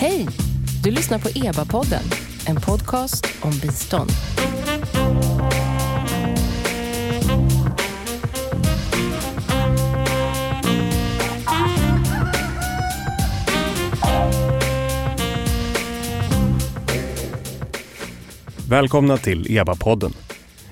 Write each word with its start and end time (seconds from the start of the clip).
Hej! 0.00 0.26
Du 0.82 0.90
lyssnar 0.90 1.18
på 1.18 1.28
EBA-podden, 1.28 2.02
en 2.46 2.56
podcast 2.56 3.26
om 3.40 3.50
bistånd. 3.50 4.10
Välkomna 18.68 19.16
till 19.16 19.46
EBA-podden. 19.50 20.14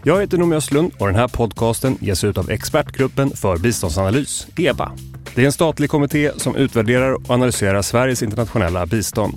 Jag 0.03 0.21
heter 0.21 0.39
Noomi 0.39 0.57
Östlund 0.57 0.93
och 0.99 1.07
den 1.07 1.17
här 1.17 1.29
podcasten 1.29 1.99
ges 2.01 2.25
ut 2.25 2.39
av 2.39 2.51
Expertgruppen 2.51 3.31
för 3.31 3.59
biståndsanalys, 3.59 4.47
EBA. 4.57 4.93
Det 5.39 5.43
är 5.43 5.47
en 5.47 5.53
statlig 5.53 5.91
kommitté 5.91 6.31
som 6.37 6.57
utvärderar 6.57 7.13
och 7.13 7.31
analyserar 7.31 7.83
Sveriges 7.83 8.23
internationella 8.23 8.87
bistånd. 8.87 9.35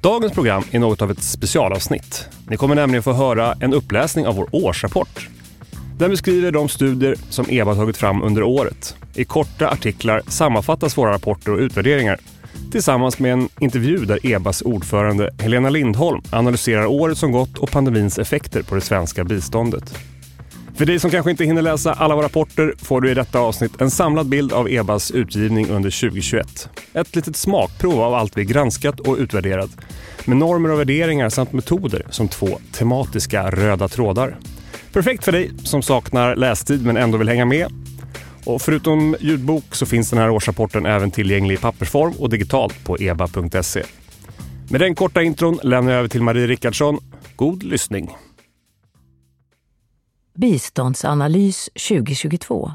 Dagens 0.00 0.32
program 0.32 0.62
är 0.70 0.78
något 0.78 1.02
av 1.02 1.10
ett 1.10 1.22
specialavsnitt. 1.22 2.28
Ni 2.48 2.56
kommer 2.56 2.74
nämligen 2.74 3.02
få 3.02 3.12
höra 3.12 3.54
en 3.60 3.74
uppläsning 3.74 4.26
av 4.26 4.36
vår 4.36 4.48
årsrapport. 4.52 5.28
Den 5.98 6.10
beskriver 6.10 6.50
de 6.50 6.68
studier 6.68 7.16
som 7.30 7.46
EBA 7.48 7.74
tagit 7.74 7.96
fram 7.96 8.22
under 8.22 8.42
året. 8.42 8.96
I 9.14 9.24
korta 9.24 9.68
artiklar 9.68 10.22
sammanfattas 10.28 10.98
våra 10.98 11.12
rapporter 11.12 11.52
och 11.52 11.58
utvärderingar 11.58 12.18
tillsammans 12.72 13.18
med 13.18 13.32
en 13.32 13.48
intervju 13.60 14.04
där 14.04 14.26
EBAs 14.26 14.62
ordförande 14.62 15.34
Helena 15.38 15.70
Lindholm 15.70 16.22
analyserar 16.30 16.86
året 16.86 17.18
som 17.18 17.32
gått 17.32 17.58
och 17.58 17.70
pandemins 17.70 18.18
effekter 18.18 18.62
på 18.62 18.74
det 18.74 18.80
svenska 18.80 19.24
biståndet. 19.24 19.98
För 20.74 20.86
dig 20.86 21.00
som 21.00 21.10
kanske 21.10 21.30
inte 21.30 21.44
hinner 21.44 21.62
läsa 21.62 21.92
alla 21.92 22.14
våra 22.14 22.24
rapporter 22.24 22.74
får 22.78 23.00
du 23.00 23.10
i 23.10 23.14
detta 23.14 23.38
avsnitt 23.38 23.80
en 23.80 23.90
samlad 23.90 24.28
bild 24.28 24.52
av 24.52 24.68
EBAs 24.68 25.10
utgivning 25.10 25.68
under 25.68 26.00
2021. 26.00 26.68
Ett 26.92 27.16
litet 27.16 27.36
smakprov 27.36 28.00
av 28.00 28.14
allt 28.14 28.36
vi 28.36 28.44
granskat 28.44 29.00
och 29.00 29.16
utvärderat 29.16 29.70
med 30.24 30.36
normer 30.36 30.70
och 30.70 30.78
värderingar 30.78 31.28
samt 31.28 31.52
metoder 31.52 32.06
som 32.10 32.28
två 32.28 32.58
tematiska 32.72 33.50
röda 33.50 33.88
trådar. 33.88 34.36
Perfekt 34.92 35.24
för 35.24 35.32
dig 35.32 35.50
som 35.64 35.82
saknar 35.82 36.36
lästid 36.36 36.86
men 36.86 36.96
ändå 36.96 37.18
vill 37.18 37.28
hänga 37.28 37.44
med. 37.44 37.66
Och 38.44 38.62
förutom 38.62 39.16
ljudbok 39.20 39.74
så 39.74 39.86
finns 39.86 40.10
den 40.10 40.18
här 40.18 40.30
årsrapporten 40.30 40.86
även 40.86 41.10
tillgänglig 41.10 41.54
i 41.54 41.58
pappersform 41.58 42.12
och 42.18 42.30
digitalt 42.30 42.84
på 42.84 42.98
eba.se. 42.98 43.82
Med 44.70 44.80
den 44.80 44.94
korta 44.94 45.22
intron 45.22 45.58
lämnar 45.62 45.92
jag 45.92 45.98
över 45.98 46.08
till 46.08 46.22
Marie 46.22 46.46
Rickardsson. 46.46 46.98
God 47.36 47.62
lyssning! 47.62 48.10
Biståndsanalys 50.36 51.70
2022 51.88 52.72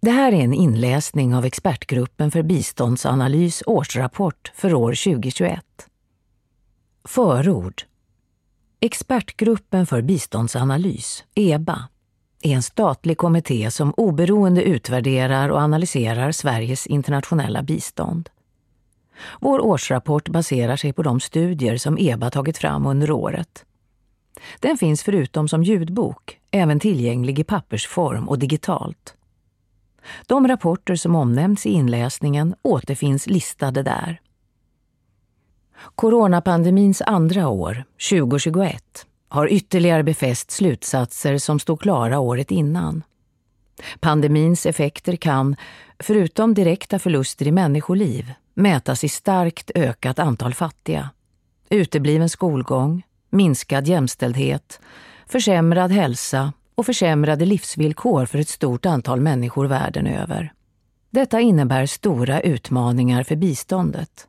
Det 0.00 0.10
här 0.10 0.32
är 0.32 0.36
en 0.36 0.54
inläsning 0.54 1.34
av 1.34 1.44
Expertgruppen 1.44 2.30
för 2.30 2.42
biståndsanalys 2.42 3.62
årsrapport 3.66 4.52
för 4.54 4.74
år 4.74 5.04
2021. 5.04 5.64
Förord 7.04 7.82
Expertgruppen 8.80 9.86
för 9.86 10.02
biståndsanalys, 10.02 11.24
EBA, 11.34 11.88
är 12.42 12.54
en 12.54 12.62
statlig 12.62 13.18
kommitté 13.18 13.70
som 13.70 13.94
oberoende 13.96 14.62
utvärderar 14.62 15.48
och 15.48 15.60
analyserar 15.60 16.32
Sveriges 16.32 16.86
internationella 16.86 17.62
bistånd. 17.62 18.30
Vår 19.40 19.60
årsrapport 19.60 20.28
baserar 20.28 20.76
sig 20.76 20.92
på 20.92 21.02
de 21.02 21.20
studier 21.20 21.76
som 21.76 21.98
EBA 21.98 22.30
tagit 22.30 22.58
fram 22.58 22.86
under 22.86 23.10
året. 23.10 23.64
Den 24.60 24.78
finns 24.78 25.02
förutom 25.02 25.48
som 25.48 25.62
ljudbok 25.62 26.40
även 26.50 26.80
tillgänglig 26.80 27.38
i 27.38 27.44
pappersform 27.44 28.28
och 28.28 28.38
digitalt. 28.38 29.14
De 30.26 30.48
rapporter 30.48 30.96
som 30.96 31.14
omnämns 31.14 31.66
i 31.66 31.70
inläsningen 31.70 32.54
återfinns 32.62 33.26
listade 33.26 33.82
där. 33.82 34.20
Coronapandemins 35.94 37.02
andra 37.02 37.48
år, 37.48 37.84
2021, 38.10 39.06
har 39.28 39.48
ytterligare 39.52 40.02
befäst 40.02 40.50
slutsatser 40.50 41.38
som 41.38 41.58
stod 41.58 41.80
klara 41.80 42.18
året 42.18 42.50
innan. 42.50 43.02
Pandemins 44.00 44.66
effekter 44.66 45.16
kan, 45.16 45.56
förutom 45.98 46.54
direkta 46.54 46.98
förluster 46.98 47.46
i 47.46 47.52
människoliv, 47.52 48.32
mätas 48.54 49.04
i 49.04 49.08
starkt 49.08 49.70
ökat 49.74 50.18
antal 50.18 50.54
fattiga, 50.54 51.10
utebliven 51.70 52.28
skolgång, 52.28 53.02
minskad 53.36 53.86
jämställdhet, 53.86 54.80
försämrad 55.26 55.92
hälsa 55.92 56.52
och 56.74 56.86
försämrade 56.86 57.44
livsvillkor 57.44 58.26
för 58.26 58.38
ett 58.38 58.48
stort 58.48 58.86
antal 58.86 59.20
människor 59.20 59.66
världen 59.66 60.06
över. 60.06 60.52
Detta 61.10 61.40
innebär 61.40 61.86
stora 61.86 62.40
utmaningar 62.40 63.22
för 63.22 63.36
biståndet. 63.36 64.28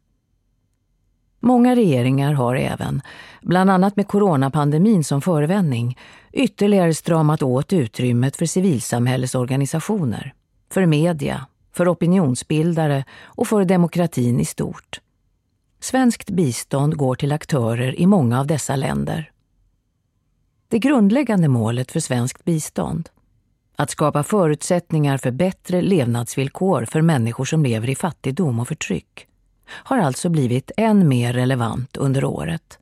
Många 1.39 1.75
regeringar 1.75 2.33
har 2.33 2.55
även, 2.55 3.01
bland 3.41 3.69
annat 3.69 3.95
med 3.95 4.07
coronapandemin 4.07 5.03
som 5.03 5.21
förevändning, 5.21 5.97
ytterligare 6.33 6.93
stramat 6.93 7.43
åt 7.43 7.73
utrymmet 7.73 8.35
för 8.35 8.45
civilsamhällesorganisationer, 8.45 10.33
för 10.71 10.85
media, 10.85 11.45
för 11.73 11.93
opinionsbildare 11.93 13.03
och 13.23 13.47
för 13.47 13.65
demokratin 13.65 14.39
i 14.39 14.45
stort. 14.45 14.99
Svenskt 15.79 16.29
bistånd 16.29 16.97
går 16.97 17.15
till 17.15 17.31
aktörer 17.31 17.99
i 17.99 18.05
många 18.05 18.39
av 18.39 18.47
dessa 18.47 18.75
länder. 18.75 19.31
Det 20.67 20.79
grundläggande 20.79 21.47
målet 21.47 21.91
för 21.91 21.99
svenskt 21.99 22.45
bistånd, 22.45 23.09
att 23.75 23.89
skapa 23.89 24.23
förutsättningar 24.23 25.17
för 25.17 25.31
bättre 25.31 25.81
levnadsvillkor 25.81 26.85
för 26.85 27.01
människor 27.01 27.45
som 27.45 27.63
lever 27.63 27.89
i 27.89 27.95
fattigdom 27.95 28.59
och 28.59 28.67
förtryck, 28.67 29.27
har 29.69 29.97
alltså 29.97 30.29
blivit 30.29 30.71
än 30.77 31.07
mer 31.07 31.33
relevant 31.33 31.97
under 31.97 32.23
året. 32.23 32.79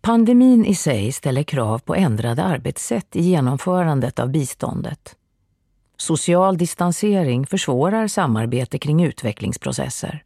Pandemin 0.00 0.64
i 0.64 0.74
sig 0.74 1.12
ställer 1.12 1.42
krav 1.42 1.78
på 1.78 1.94
ändrade 1.94 2.44
arbetssätt 2.44 3.16
i 3.16 3.22
genomförandet 3.22 4.18
av 4.18 4.28
biståndet. 4.28 5.16
Social 5.96 6.58
distansering 6.58 7.46
försvårar 7.46 8.08
samarbete 8.08 8.78
kring 8.78 9.04
utvecklingsprocesser. 9.04 10.24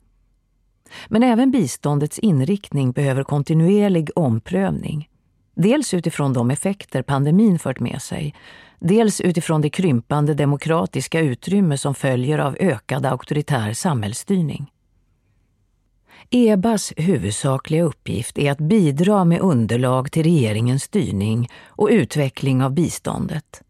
Men 1.08 1.22
även 1.22 1.50
biståndets 1.50 2.18
inriktning 2.18 2.92
behöver 2.92 3.24
kontinuerlig 3.24 4.10
omprövning. 4.16 5.08
Dels 5.56 5.94
utifrån 5.94 6.32
de 6.32 6.50
effekter 6.50 7.02
pandemin 7.02 7.58
fört 7.58 7.80
med 7.80 8.02
sig, 8.02 8.34
dels 8.78 9.20
utifrån 9.20 9.60
det 9.60 9.70
krympande 9.70 10.34
demokratiska 10.34 11.20
utrymme 11.20 11.78
som 11.78 11.94
följer 11.94 12.38
av 12.38 12.56
ökad 12.60 13.06
auktoritär 13.06 13.72
samhällsstyrning. 13.72 14.70
EBAs 16.30 16.92
huvudsakliga 16.96 17.82
uppgift 17.82 18.38
är 18.38 18.52
att 18.52 18.58
bidra 18.58 19.24
med 19.24 19.40
underlag 19.40 20.12
till 20.12 20.22
regeringens 20.22 20.82
styrning 20.82 21.48
och 21.66 21.88
utveckling 21.90 22.62
av 22.62 22.72
biståndet. 22.72 23.62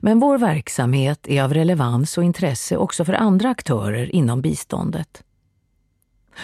Men 0.00 0.20
vår 0.20 0.38
verksamhet 0.38 1.28
är 1.28 1.42
av 1.42 1.54
relevans 1.54 2.18
och 2.18 2.24
intresse 2.24 2.76
också 2.76 3.04
för 3.04 3.12
andra 3.12 3.50
aktörer 3.50 4.14
inom 4.14 4.42
biståndet. 4.42 5.22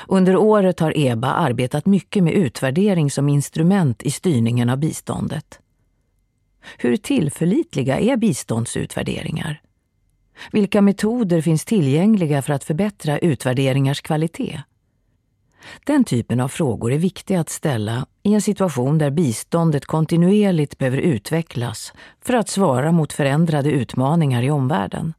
Under 0.08 0.36
året 0.36 0.80
har 0.80 0.98
EBA 0.98 1.32
arbetat 1.32 1.86
mycket 1.86 2.24
med 2.24 2.32
utvärdering 2.32 3.10
som 3.10 3.28
instrument 3.28 4.02
i 4.02 4.10
styrningen 4.10 4.70
av 4.70 4.78
biståndet. 4.78 5.60
Hur 6.78 6.96
tillförlitliga 6.96 7.98
är 7.98 8.16
biståndsutvärderingar? 8.16 9.60
Vilka 10.52 10.82
metoder 10.82 11.40
finns 11.40 11.64
tillgängliga 11.64 12.42
för 12.42 12.52
att 12.52 12.64
förbättra 12.64 13.18
utvärderingars 13.18 14.00
kvalitet? 14.00 14.62
Den 15.84 16.04
typen 16.04 16.40
av 16.40 16.48
frågor 16.48 16.92
är 16.92 16.98
viktiga 16.98 17.40
att 17.40 17.48
ställa 17.48 18.06
i 18.22 18.34
en 18.34 18.42
situation 18.42 18.98
där 18.98 19.10
biståndet 19.10 19.86
kontinuerligt 19.86 20.78
behöver 20.78 20.98
utvecklas 20.98 21.92
för 22.20 22.34
att 22.34 22.48
svara 22.48 22.92
mot 22.92 23.12
förändrade 23.12 23.70
utmaningar 23.70 24.42
i 24.42 24.50
omvärlden. 24.50 25.14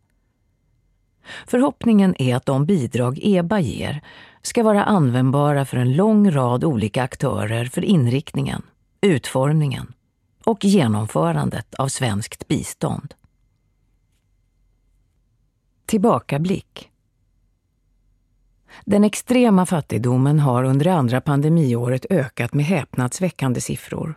Förhoppningen 1.48 2.16
är 2.22 2.36
att 2.36 2.46
de 2.46 2.66
bidrag 2.66 3.20
EBA 3.22 3.60
ger 3.60 4.02
ska 4.42 4.64
vara 4.64 4.84
användbara 4.84 5.66
för 5.66 5.78
en 5.78 5.96
lång 5.96 6.32
rad 6.32 6.64
olika 6.64 7.04
aktörer 7.04 7.66
för 7.66 7.86
inriktningen, 7.86 8.62
utformningen 9.02 9.94
och 10.46 10.66
genomförandet 10.66 11.76
av 11.76 11.88
svenskt 11.88 12.48
bistånd. 12.48 13.14
Tillbakablick 15.86 16.90
den 18.86 19.04
extrema 19.04 19.66
fattigdomen 19.66 20.40
har 20.40 20.64
under 20.64 20.86
det 20.86 20.94
andra 20.94 21.22
pandemiåret 21.22 22.06
ökat 22.10 22.54
med 22.54 22.66
häpnadsväckande 22.66 23.62
siffror. 23.62 24.16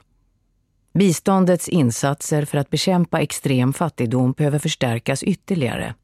Biståndets 0.94 1.68
insatser 1.68 2.44
för 2.44 2.58
att 2.58 2.70
bekämpa 2.70 3.20
extrem 3.20 3.72
fattigdom 3.72 4.32
behöver 4.32 4.58
förstärkas 4.58 5.22
ytterligare, 5.22 5.94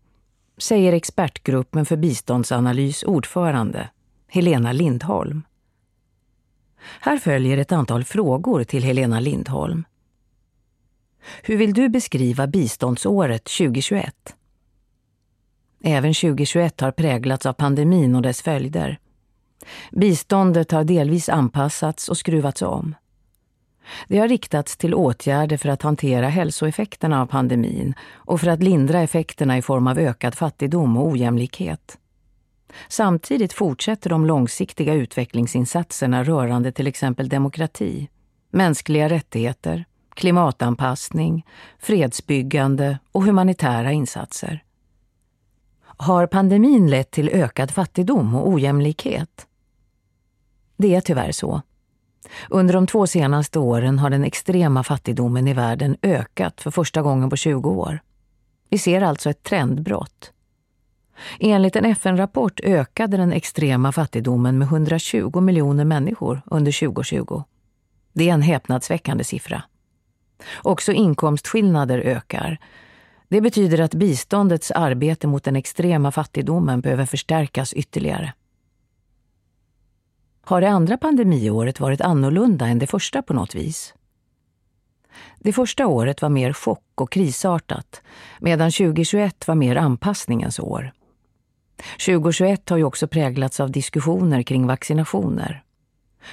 säger 0.59 0.93
expertgruppen 0.93 1.87
för 1.87 1.97
biståndsanalys 1.97 3.03
ordförande 3.03 3.89
Helena 4.31 4.73
Lindholm. 4.73 5.43
Här 7.01 7.19
följer 7.19 7.59
ett 7.59 7.73
antal 7.73 8.05
frågor 8.05 8.65
till 8.65 8.85
Helena 8.85 9.21
Lindholm. 9.21 9.85
Hur 11.43 11.57
vill 11.57 11.75
du 11.75 11.89
beskriva 11.89 12.47
biståndsåret 12.47 13.45
2021? 13.45 14.37
Även 15.83 16.15
2021 16.15 16.81
har 16.81 16.93
präglats 16.93 17.47
av 17.47 17.53
pandemin 17.53 18.15
och 18.15 18.23
dess 18.23 18.43
följder. 18.43 18.99
Biståndet 19.93 20.71
har 20.71 20.85
delvis 20.85 21.29
anpassats 21.29 22.09
och 22.09 22.19
skruvats 22.19 22.63
om. 22.63 22.95
Det 24.09 24.19
har 24.19 24.29
riktats 24.29 24.77
till 24.77 24.95
åtgärder 24.95 25.57
för 25.57 25.69
att 25.69 25.83
hantera 25.83 26.29
hälsoeffekterna 26.29 27.23
av 27.23 27.27
pandemin 27.27 27.95
och 28.13 28.41
för 28.41 28.49
att 28.49 28.63
lindra 28.63 29.01
effekterna 29.01 29.59
i 29.59 29.63
form 29.63 29.87
av 29.87 29.99
ökad 29.99 30.35
fattigdom 30.35 30.97
och 30.97 31.07
ojämlikhet. 31.07 31.99
Samtidigt 32.89 33.53
fortsätter 33.53 34.11
de 34.11 34.27
långsiktiga 34.27 34.95
utvecklingsinsatserna 34.95 36.25
rörande 36.25 36.73
till 36.73 36.87
exempel 36.87 37.29
demokrati, 37.29 38.09
mänskliga 38.51 39.09
rättigheter, 39.09 39.85
klimatanpassning, 40.15 41.47
fredsbyggande 41.79 42.99
och 43.13 43.25
humanitära 43.25 43.93
insatser. 43.93 44.65
Har 45.81 46.27
pandemin 46.27 46.91
lett 46.91 47.11
till 47.11 47.29
ökad 47.29 47.71
fattigdom 47.71 48.35
och 48.35 48.49
ojämlikhet? 48.49 49.47
Det 50.77 50.95
är 50.95 51.01
tyvärr 51.01 51.33
så. 51.33 51.63
Under 52.51 52.75
de 52.75 52.87
två 52.87 53.07
senaste 53.07 53.59
åren 53.59 53.99
har 53.99 54.11
den 54.11 54.25
extrema 54.25 54.85
fattigdomen 54.85 55.49
i 55.49 55.55
världen 55.55 55.97
ökat 56.03 56.61
för 56.61 56.71
första 56.71 57.03
gången 57.03 57.31
på 57.31 57.37
20 57.37 57.71
år. 57.71 58.01
Vi 58.71 58.79
ser 58.79 59.01
alltså 59.01 59.31
ett 59.31 59.43
trendbrott. 59.43 60.33
Enligt 61.41 61.77
en 61.77 61.85
FN-rapport 61.85 62.61
ökade 62.61 63.17
den 63.17 63.33
extrema 63.33 63.93
fattigdomen 63.93 64.59
med 64.59 64.67
120 64.67 65.41
miljoner 65.41 65.85
människor 65.85 66.43
under 66.47 66.81
2020. 66.81 67.43
Det 68.13 68.29
är 68.29 68.35
en 68.35 68.43
häpnadsväckande 68.43 69.25
siffra. 69.25 69.63
Också 70.63 70.93
inkomstskillnader 70.93 71.99
ökar. 71.99 72.59
Det 73.29 73.41
betyder 73.41 73.81
att 73.81 73.95
biståndets 73.95 74.71
arbete 74.71 75.27
mot 75.27 75.45
den 75.45 75.57
extrema 75.57 76.13
fattigdomen 76.13 76.81
behöver 76.81 77.07
förstärkas 77.07 77.73
ytterligare. 77.73 78.33
Har 80.41 80.61
det 80.61 80.69
andra 80.69 80.97
pandemiåret 80.97 81.81
varit 81.81 82.01
annorlunda 82.01 82.67
än 82.67 82.79
det 82.79 82.87
första 82.87 83.23
på 83.23 83.35
något 83.35 83.55
vis? 83.55 83.95
Det 85.39 85.53
första 85.53 85.87
året 85.87 86.23
var 86.23 86.29
mer 86.29 86.53
chock 86.53 87.01
och 87.01 87.13
krisartat, 87.13 88.03
medan 88.41 88.71
2021 88.71 89.49
var 89.49 89.55
mer 89.55 89.77
anpassningens 89.77 90.59
år. 90.61 90.93
2021 92.07 92.71
har 92.71 92.77
ju 92.77 92.85
också 92.85 93.09
präglats 93.09 93.61
av 93.61 93.71
diskussioner 93.71 94.43
kring 94.43 94.67
vaccinationer. 94.67 95.63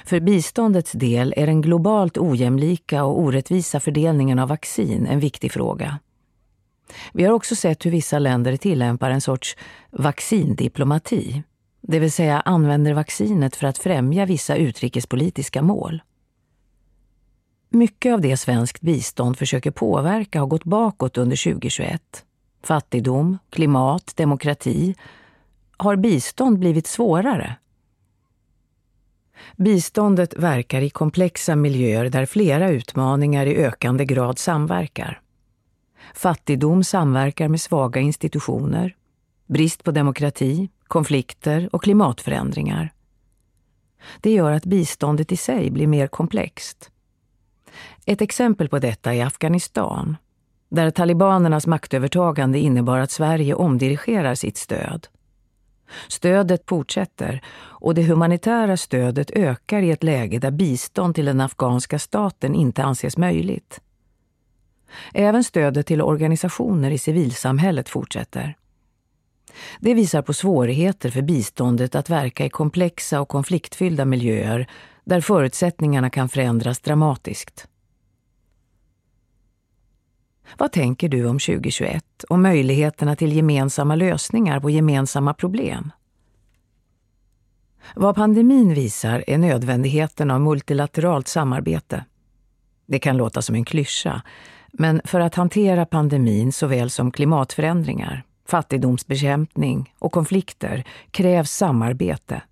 För 0.04 0.20
biståndets 0.20 0.92
del 0.92 1.34
är 1.36 1.46
den 1.46 1.60
globalt 1.60 2.18
ojämlika 2.18 3.04
och 3.04 3.20
orättvisa 3.20 3.80
fördelningen 3.80 4.38
av 4.38 4.48
vaccin 4.48 5.06
en 5.06 5.20
viktig 5.20 5.52
fråga. 5.52 5.98
Vi 7.12 7.24
har 7.24 7.32
också 7.32 7.56
sett 7.56 7.86
hur 7.86 7.90
vissa 7.90 8.18
länder 8.18 8.56
tillämpar 8.56 9.10
en 9.10 9.20
sorts 9.20 9.56
vaccindiplomati, 9.90 11.42
det 11.88 11.98
vill 11.98 12.12
säga 12.12 12.40
använder 12.40 12.94
vaccinet 12.94 13.56
för 13.56 13.66
att 13.66 13.78
främja 13.78 14.26
vissa 14.26 14.56
utrikespolitiska 14.56 15.62
mål. 15.62 16.02
Mycket 17.68 18.12
av 18.12 18.20
det 18.20 18.36
svenskt 18.36 18.80
bistånd 18.80 19.38
försöker 19.38 19.70
påverka 19.70 20.40
har 20.40 20.46
gått 20.46 20.64
bakåt 20.64 21.18
under 21.18 21.52
2021. 21.52 22.24
Fattigdom, 22.62 23.38
klimat, 23.50 24.12
demokrati. 24.16 24.94
Har 25.76 25.96
bistånd 25.96 26.58
blivit 26.58 26.86
svårare? 26.86 27.56
Biståndet 29.56 30.34
verkar 30.34 30.82
i 30.82 30.90
komplexa 30.90 31.56
miljöer 31.56 32.10
där 32.10 32.26
flera 32.26 32.70
utmaningar 32.70 33.46
i 33.46 33.56
ökande 33.56 34.04
grad 34.04 34.38
samverkar. 34.38 35.20
Fattigdom 36.14 36.84
samverkar 36.84 37.48
med 37.48 37.60
svaga 37.60 38.00
institutioner, 38.00 38.96
brist 39.46 39.84
på 39.84 39.90
demokrati, 39.90 40.68
konflikter 40.86 41.68
och 41.72 41.82
klimatförändringar. 41.82 42.92
Det 44.20 44.32
gör 44.32 44.52
att 44.52 44.64
biståndet 44.64 45.32
i 45.32 45.36
sig 45.36 45.70
blir 45.70 45.86
mer 45.86 46.06
komplext. 46.06 46.90
Ett 48.06 48.20
exempel 48.20 48.68
på 48.68 48.78
detta 48.78 49.14
är 49.14 49.26
Afghanistan, 49.26 50.16
där 50.68 50.90
talibanernas 50.90 51.66
maktövertagande 51.66 52.58
innebar 52.58 52.98
att 52.98 53.10
Sverige 53.10 53.54
omdirigerar 53.54 54.34
sitt 54.34 54.56
stöd. 54.56 55.08
Stödet 56.08 56.62
fortsätter 56.68 57.40
och 57.58 57.94
det 57.94 58.02
humanitära 58.02 58.76
stödet 58.76 59.30
ökar 59.30 59.82
i 59.82 59.90
ett 59.90 60.02
läge 60.02 60.38
där 60.38 60.50
bistånd 60.50 61.14
till 61.14 61.24
den 61.24 61.40
afghanska 61.40 61.98
staten 61.98 62.54
inte 62.54 62.84
anses 62.84 63.16
möjligt. 63.16 63.80
Även 65.14 65.44
stödet 65.44 65.86
till 65.86 66.02
organisationer 66.02 66.90
i 66.90 66.98
civilsamhället 66.98 67.88
fortsätter. 67.88 68.56
Det 69.80 69.94
visar 69.94 70.22
på 70.22 70.32
svårigheter 70.32 71.10
för 71.10 71.22
biståndet 71.22 71.94
att 71.94 72.10
verka 72.10 72.44
i 72.44 72.48
komplexa 72.48 73.20
och 73.20 73.28
konfliktfyllda 73.28 74.04
miljöer 74.04 74.66
där 75.04 75.20
förutsättningarna 75.20 76.10
kan 76.10 76.28
förändras 76.28 76.80
dramatiskt. 76.80 77.68
Vad 80.58 80.72
tänker 80.72 81.08
du 81.08 81.26
om 81.26 81.38
2021 81.38 82.24
och 82.28 82.38
möjligheterna 82.38 83.16
till 83.16 83.32
gemensamma 83.32 83.94
lösningar 83.94 84.60
på 84.60 84.70
gemensamma 84.70 85.34
problem? 85.34 85.92
Vad 87.94 88.14
pandemin 88.14 88.74
visar 88.74 89.24
är 89.26 89.38
nödvändigheten 89.38 90.30
av 90.30 90.40
multilateralt 90.40 91.28
samarbete. 91.28 92.04
Det 92.86 92.98
kan 92.98 93.16
låta 93.16 93.42
som 93.42 93.54
en 93.54 93.64
klyscha, 93.64 94.22
men 94.72 95.00
för 95.04 95.20
att 95.20 95.34
hantera 95.34 95.86
pandemin 95.86 96.52
såväl 96.52 96.90
som 96.90 97.10
klimatförändringar, 97.10 98.24
fattigdomsbekämpning 98.48 99.94
och 99.98 100.12
konflikter 100.12 100.84
krävs 101.10 101.50
samarbete. 101.50 102.42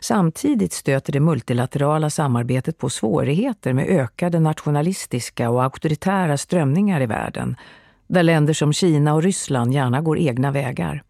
Samtidigt 0.00 0.72
stöter 0.72 1.12
det 1.12 1.20
multilaterala 1.20 2.10
samarbetet 2.10 2.78
på 2.78 2.90
svårigheter 2.90 3.72
med 3.72 3.86
ökade 3.86 4.40
nationalistiska 4.40 5.50
och 5.50 5.64
auktoritära 5.64 6.36
strömningar 6.36 7.00
i 7.00 7.06
världen, 7.06 7.56
där 8.06 8.22
länder 8.22 8.54
som 8.54 8.72
Kina 8.72 9.14
och 9.14 9.22
Ryssland 9.22 9.74
gärna 9.74 10.00
går 10.00 10.18
egna 10.18 10.50
vägar. 10.50 11.02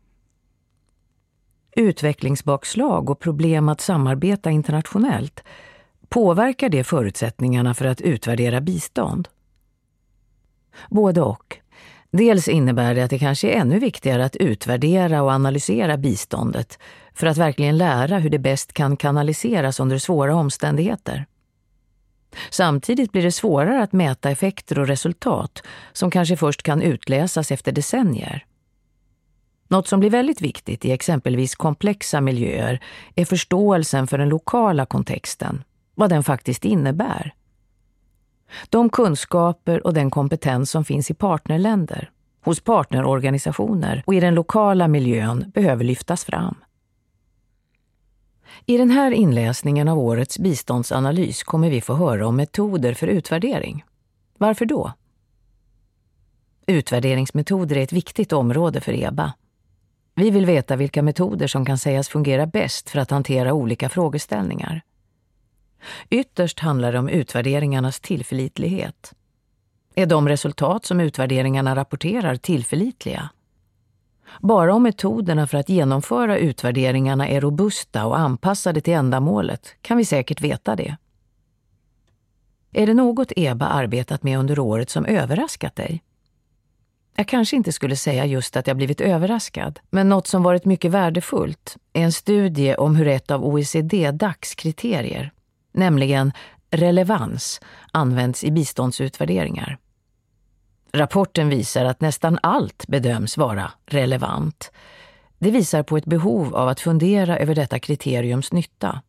Utvecklingsbakslag 1.76 3.10
och 3.10 3.20
problem 3.20 3.68
att 3.68 3.80
samarbeta 3.80 4.50
internationellt 4.50 5.44
påverkar 6.08 6.68
det 6.68 6.84
förutsättningarna 6.84 7.74
för 7.74 7.84
att 7.84 8.00
utvärdera 8.00 8.60
bistånd? 8.60 9.28
Både 10.90 11.22
och. 11.22 11.56
Dels 12.10 12.48
innebär 12.48 12.94
det 12.94 13.02
att 13.02 13.10
det 13.10 13.18
kanske 13.18 13.50
är 13.50 13.60
ännu 13.60 13.78
viktigare 13.78 14.24
att 14.24 14.36
utvärdera 14.36 15.22
och 15.22 15.30
analysera 15.30 15.96
biståndet 15.96 16.78
för 17.14 17.26
att 17.26 17.36
verkligen 17.36 17.78
lära 17.78 18.18
hur 18.18 18.30
det 18.30 18.38
bäst 18.38 18.72
kan 18.72 18.96
kanaliseras 18.96 19.80
under 19.80 19.98
svåra 19.98 20.34
omständigheter. 20.34 21.26
Samtidigt 22.50 23.12
blir 23.12 23.22
det 23.22 23.32
svårare 23.32 23.82
att 23.82 23.92
mäta 23.92 24.30
effekter 24.30 24.78
och 24.78 24.86
resultat 24.86 25.62
som 25.92 26.10
kanske 26.10 26.36
först 26.36 26.62
kan 26.62 26.82
utläsas 26.82 27.50
efter 27.50 27.72
decennier. 27.72 28.44
Något 29.68 29.88
som 29.88 30.00
blir 30.00 30.10
väldigt 30.10 30.40
viktigt 30.40 30.84
i 30.84 30.92
exempelvis 30.92 31.54
komplexa 31.54 32.20
miljöer 32.20 32.80
är 33.14 33.24
förståelsen 33.24 34.06
för 34.06 34.18
den 34.18 34.28
lokala 34.28 34.86
kontexten, 34.86 35.64
vad 35.94 36.10
den 36.10 36.22
faktiskt 36.22 36.64
innebär. 36.64 37.34
De 38.68 38.90
kunskaper 38.90 39.86
och 39.86 39.94
den 39.94 40.10
kompetens 40.10 40.70
som 40.70 40.84
finns 40.84 41.10
i 41.10 41.14
partnerländer, 41.14 42.10
hos 42.44 42.60
partnerorganisationer 42.60 44.02
och 44.06 44.14
i 44.14 44.20
den 44.20 44.34
lokala 44.34 44.88
miljön 44.88 45.50
behöver 45.54 45.84
lyftas 45.84 46.24
fram. 46.24 46.54
I 48.66 48.76
den 48.76 48.90
här 48.90 49.10
inläsningen 49.10 49.88
av 49.88 49.98
årets 49.98 50.38
biståndsanalys 50.38 51.42
kommer 51.42 51.70
vi 51.70 51.80
få 51.80 51.94
höra 51.94 52.26
om 52.26 52.36
metoder 52.36 52.94
för 52.94 53.06
utvärdering. 53.06 53.84
Varför 54.38 54.66
då? 54.66 54.92
Utvärderingsmetoder 56.66 57.76
är 57.76 57.82
ett 57.82 57.92
viktigt 57.92 58.32
område 58.32 58.80
för 58.80 58.92
EBA. 58.92 59.32
Vi 60.14 60.30
vill 60.30 60.46
veta 60.46 60.76
vilka 60.76 61.02
metoder 61.02 61.46
som 61.46 61.64
kan 61.66 61.78
sägas 61.78 62.08
fungera 62.08 62.46
bäst 62.46 62.90
för 62.90 62.98
att 62.98 63.10
hantera 63.10 63.52
olika 63.52 63.88
frågeställningar. 63.88 64.82
Ytterst 66.10 66.60
handlar 66.60 66.92
det 66.92 66.98
om 66.98 67.08
utvärderingarnas 67.08 68.00
tillförlitlighet. 68.00 69.14
Är 69.94 70.06
de 70.06 70.28
resultat 70.28 70.84
som 70.84 71.00
utvärderingarna 71.00 71.76
rapporterar 71.76 72.36
tillförlitliga? 72.36 73.30
Bara 74.40 74.74
om 74.74 74.82
metoderna 74.82 75.46
för 75.46 75.58
att 75.58 75.68
genomföra 75.68 76.38
utvärderingarna 76.38 77.28
är 77.28 77.40
robusta 77.40 78.06
och 78.06 78.18
anpassade 78.18 78.80
till 78.80 78.94
ändamålet 78.94 79.74
kan 79.82 79.96
vi 79.96 80.04
säkert 80.04 80.40
veta 80.40 80.76
det. 80.76 80.96
Är 82.72 82.86
det 82.86 82.94
något 82.94 83.32
EBA 83.36 83.66
arbetat 83.66 84.22
med 84.22 84.38
under 84.38 84.58
året 84.58 84.90
som 84.90 85.06
överraskat 85.06 85.76
dig? 85.76 86.02
Jag 87.16 87.28
kanske 87.28 87.56
inte 87.56 87.72
skulle 87.72 87.96
säga 87.96 88.26
just 88.26 88.56
att 88.56 88.66
jag 88.66 88.76
blivit 88.76 89.00
överraskad, 89.00 89.80
men 89.90 90.08
något 90.08 90.26
som 90.26 90.42
varit 90.42 90.64
mycket 90.64 90.90
värdefullt 90.90 91.76
är 91.92 92.02
en 92.02 92.12
studie 92.12 92.74
om 92.74 92.96
hur 92.96 93.08
ett 93.08 93.30
av 93.30 93.44
OECD-DACs 93.44 94.54
kriterier, 94.54 95.32
nämligen 95.72 96.32
relevans, 96.70 97.60
används 97.92 98.44
i 98.44 98.50
biståndsutvärderingar. 98.50 99.78
Rapporten 100.94 101.48
visar 101.48 101.84
att 101.84 102.00
nästan 102.00 102.38
allt 102.42 102.86
bedöms 102.86 103.36
vara 103.36 103.72
relevant. 103.86 104.72
Det 105.38 105.50
visar 105.50 105.82
på 105.82 105.96
ett 105.96 106.04
behov 106.04 106.54
av 106.54 106.68
att 106.68 106.80
fundera 106.80 107.38
över 107.38 107.54
detta 107.54 107.78
kriteriums 107.78 108.52
nytta. 108.52 109.02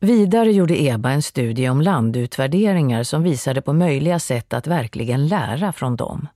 Vidare 0.00 0.52
gjorde 0.52 0.82
EBA 0.82 1.10
en 1.10 1.22
studie 1.22 1.68
om 1.68 1.80
landutvärderingar 1.80 3.02
som 3.02 3.22
visade 3.22 3.62
på 3.62 3.72
möjliga 3.72 4.18
sätt 4.18 4.52
att 4.52 4.66
verkligen 4.66 5.28
lära 5.28 5.72
från 5.72 5.96
dem. 5.96 6.28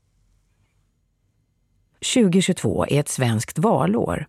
2022 2.14 2.86
är 2.88 3.00
ett 3.00 3.08
svenskt 3.08 3.58
valår. 3.58 4.26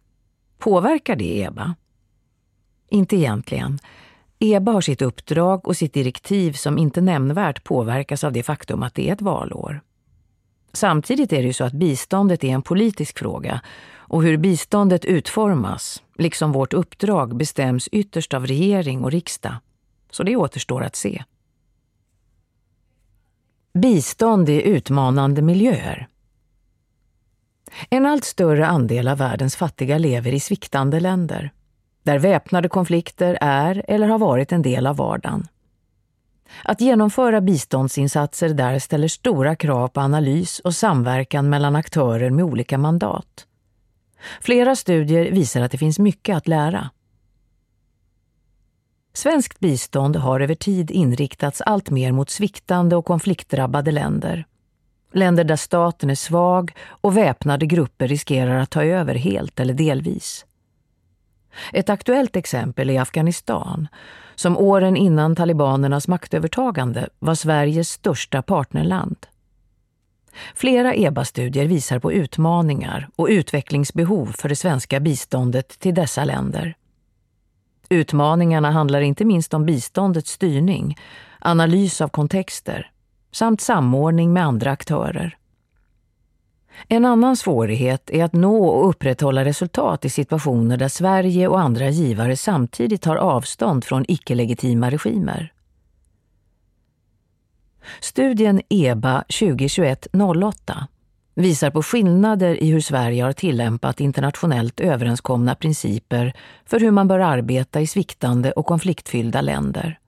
Påverkar 0.57 1.15
det 1.15 1.41
EBA? 1.41 1.75
Inte 2.89 3.15
egentligen. 3.15 3.79
EBA 4.39 4.71
har 4.71 4.81
sitt 4.81 5.01
uppdrag 5.01 5.67
och 5.67 5.77
sitt 5.77 5.93
direktiv 5.93 6.53
som 6.53 6.77
inte 6.77 7.01
nämnvärt 7.01 7.63
påverkas 7.63 8.23
av 8.23 8.31
det 8.33 8.43
faktum 8.43 8.83
att 8.83 8.95
det 8.95 9.09
är 9.09 9.13
ett 9.13 9.21
valår. 9.21 9.81
Samtidigt 10.73 11.33
är 11.33 11.37
det 11.37 11.47
ju 11.47 11.53
så 11.53 11.63
att 11.63 11.73
biståndet 11.73 12.43
är 12.43 12.47
en 12.49 12.61
politisk 12.61 13.19
fråga 13.19 13.61
och 13.95 14.23
hur 14.23 14.37
biståndet 14.37 15.05
utformas, 15.05 16.03
liksom 16.17 16.51
vårt 16.51 16.73
uppdrag, 16.73 17.35
bestäms 17.35 17.87
ytterst 17.87 18.33
av 18.33 18.47
regering 18.47 19.03
och 19.03 19.11
riksdag. 19.11 19.55
Så 20.11 20.23
det 20.23 20.35
återstår 20.35 20.83
att 20.83 20.95
se. 20.95 21.23
Bistånd 23.73 24.49
i 24.49 24.61
utmanande 24.61 25.41
miljöer. 25.41 26.07
En 27.89 28.05
allt 28.05 28.23
större 28.23 28.67
andel 28.67 29.07
av 29.07 29.17
världens 29.17 29.55
fattiga 29.55 29.97
lever 29.97 30.33
i 30.33 30.39
sviktande 30.39 30.99
länder, 30.99 31.51
där 32.03 32.19
väpnade 32.19 32.69
konflikter 32.69 33.37
är 33.41 33.85
eller 33.87 34.07
har 34.07 34.19
varit 34.19 34.51
en 34.51 34.61
del 34.61 34.87
av 34.87 34.95
vardagen. 34.95 35.47
Att 36.63 36.81
genomföra 36.81 37.41
biståndsinsatser 37.41 38.49
där 38.49 38.79
ställer 38.79 39.07
stora 39.07 39.55
krav 39.55 39.87
på 39.87 40.01
analys 40.01 40.59
och 40.59 40.75
samverkan 40.75 41.49
mellan 41.49 41.75
aktörer 41.75 42.29
med 42.29 42.45
olika 42.45 42.77
mandat. 42.77 43.45
Flera 44.41 44.75
studier 44.75 45.31
visar 45.31 45.61
att 45.61 45.71
det 45.71 45.77
finns 45.77 45.99
mycket 45.99 46.37
att 46.37 46.47
lära. 46.47 46.89
Svenskt 49.13 49.59
bistånd 49.59 50.15
har 50.15 50.39
över 50.39 50.55
tid 50.55 50.91
inriktats 50.91 51.61
allt 51.61 51.89
mer 51.89 52.11
mot 52.11 52.29
sviktande 52.29 52.95
och 52.95 53.05
konfliktdrabbade 53.05 53.91
länder. 53.91 54.45
Länder 55.13 55.43
där 55.43 55.55
staten 55.55 56.09
är 56.09 56.15
svag 56.15 56.71
och 56.87 57.17
väpnade 57.17 57.65
grupper 57.65 58.07
riskerar 58.07 58.59
att 58.59 58.69
ta 58.69 58.83
över 58.83 59.15
helt 59.15 59.59
eller 59.59 59.73
delvis. 59.73 60.45
Ett 61.73 61.89
aktuellt 61.89 62.35
exempel 62.35 62.89
är 62.89 63.01
Afghanistan, 63.01 63.87
som 64.35 64.57
åren 64.57 64.97
innan 64.97 65.35
talibanernas 65.35 66.07
maktövertagande 66.07 67.09
var 67.19 67.35
Sveriges 67.35 67.89
största 67.89 68.41
partnerland. 68.41 69.17
Flera 70.55 70.95
EBA-studier 70.95 71.65
visar 71.65 71.99
på 71.99 72.11
utmaningar 72.11 73.09
och 73.15 73.27
utvecklingsbehov 73.27 74.25
för 74.25 74.49
det 74.49 74.55
svenska 74.55 74.99
biståndet 74.99 75.79
till 75.79 75.93
dessa 75.93 76.25
länder. 76.25 76.75
Utmaningarna 77.89 78.71
handlar 78.71 79.01
inte 79.01 79.25
minst 79.25 79.53
om 79.53 79.65
biståndets 79.65 80.31
styrning, 80.31 80.97
analys 81.39 82.01
av 82.01 82.07
kontexter 82.07 82.91
samt 83.31 83.61
samordning 83.61 84.33
med 84.33 84.45
andra 84.45 84.71
aktörer. 84.71 85.37
En 86.87 87.05
annan 87.05 87.35
svårighet 87.35 88.09
är 88.09 88.23
att 88.23 88.33
nå 88.33 88.65
och 88.65 88.89
upprätthålla 88.89 89.45
resultat 89.45 90.05
i 90.05 90.09
situationer 90.09 90.77
där 90.77 90.87
Sverige 90.87 91.47
och 91.47 91.59
andra 91.59 91.89
givare 91.89 92.37
samtidigt 92.37 93.01
tar 93.01 93.15
avstånd 93.15 93.83
från 93.83 94.05
icke-legitima 94.07 94.89
regimer. 94.89 95.53
Studien 97.99 98.61
EBA 98.69 99.23
2021-08 99.27 100.53
visar 101.35 101.71
på 101.71 101.83
skillnader 101.83 102.63
i 102.63 102.71
hur 102.71 102.81
Sverige 102.81 103.23
har 103.23 103.33
tillämpat 103.33 103.99
internationellt 103.99 104.79
överenskomna 104.79 105.55
principer 105.55 106.33
för 106.65 106.79
hur 106.79 106.91
man 106.91 107.07
bör 107.07 107.19
arbeta 107.19 107.81
i 107.81 107.87
sviktande 107.87 108.51
och 108.51 108.65
konfliktfyllda 108.65 109.41
länder. 109.41 110.00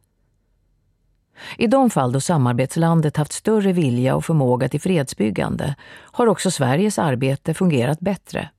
I 1.58 1.68
de 1.68 1.90
fall 1.90 2.12
då 2.12 2.20
samarbetslandet 2.20 3.18
haft 3.18 3.32
större 3.32 3.74
vilja 3.74 4.16
och 4.16 4.26
förmåga 4.26 4.70
till 4.70 4.82
fredsbyggande 4.82 5.76
har 5.90 6.28
också 6.28 6.52
Sveriges 6.52 7.00
arbete 7.00 7.54
fungerat 7.54 8.00
bättre. 8.00 8.50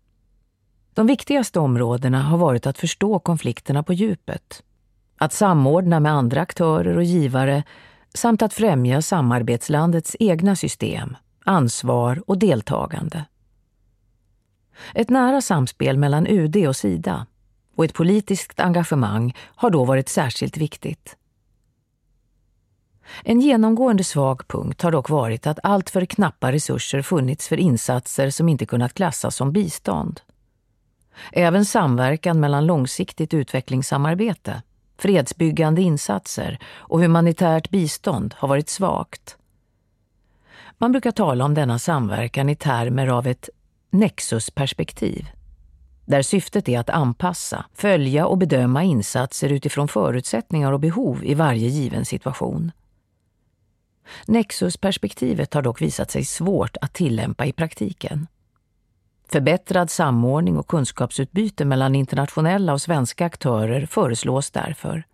De 0.94 1.06
viktigaste 1.06 1.60
områdena 1.60 2.22
har 2.22 2.38
varit 2.38 2.66
att 2.66 2.78
förstå 2.78 3.18
konflikterna 3.18 3.82
på 3.82 3.92
djupet, 3.92 4.62
att 5.18 5.32
samordna 5.32 6.00
med 6.00 6.12
andra 6.12 6.40
aktörer 6.40 6.96
och 6.96 7.04
givare 7.04 7.62
samt 8.14 8.42
att 8.42 8.54
främja 8.54 9.02
samarbetslandets 9.02 10.16
egna 10.20 10.56
system, 10.56 11.16
ansvar 11.44 12.22
och 12.26 12.38
deltagande. 12.38 13.24
Ett 14.94 15.10
nära 15.10 15.40
samspel 15.40 15.98
mellan 15.98 16.26
UD 16.26 16.56
och 16.56 16.76
Sida 16.76 17.26
och 17.76 17.84
ett 17.84 17.94
politiskt 17.94 18.60
engagemang 18.60 19.36
har 19.54 19.70
då 19.70 19.84
varit 19.84 20.08
särskilt 20.08 20.56
viktigt. 20.56 21.16
En 23.22 23.40
genomgående 23.40 24.04
svag 24.04 24.48
punkt 24.48 24.82
har 24.82 24.92
dock 24.92 25.08
varit 25.08 25.46
att 25.46 25.58
alltför 25.62 26.04
knappa 26.04 26.52
resurser 26.52 27.02
funnits 27.02 27.48
för 27.48 27.56
insatser 27.56 28.30
som 28.30 28.48
inte 28.48 28.66
kunnat 28.66 28.94
klassas 28.94 29.36
som 29.36 29.52
bistånd. 29.52 30.20
Även 31.32 31.64
samverkan 31.64 32.40
mellan 32.40 32.66
långsiktigt 32.66 33.34
utvecklingssamarbete, 33.34 34.62
fredsbyggande 34.98 35.82
insatser 35.82 36.58
och 36.76 37.00
humanitärt 37.00 37.70
bistånd 37.70 38.34
har 38.38 38.48
varit 38.48 38.68
svagt. 38.68 39.36
Man 40.78 40.92
brukar 40.92 41.10
tala 41.10 41.44
om 41.44 41.54
denna 41.54 41.78
samverkan 41.78 42.48
i 42.48 42.56
termer 42.56 43.06
av 43.06 43.26
ett 43.26 43.48
nexusperspektiv 43.90 45.28
där 46.06 46.22
syftet 46.22 46.68
är 46.68 46.78
att 46.78 46.90
anpassa, 46.90 47.64
följa 47.74 48.26
och 48.26 48.38
bedöma 48.38 48.82
insatser 48.82 49.52
utifrån 49.52 49.88
förutsättningar 49.88 50.72
och 50.72 50.80
behov 50.80 51.24
i 51.24 51.34
varje 51.34 51.68
given 51.68 52.04
situation. 52.04 52.72
Nexusperspektivet 54.26 55.54
har 55.54 55.62
dock 55.62 55.82
visat 55.82 56.10
sig 56.10 56.24
svårt 56.24 56.76
att 56.80 56.92
tillämpa 56.92 57.46
i 57.46 57.52
praktiken. 57.52 58.26
Förbättrad 59.28 59.90
samordning 59.90 60.58
och 60.58 60.66
kunskapsutbyte 60.66 61.64
mellan 61.64 61.94
internationella 61.94 62.72
och 62.72 62.82
svenska 62.82 63.26
aktörer 63.26 63.86
föreslås 63.86 64.50
därför. 64.50 65.04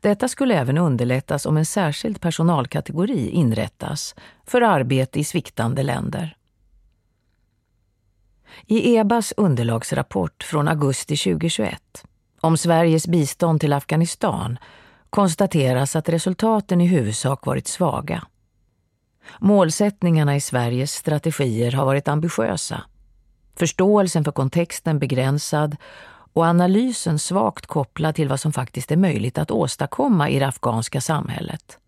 Detta 0.00 0.28
skulle 0.28 0.54
även 0.54 0.78
underlättas 0.78 1.46
om 1.46 1.56
en 1.56 1.66
särskild 1.66 2.20
personalkategori 2.20 3.30
inrättas 3.30 4.14
för 4.46 4.62
arbete 4.62 5.20
i 5.20 5.24
sviktande 5.24 5.82
länder. 5.82 6.36
I 8.66 8.96
EBAs 8.96 9.34
underlagsrapport 9.36 10.42
från 10.42 10.68
augusti 10.68 11.16
2021 11.16 12.04
om 12.40 12.56
Sveriges 12.56 13.06
bistånd 13.06 13.60
till 13.60 13.72
Afghanistan 13.72 14.58
konstateras 15.10 15.96
att 15.96 16.08
resultaten 16.08 16.80
i 16.80 16.86
huvudsak 16.86 17.46
varit 17.46 17.66
svaga. 17.66 18.26
Målsättningarna 19.38 20.36
i 20.36 20.40
Sveriges 20.40 20.92
strategier 20.92 21.72
har 21.72 21.84
varit 21.84 22.08
ambitiösa. 22.08 22.82
Förståelsen 23.56 24.24
för 24.24 24.32
kontexten 24.32 24.98
begränsad 24.98 25.76
och 26.32 26.44
analysen 26.44 27.18
svagt 27.18 27.66
kopplad 27.66 28.14
till 28.14 28.28
vad 28.28 28.40
som 28.40 28.52
faktiskt 28.52 28.92
är 28.92 28.96
möjligt 28.96 29.38
att 29.38 29.50
åstadkomma 29.50 30.28
i 30.28 30.38
det 30.38 30.46
afghanska 30.46 31.00
samhället. 31.00 31.78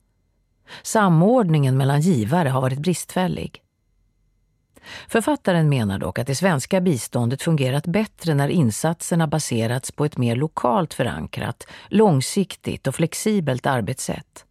Samordningen 0.82 1.76
mellan 1.76 2.00
givare 2.00 2.48
har 2.48 2.60
varit 2.60 2.78
bristfällig. 2.78 3.62
Författaren 5.10 5.68
menar 5.68 5.98
dock 5.98 6.18
att 6.18 6.26
det 6.26 6.34
svenska 6.34 6.80
biståndet 6.80 7.42
fungerat 7.42 7.86
bättre 7.86 8.34
när 8.34 8.48
insatserna 8.48 9.26
baserats 9.26 9.92
på 9.92 10.04
ett 10.04 10.18
mer 10.18 10.36
lokalt 10.36 10.94
förankrat, 10.94 11.66
långsiktigt 11.88 12.86
och 12.86 12.94
flexibelt 12.94 13.66
arbetssätt. 13.66 14.44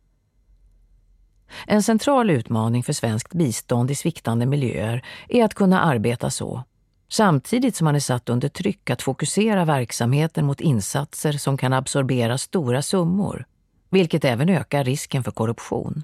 En 1.68 1.84
central 1.84 2.30
utmaning 2.30 2.84
för 2.84 2.94
svenskt 2.94 3.34
bistånd 3.34 3.92
i 3.92 3.96
sviktande 3.96 4.46
miljöer 4.46 5.06
är 5.30 5.44
att 5.44 5.54
kunna 5.54 5.82
arbeta 5.82 6.30
så, 6.30 6.64
samtidigt 7.10 7.76
som 7.76 7.86
man 7.86 7.96
är 7.96 8.00
satt 8.00 8.30
under 8.30 8.50
tryck 8.50 8.90
att 8.90 9.02
fokusera 9.02 9.66
verksamheten 9.66 10.46
mot 10.46 10.62
insatser 10.62 11.32
som 11.32 11.58
kan 11.58 11.74
absorbera 11.74 12.38
stora 12.38 12.82
summor, 12.82 13.46
vilket 13.90 14.26
även 14.26 14.50
ökar 14.50 14.84
risken 14.84 15.24
för 15.24 15.32
korruption. 15.32 16.04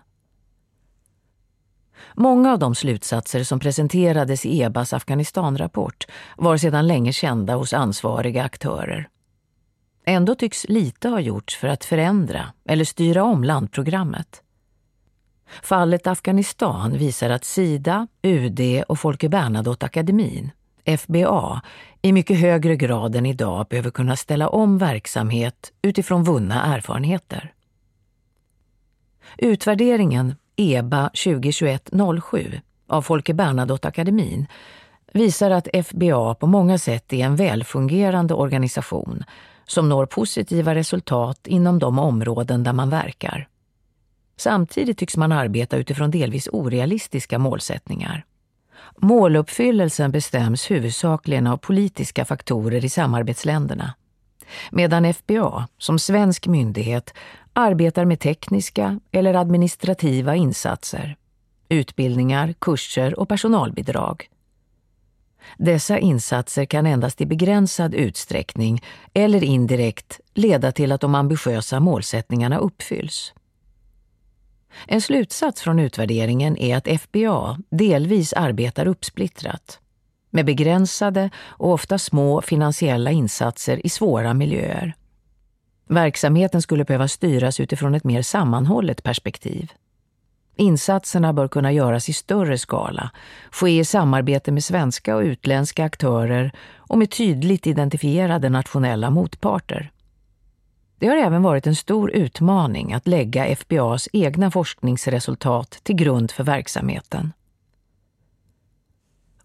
Många 2.13 2.51
av 2.51 2.59
de 2.59 2.75
slutsatser 2.75 3.43
som 3.43 3.59
presenterades 3.59 4.45
i 4.45 4.61
EBAs 4.61 4.93
Afghanistanrapport 4.93 6.07
var 6.37 6.57
sedan 6.57 6.87
länge 6.87 7.13
kända 7.13 7.55
hos 7.55 7.73
ansvariga 7.73 8.43
aktörer. 8.43 9.09
Ändå 10.05 10.35
tycks 10.35 10.65
lite 10.69 11.09
ha 11.09 11.19
gjorts 11.19 11.57
för 11.57 11.67
att 11.67 11.85
förändra 11.85 12.53
eller 12.65 12.85
styra 12.85 13.23
om 13.23 13.43
landprogrammet. 13.43 14.41
Fallet 15.63 16.07
Afghanistan 16.07 16.97
visar 16.97 17.29
att 17.29 17.45
Sida, 17.45 18.07
UD 18.21 18.83
och 18.87 18.99
Folke 18.99 19.29
Bernadotte-akademin, 19.29 20.51
FBA, 20.97 21.61
i 22.01 22.11
mycket 22.11 22.39
högre 22.39 22.75
grad 22.75 23.15
än 23.15 23.25
idag 23.25 23.67
behöver 23.69 23.91
kunna 23.91 24.15
ställa 24.15 24.49
om 24.49 24.77
verksamhet 24.77 25.73
utifrån 25.81 26.23
vunna 26.23 26.75
erfarenheter. 26.75 27.53
Utvärderingen 29.37 30.35
EBA 30.55 31.09
2021-07 31.13 32.61
av 32.87 33.01
Folke 33.01 33.33
Bernadotte-akademin 33.33 34.45
visar 35.13 35.51
att 35.51 35.67
FBA 35.85 36.35
på 36.35 36.47
många 36.47 36.77
sätt 36.77 37.13
är 37.13 37.25
en 37.25 37.35
välfungerande 37.35 38.33
organisation 38.33 39.23
som 39.67 39.89
når 39.89 40.05
positiva 40.05 40.75
resultat 40.75 41.47
inom 41.47 41.79
de 41.79 41.99
områden 41.99 42.63
där 42.63 42.73
man 42.73 42.89
verkar. 42.89 43.47
Samtidigt 44.37 44.97
tycks 44.97 45.17
man 45.17 45.31
arbeta 45.31 45.77
utifrån 45.77 46.11
delvis 46.11 46.49
orealistiska 46.51 47.39
målsättningar. 47.39 48.25
Måluppfyllelsen 48.97 50.11
bestäms 50.11 50.71
huvudsakligen 50.71 51.47
av 51.47 51.57
politiska 51.57 52.25
faktorer 52.25 52.85
i 52.85 52.89
samarbetsländerna. 52.89 53.93
Medan 54.71 55.13
FBA, 55.13 55.67
som 55.77 55.99
svensk 55.99 56.47
myndighet, 56.47 57.13
arbetar 57.55 58.05
med 58.05 58.19
tekniska 58.19 58.99
eller 59.11 59.33
administrativa 59.33 60.35
insatser, 60.35 61.15
utbildningar, 61.69 62.53
kurser 62.59 63.19
och 63.19 63.29
personalbidrag. 63.29 64.29
Dessa 65.57 65.99
insatser 65.99 66.65
kan 66.65 66.85
endast 66.85 67.21
i 67.21 67.25
begränsad 67.25 67.93
utsträckning 67.93 68.83
eller 69.13 69.43
indirekt 69.43 70.19
leda 70.33 70.71
till 70.71 70.91
att 70.91 71.01
de 71.01 71.15
ambitiösa 71.15 71.79
målsättningarna 71.79 72.57
uppfylls. 72.57 73.33
En 74.87 75.01
slutsats 75.01 75.61
från 75.61 75.79
utvärderingen 75.79 76.57
är 76.57 76.77
att 76.77 77.01
FBA 77.01 77.57
delvis 77.69 78.33
arbetar 78.33 78.87
uppsplittrat 78.87 79.79
med 80.29 80.45
begränsade 80.45 81.29
och 81.37 81.73
ofta 81.73 81.99
små 81.99 82.41
finansiella 82.41 83.11
insatser 83.11 83.85
i 83.85 83.89
svåra 83.89 84.33
miljöer. 84.33 84.93
Verksamheten 85.87 86.61
skulle 86.61 86.85
behöva 86.85 87.07
styras 87.07 87.59
utifrån 87.59 87.95
ett 87.95 88.03
mer 88.03 88.21
sammanhållet 88.21 89.03
perspektiv. 89.03 89.71
Insatserna 90.55 91.33
bör 91.33 91.47
kunna 91.47 91.71
göras 91.71 92.09
i 92.09 92.13
större 92.13 92.57
skala, 92.57 93.11
ske 93.51 93.79
i 93.79 93.85
samarbete 93.85 94.51
med 94.51 94.63
svenska 94.63 95.15
och 95.15 95.21
utländska 95.21 95.83
aktörer 95.85 96.51
och 96.75 96.97
med 96.97 97.11
tydligt 97.11 97.67
identifierade 97.67 98.49
nationella 98.49 99.09
motparter. 99.09 99.91
Det 100.99 101.07
har 101.07 101.15
även 101.15 101.43
varit 101.43 101.67
en 101.67 101.75
stor 101.75 102.11
utmaning 102.11 102.93
att 102.93 103.07
lägga 103.07 103.45
FBAs 103.55 104.09
egna 104.13 104.51
forskningsresultat 104.51 105.79
till 105.83 105.95
grund 105.95 106.31
för 106.31 106.43
verksamheten. 106.43 107.33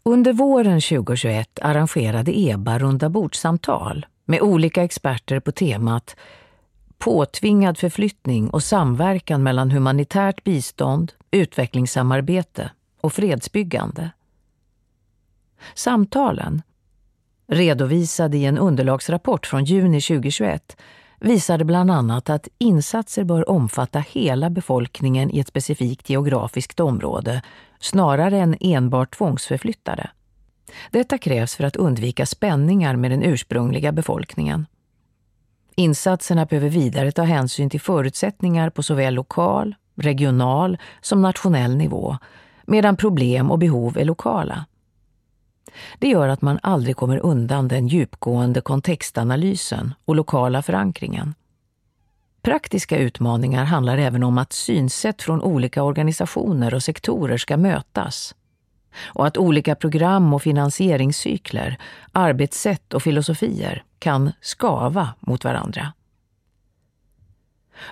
Under 0.03 0.33
våren 0.33 0.81
2021 0.81 1.59
arrangerade 1.63 2.39
EBA 2.39 2.79
rundabordssamtal 2.79 4.07
med 4.31 4.43
olika 4.43 4.83
experter 4.83 5.41
på 5.41 5.53
temat 5.53 6.17
påtvingad 6.99 7.79
förflyttning 7.79 8.51
och 8.51 8.63
samverkan 8.63 9.43
mellan 9.43 9.71
humanitärt 9.71 10.45
bistånd, 10.45 11.13
utvecklingssamarbete 11.31 12.71
och 13.01 13.13
fredsbyggande. 13.13 14.11
Samtalen, 15.75 16.63
redovisade 17.49 18.37
i 18.37 18.45
en 18.45 18.59
underlagsrapport 18.59 19.47
från 19.47 19.65
juni 19.65 20.01
2021, 20.01 20.77
visade 21.19 21.65
bland 21.65 21.91
annat 21.91 22.31
att 22.31 22.49
insatser 22.59 23.25
bör 23.25 23.51
omfatta 23.51 23.99
hela 23.99 24.51
befolkningen 24.51 25.31
i 25.31 25.39
ett 25.39 25.49
specifikt 25.49 26.11
geografiskt 26.11 26.81
område 26.81 27.43
snarare 27.81 28.39
än 28.39 28.57
enbart 28.61 29.17
tvångsförflyttade. 29.17 30.11
Detta 30.91 31.19
krävs 31.19 31.57
för 31.57 31.65
att 31.65 31.77
undvika 31.77 32.27
spänningar 32.27 32.97
med 32.97 33.11
den 33.11 33.23
ursprungliga 33.23 33.93
befolkningen. 33.93 34.67
Insatserna 35.75 36.47
behöver 36.47 36.69
vidare 36.69 37.13
ta 37.13 37.23
hänsyn 37.23 37.71
till 37.71 37.81
förutsättningar 37.81 38.71
på 38.71 38.83
såväl 38.83 39.15
lokal, 39.15 39.75
regional 39.95 40.79
som 41.01 41.23
nationell 41.23 41.77
nivå, 41.77 42.19
medan 42.67 42.97
problem 42.97 43.51
och 43.51 43.59
behov 43.59 43.99
är 43.99 44.05
lokala. 44.05 44.65
Det 45.99 46.09
gör 46.09 46.29
att 46.29 46.43
man 46.43 46.59
aldrig 46.63 46.97
kommer 46.97 47.19
undan 47.19 47.69
den 47.69 47.89
djupgående 47.89 48.61
kontextanalysen 48.61 49.95
och 50.05 50.17
lokala 50.17 50.63
förankringen. 50.63 51.35
Praktiska 52.43 52.99
utmaningar 52.99 53.65
handlar 53.65 53.99
även 53.99 54.23
om 54.23 54.39
att 54.39 54.53
synsätt 54.53 55.23
från 55.23 55.43
olika 55.43 55.83
organisationer 55.83 56.75
och 56.75 56.83
sektorer 56.83 57.37
ska 57.37 57.57
mötas 57.57 58.35
och 59.07 59.27
att 59.27 59.37
olika 59.37 59.75
program 59.75 60.35
och 60.35 60.43
finansieringscykler, 60.43 61.79
arbetssätt 62.13 62.95
och 62.95 63.03
filosofier 63.03 63.83
kan 63.99 64.33
skava 64.41 65.09
mot 65.21 65.45
varandra. 65.45 65.93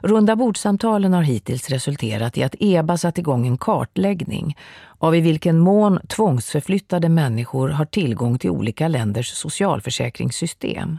Runda 0.02 0.36
bordsamtalen 0.36 1.12
har 1.12 1.22
hittills 1.22 1.70
resulterat 1.70 2.38
i 2.38 2.42
att 2.42 2.54
EBA 2.60 2.96
satt 2.98 3.18
igång 3.18 3.46
en 3.46 3.58
kartläggning 3.58 4.56
av 4.98 5.16
i 5.16 5.20
vilken 5.20 5.58
mån 5.58 6.00
tvångsförflyttade 6.08 7.08
människor 7.08 7.68
har 7.68 7.84
tillgång 7.84 8.38
till 8.38 8.50
olika 8.50 8.88
länders 8.88 9.28
socialförsäkringssystem. 9.28 10.98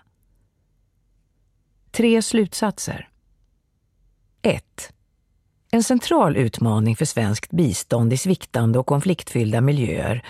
Tre 1.91 2.21
slutsatser. 2.21 3.09
1. 4.41 4.93
En 5.71 5.83
central 5.83 6.37
utmaning 6.37 6.95
för 6.95 7.05
svenskt 7.05 7.51
bistånd 7.51 8.13
i 8.13 8.17
sviktande 8.17 8.79
och 8.79 8.85
konfliktfyllda 8.85 9.61
miljöer 9.61 10.23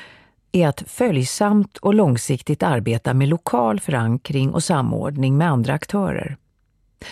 är 0.52 0.68
att 0.68 0.84
följsamt 0.88 1.78
och 1.78 1.94
långsiktigt 1.94 2.64
arbeta 2.64 3.14
med 3.14 3.28
lokal 3.28 3.80
förankring 3.80 4.54
och 4.54 4.64
samordning 4.64 5.38
med 5.38 5.50
andra 5.50 5.74
aktörer. 5.74 6.38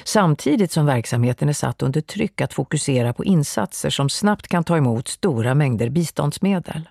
Samtidigt 0.04 0.72
som 0.72 0.86
verksamheten 0.86 1.50
är 1.50 1.54
satt 1.54 1.82
under 1.82 2.02
tryck 2.02 2.42
att 2.42 2.54
fokusera 2.54 3.14
på 3.14 3.26
insatser 3.26 3.90
som 3.90 4.10
snabbt 4.10 4.48
kan 4.48 4.64
ta 4.64 4.78
emot 4.78 5.08
stora 5.08 5.56
mängder 5.56 5.90
biståndsmedel. 5.90 6.90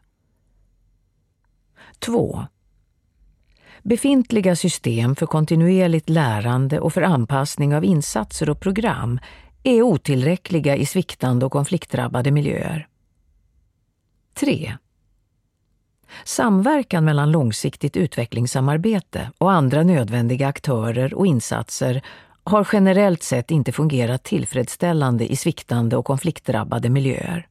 2. 1.99 2.45
Befintliga 3.83 4.57
system 4.57 5.17
för 5.17 5.27
kontinuerligt 5.27 6.09
lärande 6.09 6.81
och 6.81 6.93
för 6.93 7.03
anpassning 7.03 7.75
av 7.75 7.85
insatser 7.85 8.51
och 8.51 8.61
program 8.61 9.21
är 9.67 9.83
otillräckliga 9.83 10.77
i 10.77 10.87
sviktande 10.87 11.47
och 11.47 11.53
konfliktdrabbade 11.53 12.31
miljöer. 12.31 12.89
3. 14.35 14.77
Samverkan 16.25 17.05
mellan 17.05 17.31
långsiktigt 17.31 17.97
utvecklingssamarbete 17.97 19.31
och 19.39 19.53
andra 19.53 19.83
nödvändiga 19.83 20.49
aktörer 20.49 21.15
och 21.15 21.27
insatser 21.27 22.03
har 22.45 22.69
generellt 22.73 23.23
sett 23.23 23.51
inte 23.51 23.73
fungerat 23.73 24.25
tillfredsställande 24.25 25.33
i 25.33 25.37
sviktande 25.37 25.97
och 25.97 26.05
konfliktdrabbade 26.05 26.91
miljöer. 26.91 27.49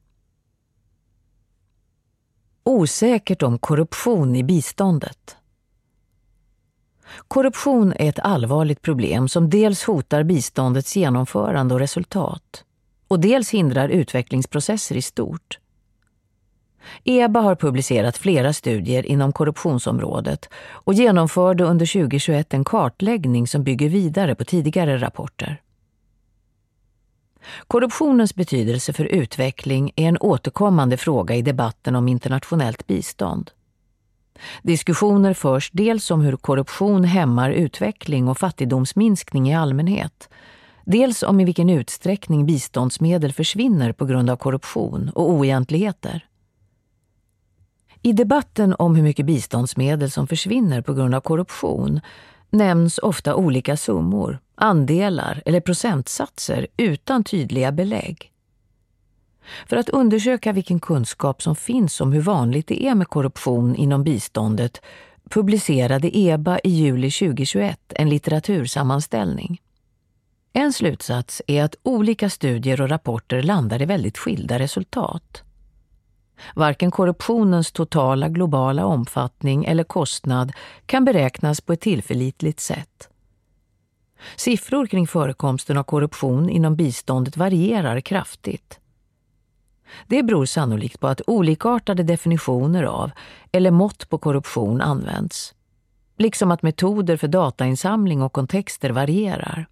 Osäkert 2.64 3.44
om 3.44 3.60
korruption 3.60 4.36
i 4.36 4.44
biståndet. 4.44 5.38
Korruption 7.28 7.94
är 8.00 8.10
ett 8.10 8.20
allvarligt 8.20 8.82
problem 8.82 9.30
som 9.30 9.50
dels 9.50 9.84
hotar 9.84 10.24
biståndets 10.24 10.96
genomförande 10.96 11.74
och 11.74 11.80
resultat 11.80 12.64
och 13.08 13.20
dels 13.20 13.50
hindrar 13.50 13.90
utvecklingsprocesser 13.90 14.98
i 14.98 15.02
stort. 15.02 15.60
EBA 17.04 17.40
har 17.40 17.56
publicerat 17.56 18.18
flera 18.18 18.54
studier 18.54 19.06
inom 19.06 19.34
korruptionsområdet 19.34 20.50
och 20.70 20.94
genomförde 20.94 21.64
under 21.64 21.86
2021 21.86 22.54
en 22.54 22.64
kartläggning 22.64 23.48
som 23.48 23.64
bygger 23.64 23.90
vidare 23.90 24.36
på 24.36 24.46
tidigare 24.46 24.98
rapporter. 24.98 25.62
Korruptionens 27.68 28.36
betydelse 28.36 28.94
för 28.94 29.06
utveckling 29.06 29.92
är 29.96 30.08
en 30.08 30.18
återkommande 30.18 30.98
fråga 30.98 31.36
i 31.36 31.42
debatten 31.42 31.96
om 31.96 32.08
internationellt 32.08 32.88
bistånd. 32.88 33.52
Diskussioner 34.62 35.34
förs 35.34 35.70
dels 35.74 36.12
om 36.12 36.22
hur 36.22 36.36
korruption 36.36 37.04
hämmar 37.04 37.50
utveckling 37.50 38.28
och 38.28 38.38
fattigdomsminskning 38.38 39.50
i 39.50 39.56
allmänhet, 39.56 40.30
dels 40.86 41.24
om 41.24 41.40
i 41.40 41.46
vilken 41.46 41.70
utsträckning 41.70 42.46
biståndsmedel 42.46 43.34
försvinner 43.34 43.92
på 43.92 44.06
grund 44.06 44.30
av 44.30 44.36
korruption 44.36 45.12
och 45.16 45.30
oegentligheter. 45.30 46.26
I 48.02 48.14
debatten 48.14 48.76
om 48.80 48.96
hur 48.96 49.04
mycket 49.04 49.26
biståndsmedel 49.26 50.12
som 50.12 50.28
försvinner 50.28 50.82
på 50.82 50.94
grund 50.94 51.16
av 51.16 51.22
korruption 51.22 52.02
nämns 52.50 52.98
ofta 52.98 53.36
olika 53.36 53.78
summor, 53.78 54.40
andelar 54.56 55.42
eller 55.46 55.60
procentsatser 55.60 56.68
utan 56.78 57.24
tydliga 57.24 57.72
belägg. 57.72 58.32
För 59.70 59.78
att 59.78 59.90
undersöka 59.90 60.52
vilken 60.52 60.80
kunskap 60.80 61.42
som 61.42 61.56
finns 61.56 62.02
om 62.02 62.14
hur 62.14 62.22
vanligt 62.22 62.68
det 62.68 62.84
är 62.84 62.96
med 62.96 63.08
korruption 63.08 63.76
inom 63.76 64.04
biståndet 64.04 64.82
publicerade 65.30 66.18
EBA 66.18 66.60
i 66.60 66.70
juli 66.70 67.12
2021 67.12 67.80
en 67.90 68.10
litteratursammanställning. 68.10 69.62
En 70.54 70.74
slutsats 70.74 71.42
är 71.48 71.64
att 71.64 71.76
olika 71.84 72.30
studier 72.30 72.82
och 72.82 72.90
rapporter 72.90 73.44
landar 73.44 73.82
i 73.82 73.86
väldigt 73.86 74.18
skilda 74.18 74.60
resultat. 74.60 75.44
Varken 76.56 76.92
korruptionens 76.92 77.72
totala 77.72 78.30
globala 78.30 78.86
omfattning 78.86 79.66
eller 79.66 79.84
kostnad 79.84 80.52
kan 80.86 81.06
beräknas 81.06 81.62
på 81.62 81.74
ett 81.74 81.82
tillförlitligt 81.82 82.60
sätt. 82.60 83.10
Siffror 84.36 84.88
kring 84.88 85.08
förekomsten 85.08 85.78
av 85.78 85.84
korruption 85.84 86.50
inom 86.50 86.76
biståndet 86.76 87.38
varierar 87.38 88.02
kraftigt. 88.02 88.80
Det 90.08 90.24
beror 90.24 90.46
sannolikt 90.46 91.00
på 91.00 91.08
att 91.08 91.22
olikartade 91.28 92.04
definitioner 92.04 92.84
av 92.84 93.12
eller 93.52 93.72
mått 93.72 94.10
på 94.10 94.18
korruption 94.18 94.82
används. 94.82 95.54
Liksom 96.18 96.52
att 96.52 96.62
metoder 96.62 97.18
för 97.18 97.28
datainsamling 97.28 98.22
och 98.22 98.34
kontexter 98.34 98.90
varierar. 98.90 99.68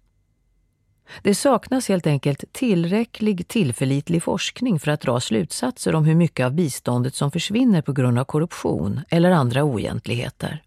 Det 1.22 1.34
saknas 1.34 1.88
helt 1.88 2.06
enkelt 2.06 2.44
tillräcklig 2.52 3.48
tillförlitlig 3.48 4.22
forskning 4.22 4.80
för 4.80 4.90
att 4.90 5.00
dra 5.00 5.20
slutsatser 5.20 5.94
om 5.94 6.04
hur 6.04 6.14
mycket 6.14 6.46
av 6.46 6.52
biståndet 6.52 7.14
som 7.14 7.30
försvinner 7.30 7.82
på 7.82 7.92
grund 7.92 8.18
av 8.18 8.24
korruption 8.24 9.00
eller 9.08 9.30
andra 9.30 9.64
oegentligheter. 9.64 10.62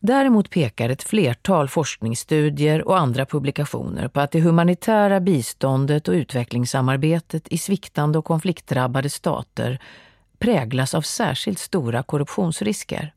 Däremot 0.00 0.50
pekar 0.50 0.88
ett 0.88 1.02
flertal 1.02 1.68
forskningsstudier 1.68 2.88
och 2.88 2.98
andra 2.98 3.26
publikationer 3.26 4.08
på 4.08 4.20
att 4.20 4.30
det 4.30 4.40
humanitära 4.40 5.20
biståndet 5.20 6.08
och 6.08 6.12
utvecklingssamarbetet 6.12 7.48
i 7.48 7.58
sviktande 7.58 8.18
och 8.18 8.24
konfliktdrabbade 8.24 9.10
stater 9.10 9.78
präglas 10.38 10.94
av 10.94 11.02
särskilt 11.02 11.58
stora 11.58 12.02
korruptionsrisker. 12.02 13.12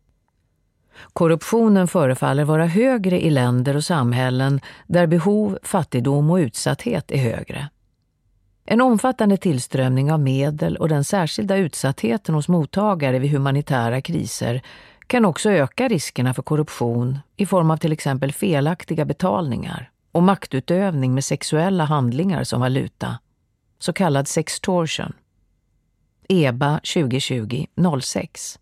Korruptionen 1.13 1.87
förefaller 1.87 2.43
vara 2.43 2.65
högre 2.65 3.21
i 3.21 3.29
länder 3.29 3.75
och 3.75 3.83
samhällen 3.83 4.61
där 4.87 5.07
behov, 5.07 5.57
fattigdom 5.63 6.29
och 6.29 6.35
utsatthet 6.35 7.11
är 7.11 7.17
högre. 7.17 7.69
En 8.65 8.81
omfattande 8.81 9.37
tillströmning 9.37 10.11
av 10.11 10.19
medel 10.19 10.77
och 10.77 10.89
den 10.89 11.03
särskilda 11.03 11.57
utsattheten 11.57 12.35
hos 12.35 12.47
mottagare 12.47 13.19
vid 13.19 13.31
humanitära 13.31 14.01
kriser 14.01 14.61
kan 15.11 15.25
också 15.25 15.51
öka 15.51 15.87
riskerna 15.87 16.33
för 16.33 16.41
korruption 16.41 17.19
i 17.37 17.45
form 17.45 17.71
av 17.71 17.77
till 17.77 17.91
exempel 17.91 18.31
felaktiga 18.31 19.05
betalningar 19.05 19.91
och 20.11 20.23
maktutövning 20.23 21.13
med 21.13 21.23
sexuella 21.23 21.83
handlingar 21.83 22.43
som 22.43 22.61
valuta, 22.61 23.19
så 23.79 23.93
kallad 23.93 24.27
sextortion. 24.27 25.13
EBA 26.29 26.79
2020 26.93 27.65
06. 28.01 28.59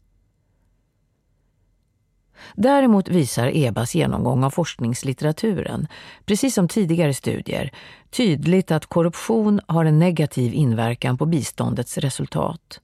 Däremot 2.56 3.10
visar 3.10 3.58
EBAs 3.58 3.96
genomgång 3.96 4.44
av 4.44 4.50
forskningslitteraturen, 4.50 5.88
precis 6.26 6.54
som 6.54 6.68
tidigare 6.68 7.14
studier, 7.14 7.72
tydligt 8.10 8.72
att 8.72 8.86
korruption 8.86 9.62
har 9.68 9.86
en 9.86 10.00
negativ 10.00 10.54
inverkan 10.54 11.18
på 11.18 11.26
biståndets 11.26 11.98
resultat. 11.98 12.82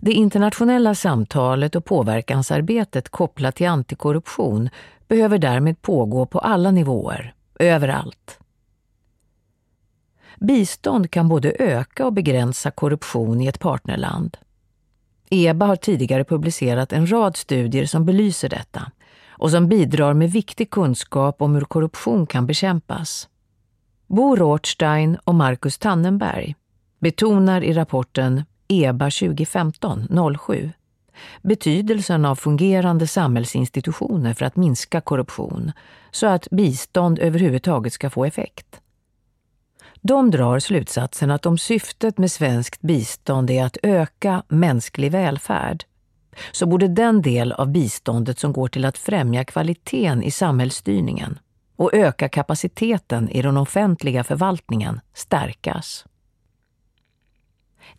Det 0.00 0.12
internationella 0.12 0.94
samtalet 0.94 1.76
och 1.76 1.84
påverkansarbetet 1.84 3.08
kopplat 3.08 3.56
till 3.56 3.68
antikorruption 3.68 4.68
behöver 5.08 5.38
därmed 5.38 5.82
pågå 5.82 6.26
på 6.26 6.38
alla 6.38 6.70
nivåer, 6.70 7.34
överallt. 7.58 8.38
Bistånd 10.40 11.10
kan 11.10 11.28
både 11.28 11.52
öka 11.58 12.06
och 12.06 12.12
begränsa 12.12 12.70
korruption 12.70 13.40
i 13.40 13.46
ett 13.46 13.60
partnerland. 13.60 14.36
EBA 15.30 15.66
har 15.66 15.76
tidigare 15.76 16.24
publicerat 16.24 16.92
en 16.92 17.12
rad 17.12 17.36
studier 17.36 17.86
som 17.86 18.04
belyser 18.04 18.48
detta 18.48 18.92
och 19.28 19.50
som 19.50 19.68
bidrar 19.68 20.14
med 20.14 20.30
viktig 20.30 20.70
kunskap 20.70 21.42
om 21.42 21.54
hur 21.54 21.60
korruption 21.62 22.26
kan 22.26 22.46
bekämpas. 22.46 23.28
Bo 24.06 24.36
Rothstein 24.36 25.18
och 25.24 25.34
Marcus 25.34 25.78
Tannenberg 25.78 26.54
betonar 26.98 27.62
i 27.62 27.72
rapporten 27.72 28.44
EBA 28.72 29.04
2015 29.04 30.08
07 30.38 30.72
betydelsen 31.42 32.24
av 32.24 32.36
fungerande 32.36 33.06
samhällsinstitutioner 33.06 34.34
för 34.34 34.44
att 34.44 34.56
minska 34.56 35.00
korruption 35.00 35.72
så 36.10 36.26
att 36.26 36.48
bistånd 36.50 37.18
överhuvudtaget 37.18 37.92
ska 37.92 38.10
få 38.10 38.24
effekt. 38.24 38.80
De 40.00 40.30
drar 40.30 40.58
slutsatsen 40.58 41.30
att 41.30 41.46
om 41.46 41.58
syftet 41.58 42.18
med 42.18 42.30
svenskt 42.30 42.80
bistånd 42.80 43.50
är 43.50 43.64
att 43.64 43.76
öka 43.82 44.42
mänsklig 44.48 45.12
välfärd 45.12 45.84
så 46.52 46.66
borde 46.66 46.88
den 46.88 47.22
del 47.22 47.52
av 47.52 47.68
biståndet 47.68 48.38
som 48.38 48.52
går 48.52 48.68
till 48.68 48.84
att 48.84 48.98
främja 48.98 49.44
kvaliteten 49.44 50.22
i 50.22 50.30
samhällsstyrningen 50.30 51.38
och 51.76 51.94
öka 51.94 52.28
kapaciteten 52.28 53.28
i 53.28 53.42
den 53.42 53.56
offentliga 53.56 54.24
förvaltningen 54.24 55.00
stärkas. 55.14 56.04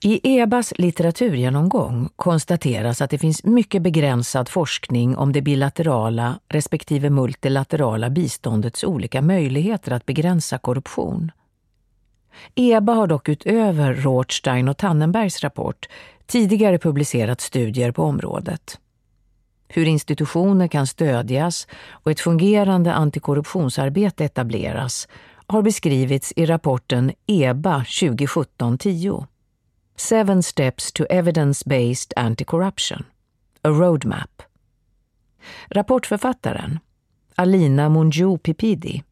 I 0.04 0.40
EBAs 0.40 0.74
litteraturgenomgång 0.78 2.10
konstateras 2.16 3.02
att 3.02 3.10
det 3.10 3.18
finns 3.18 3.44
mycket 3.44 3.82
begränsad 3.82 4.50
forskning 4.50 5.18
om 5.18 5.34
det 5.34 5.42
bilaterala 5.42 6.40
respektive 6.50 7.10
multilaterala 7.10 8.10
biståndets 8.10 8.84
olika 8.84 9.22
möjligheter 9.22 9.92
att 9.92 10.06
begränsa 10.06 10.58
korruption. 10.58 11.32
EBA 12.56 12.94
har 12.94 13.08
dock 13.08 13.30
utöver 13.30 13.94
Rothstein 13.94 14.70
och 14.70 14.78
Tannenbergs 14.78 15.44
rapport 15.44 15.90
tidigare 16.26 16.78
publicerat 16.78 17.42
studier 17.42 17.92
på 17.92 18.04
området. 18.04 18.80
Hur 19.68 19.88
institutioner 19.88 20.68
kan 20.68 20.88
stödjas 20.88 21.68
och 21.90 22.12
ett 22.12 22.20
fungerande 22.20 22.94
antikorruptionsarbete 22.94 24.26
etableras 24.26 25.08
har 25.48 25.62
beskrivits 25.62 26.34
i 26.36 26.46
rapporten 26.46 27.12
EBA 27.28 27.80
2017-10. 27.88 29.26
Seven 29.96 30.44
Steps 30.44 30.92
to 30.92 31.06
Evidence-Based 31.10 32.14
Anti-Corruption, 32.16 33.04
A 33.62 33.70
Roadmap. 33.70 34.42
Rapportförfattaren, 35.68 36.80
Alina 37.36 37.90
Munju 37.90 38.38
Pipidi, 38.38 39.04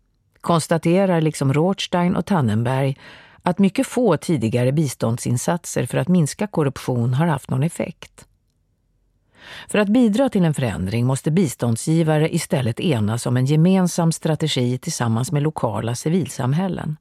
konstaterar 0.41 1.22
liksom 1.22 1.54
Rothstein 1.54 2.15
och 2.15 2.26
Tannenberg 2.26 2.98
att 3.41 3.60
mycket 3.60 3.88
få 3.88 4.17
tidigare 4.17 4.72
biståndsinsatser 4.72 5.86
för 5.86 5.98
att 5.98 6.08
minska 6.08 6.48
korruption 6.48 7.13
har 7.13 7.28
haft 7.28 7.50
någon 7.50 7.63
effekt. 7.63 8.26
För 9.67 9.80
att 9.80 9.89
bidra 9.89 10.30
till 10.30 10.46
en 10.46 10.54
förändring 10.54 11.06
måste 11.06 11.32
biståndsgivare 11.32 12.36
istället 12.36 12.80
enas 12.80 13.26
om 13.26 13.38
en 13.38 13.46
gemensam 13.46 14.12
strategi 14.12 14.78
tillsammans 14.78 15.32
med 15.32 15.44
lokala 15.44 15.96
civilsamhällen. 15.96 16.98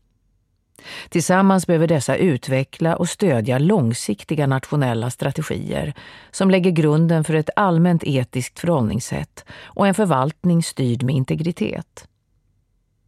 Tillsammans 1.09 1.66
behöver 1.66 1.87
dessa 1.87 2.16
utveckla 2.16 2.97
och 2.97 3.09
stödja 3.09 3.59
långsiktiga 3.59 4.47
nationella 4.47 5.11
strategier 5.11 5.95
som 6.31 6.51
lägger 6.51 6.71
grunden 6.71 7.25
för 7.25 7.35
ett 7.35 7.51
allmänt 7.57 8.05
etiskt 8.05 8.59
förhållningssätt 8.59 9.45
och 9.62 9.87
en 9.87 9.95
förvaltning 9.95 10.62
styrd 10.62 11.03
med 11.03 11.14
integritet. 11.14 12.09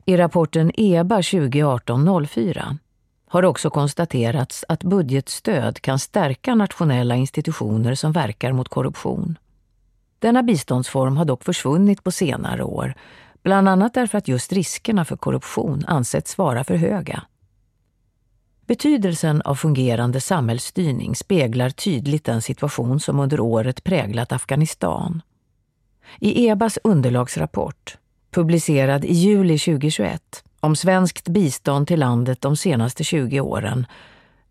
I 0.04 0.16
rapporten 0.16 0.70
EBA 0.74 1.20
2018-04 1.20 2.78
har 3.26 3.44
också 3.44 3.70
konstaterats 3.70 4.64
att 4.68 4.84
budgetstöd 4.84 5.80
kan 5.80 5.98
stärka 5.98 6.54
nationella 6.54 7.14
institutioner 7.16 7.94
som 7.94 8.12
verkar 8.12 8.52
mot 8.52 8.68
korruption. 8.68 9.38
Denna 10.18 10.42
biståndsform 10.42 11.16
har 11.16 11.24
dock 11.24 11.44
försvunnit 11.44 12.04
på 12.04 12.10
senare 12.10 12.62
år, 12.62 12.94
bland 13.42 13.68
annat 13.68 13.94
därför 13.94 14.18
att 14.18 14.28
just 14.28 14.52
riskerna 14.52 15.04
för 15.04 15.16
korruption 15.16 15.84
ansetts 15.86 16.38
vara 16.38 16.64
för 16.64 16.74
höga. 16.74 17.22
Betydelsen 18.66 19.42
av 19.42 19.54
fungerande 19.54 20.20
samhällsstyrning 20.20 21.16
speglar 21.16 21.70
tydligt 21.70 22.24
den 22.24 22.42
situation 22.42 23.00
som 23.00 23.20
under 23.20 23.40
året 23.40 23.84
präglat 23.84 24.32
Afghanistan. 24.32 25.22
I 26.20 26.48
EBAs 26.48 26.78
underlagsrapport, 26.84 27.98
publicerad 28.30 29.04
i 29.04 29.12
juli 29.12 29.58
2021, 29.58 30.44
om 30.60 30.76
svenskt 30.76 31.28
bistånd 31.28 31.86
till 31.86 32.00
landet 32.00 32.40
de 32.40 32.56
senaste 32.56 33.04
20 33.04 33.40
åren 33.40 33.86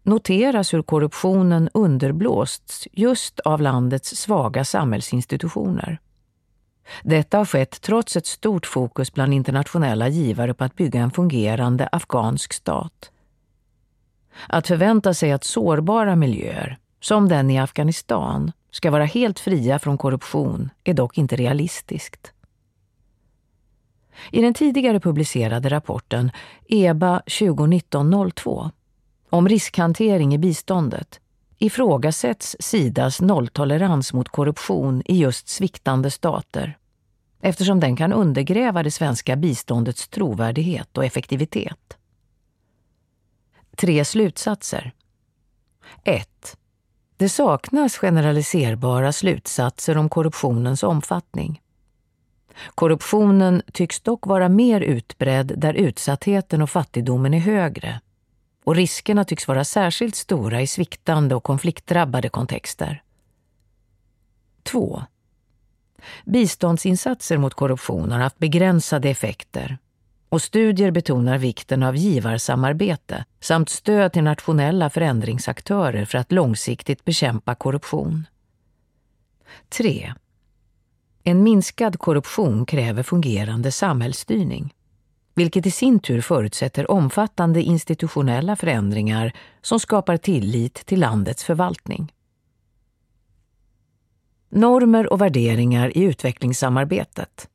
noteras 0.04 0.74
hur 0.74 0.82
korruptionen 0.82 1.70
underblåsts 1.74 2.88
just 2.92 3.40
av 3.40 3.62
landets 3.62 4.16
svaga 4.16 4.66
samhällsinstitutioner. 4.66 6.00
Detta 7.04 7.38
har 7.38 7.46
skett 7.46 7.82
trots 7.82 8.16
ett 8.16 8.26
stort 8.26 8.66
fokus 8.66 9.14
bland 9.14 9.34
internationella 9.34 10.08
givare 10.08 10.54
på 10.54 10.64
att 10.64 10.76
bygga 10.76 11.02
en 11.02 11.12
fungerande 11.12 11.90
afghansk 11.92 12.54
stat. 12.54 13.12
Att 14.48 14.68
förvänta 14.68 15.14
sig 15.14 15.32
att 15.32 15.44
sårbara 15.44 16.16
miljöer, 16.16 16.78
som 17.00 17.30
den 17.30 17.50
i 17.50 17.60
Afghanistan, 17.60 18.52
ska 18.72 18.92
vara 18.92 19.06
helt 19.06 19.40
fria 19.40 19.80
från 19.80 19.98
korruption 19.98 20.70
är 20.84 20.94
dock 20.94 21.18
inte 21.18 21.36
realistiskt. 21.36 22.32
I 24.32 24.42
den 24.42 24.54
tidigare 24.54 25.00
publicerade 25.00 25.70
rapporten 25.70 26.32
EBA 26.68 27.22
2019-02 27.26 28.70
om 29.30 29.50
riskhantering 29.50 30.34
i 30.34 30.38
biståndet 30.38 31.20
ifrågasätts 31.58 32.56
Sidas 32.60 33.22
nolltolerans 33.22 34.14
mot 34.14 34.30
korruption 34.30 35.02
i 35.06 35.18
just 35.18 35.48
sviktande 35.48 36.12
stater 36.12 36.78
eftersom 37.42 37.80
den 37.80 37.96
kan 37.96 38.14
undergräva 38.14 38.84
det 38.84 38.92
svenska 38.92 39.36
biståndets 39.36 40.08
trovärdighet 40.08 40.98
och 40.98 41.06
effektivitet. 41.06 41.98
Tre 43.82 44.06
slutsatser. 44.06 44.92
1. 46.04 46.58
Det 47.18 47.30
saknas 47.30 47.98
generaliserbara 47.98 49.12
slutsatser 49.12 49.98
om 49.98 50.10
korruptionens 50.10 50.84
omfattning. 50.84 51.62
Korruptionen 52.76 53.62
tycks 53.74 54.02
dock 54.02 54.28
vara 54.28 54.50
mer 54.50 54.82
utbredd 54.82 55.54
där 55.58 55.74
utsattheten 55.74 56.62
och 56.62 56.70
fattigdomen 56.70 57.34
är 57.34 57.40
högre. 57.40 58.02
och 58.64 58.76
riskerna 58.76 59.26
tycks 59.26 59.48
vara 59.48 59.64
särskilt 59.64 60.16
stora 60.16 60.62
i 60.62 60.68
sviktande 60.68 61.36
och 61.36 61.44
konfliktdrabbade 61.44 62.30
kontexter. 62.30 63.04
2. 64.64 65.04
Biståndsinsatser 66.26 67.38
mot 67.38 67.54
korruption 67.54 68.12
har 68.12 68.20
haft 68.20 68.40
begränsade 68.40 69.10
effekter 69.10 69.78
och 70.32 70.42
studier 70.42 70.92
betonar 70.92 71.38
vikten 71.38 71.84
av 71.84 71.96
givarsamarbete 71.96 73.26
samt 73.40 73.70
stöd 73.70 74.14
till 74.14 74.24
nationella 74.24 74.90
förändringsaktörer 74.90 76.06
för 76.06 76.18
att 76.18 76.32
långsiktigt 76.32 77.06
bekämpa 77.06 77.56
korruption. 77.56 78.28
3. 79.70 80.14
En 81.24 81.44
minskad 81.44 82.00
korruption 82.00 82.66
kräver 82.66 83.04
fungerande 83.04 83.72
samhällsstyrning 83.72 84.74
vilket 85.34 85.66
i 85.66 85.72
sin 85.72 86.00
tur 86.00 86.22
förutsätter 86.22 86.92
omfattande 86.92 87.62
institutionella 87.62 88.56
förändringar 88.56 89.34
som 89.62 89.80
skapar 89.80 90.18
tillit 90.18 90.74
till 90.74 91.00
landets 91.00 91.44
förvaltning. 91.44 92.14
Normer 94.50 95.14
och 95.14 95.22
värderingar 95.22 95.98
i 95.98 96.04
utvecklingssamarbetet. 96.04 97.48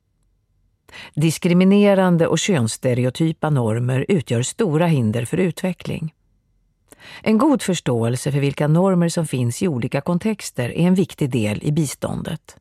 Diskriminerande 1.13 2.27
och 2.27 2.39
könsstereotypa 2.39 3.49
normer 3.49 4.05
utgör 4.09 4.41
stora 4.41 4.87
hinder 4.87 5.25
för 5.25 5.37
utveckling. 5.37 6.13
En 7.21 7.37
god 7.37 7.61
förståelse 7.61 8.31
för 8.31 8.39
vilka 8.39 8.67
normer 8.67 9.09
som 9.09 9.27
finns 9.27 9.63
i 9.63 9.67
olika 9.67 10.01
kontexter 10.01 10.69
är 10.69 10.87
en 10.87 10.95
viktig 10.95 11.29
del 11.29 11.63
i 11.63 11.71
biståndet. 11.71 12.57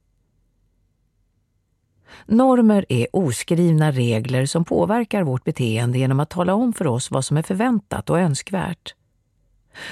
Normer 2.27 2.87
är 2.89 3.07
oskrivna 3.13 3.91
regler 3.93 4.47
som 4.47 4.65
påverkar 4.65 5.23
vårt 5.23 5.45
beteende 5.45 5.99
genom 5.99 6.21
att 6.21 6.31
tala 6.31 6.55
om 6.55 6.73
för 6.73 6.87
oss 6.87 7.11
vad 7.11 7.25
som 7.25 7.37
är 7.37 7.43
förväntat 7.43 8.11
och 8.11 8.21
önskvärt. 8.21 8.95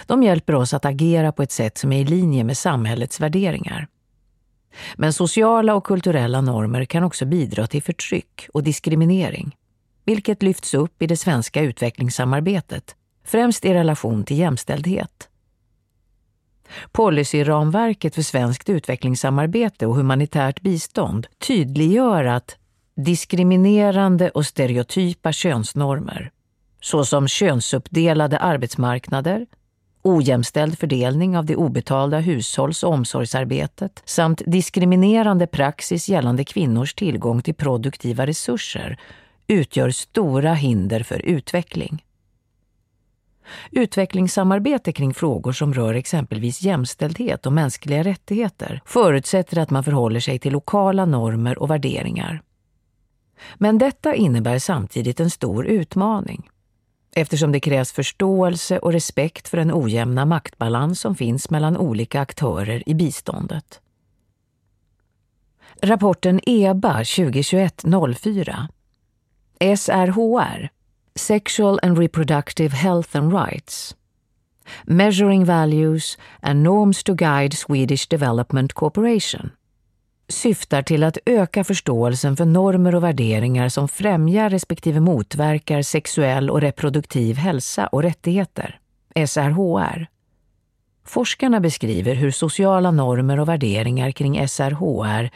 De 0.07 0.23
hjälper 0.23 0.55
oss 0.55 0.75
att 0.75 0.85
agera 0.85 1.33
på 1.33 1.43
ett 1.43 1.53
sätt 1.53 1.79
som 1.79 1.93
är 1.93 2.01
i 2.01 2.05
linje 2.05 2.45
med 2.45 2.57
samhällets 2.57 3.21
värderingar. 3.21 3.89
Men 4.97 5.13
sociala 5.13 5.75
och 5.75 5.85
kulturella 5.85 6.41
normer 6.41 6.85
kan 6.85 7.05
också 7.05 7.27
bidra 7.27 7.67
till 7.67 7.83
förtryck 7.83 8.49
och 8.53 8.63
diskriminering, 8.63 9.57
vilket 10.05 10.43
lyfts 10.43 10.75
upp 10.75 11.03
i 11.03 11.07
det 11.07 11.17
svenska 11.17 11.63
utvecklingssamarbetet, 11.63 12.97
främst 13.25 13.65
i 13.65 13.75
relation 13.75 14.25
till 14.25 14.39
jämställdhet. 14.39 15.29
Policyramverket 16.93 18.15
för 18.15 18.23
svenskt 18.23 18.69
utvecklingssamarbete 18.69 19.87
och 19.87 19.97
humanitärt 19.97 20.61
bistånd 20.61 21.27
tydliggör 21.39 22.25
att 22.25 22.57
diskriminerande 22.97 24.31
och 24.31 24.47
stereotypa 24.47 25.33
könsnormer, 25.33 26.31
såsom 26.81 27.29
könsuppdelade 27.29 28.39
arbetsmarknader, 28.39 29.47
ojämställd 30.05 30.79
fördelning 30.79 31.37
av 31.39 31.45
det 31.45 31.57
obetalda 31.57 32.19
hushålls 32.19 32.83
och 32.83 32.93
omsorgsarbetet 32.93 34.03
samt 34.05 34.43
diskriminerande 34.47 35.47
praxis 35.47 36.09
gällande 36.09 36.45
kvinnors 36.45 36.95
tillgång 36.95 37.43
till 37.43 37.55
produktiva 37.55 38.27
resurser 38.27 38.99
utgör 39.47 39.91
stora 39.91 40.55
hinder 40.55 41.03
för 41.03 41.19
utveckling. 41.19 42.05
Utvecklingssamarbete 43.71 44.93
kring 44.93 45.15
frågor 45.15 45.53
som 45.53 45.75
rör 45.75 45.95
exempelvis 45.95 46.63
jämställdhet 46.63 47.47
och 47.47 47.53
mänskliga 47.53 48.03
rättigheter 48.03 48.81
förutsätter 48.85 49.59
att 49.59 49.71
man 49.71 49.85
förhåller 49.85 50.21
sig 50.21 50.39
till 50.39 50.53
lokala 50.53 51.07
normer 51.07 51.59
och 51.59 51.71
värderingar. 51.71 52.43
Men 53.55 53.79
detta 53.79 54.15
innebär 54.15 54.59
samtidigt 54.59 55.21
en 55.21 55.31
stor 55.31 55.67
utmaning 55.67 56.51
eftersom 57.17 57.53
det 57.53 57.61
krävs 57.61 57.93
förståelse 57.93 58.79
och 58.79 58.93
respekt 58.93 59.49
för 59.49 59.57
den 59.57 59.75
ojämna 59.75 60.25
maktbalans 60.25 61.01
som 61.01 61.15
finns 61.15 61.51
mellan 61.51 61.77
olika 61.77 62.21
aktörer 62.21 62.89
i 62.89 62.95
biståndet. 62.95 63.81
Rapporten 65.83 66.41
EBA 66.47 67.03
2021-04 67.03 68.69
SRHR 69.77 70.69
Sexual 71.17 71.79
and 71.83 71.99
Reproductive 71.99 72.77
Health 72.77 73.17
and 73.17 73.33
Rights. 73.33 73.95
Measuring 74.87 75.45
Values 75.45 76.19
and 76.41 76.63
Norms 76.63 77.03
to 77.05 77.15
Guide 77.15 77.55
Swedish 77.55 78.09
Development 78.09 78.73
Corporation 78.73 79.51
syftar 80.29 80.83
till 80.83 81.05
att 81.05 81.19
öka 81.27 81.65
förståelsen 81.65 82.37
för 82.37 82.45
normer 82.45 82.95
och 82.95 83.05
värderingar 83.05 83.69
som 83.69 83.89
främjar 83.89 84.51
respektive 84.51 85.01
motverkar 85.01 85.83
sexuell 85.83 86.51
och 86.51 86.61
reproduktiv 86.61 87.37
hälsa 87.37 87.87
och 87.87 88.03
rättigheter, 88.03 88.79
SRHR. 89.27 90.07
Forskarna 91.07 91.61
beskriver 91.61 92.15
hur 92.15 92.31
sociala 92.31 92.91
normer 92.91 93.41
och 93.41 93.49
värderingar 93.49 94.11
kring 94.11 94.49
SRHR, 94.49 95.31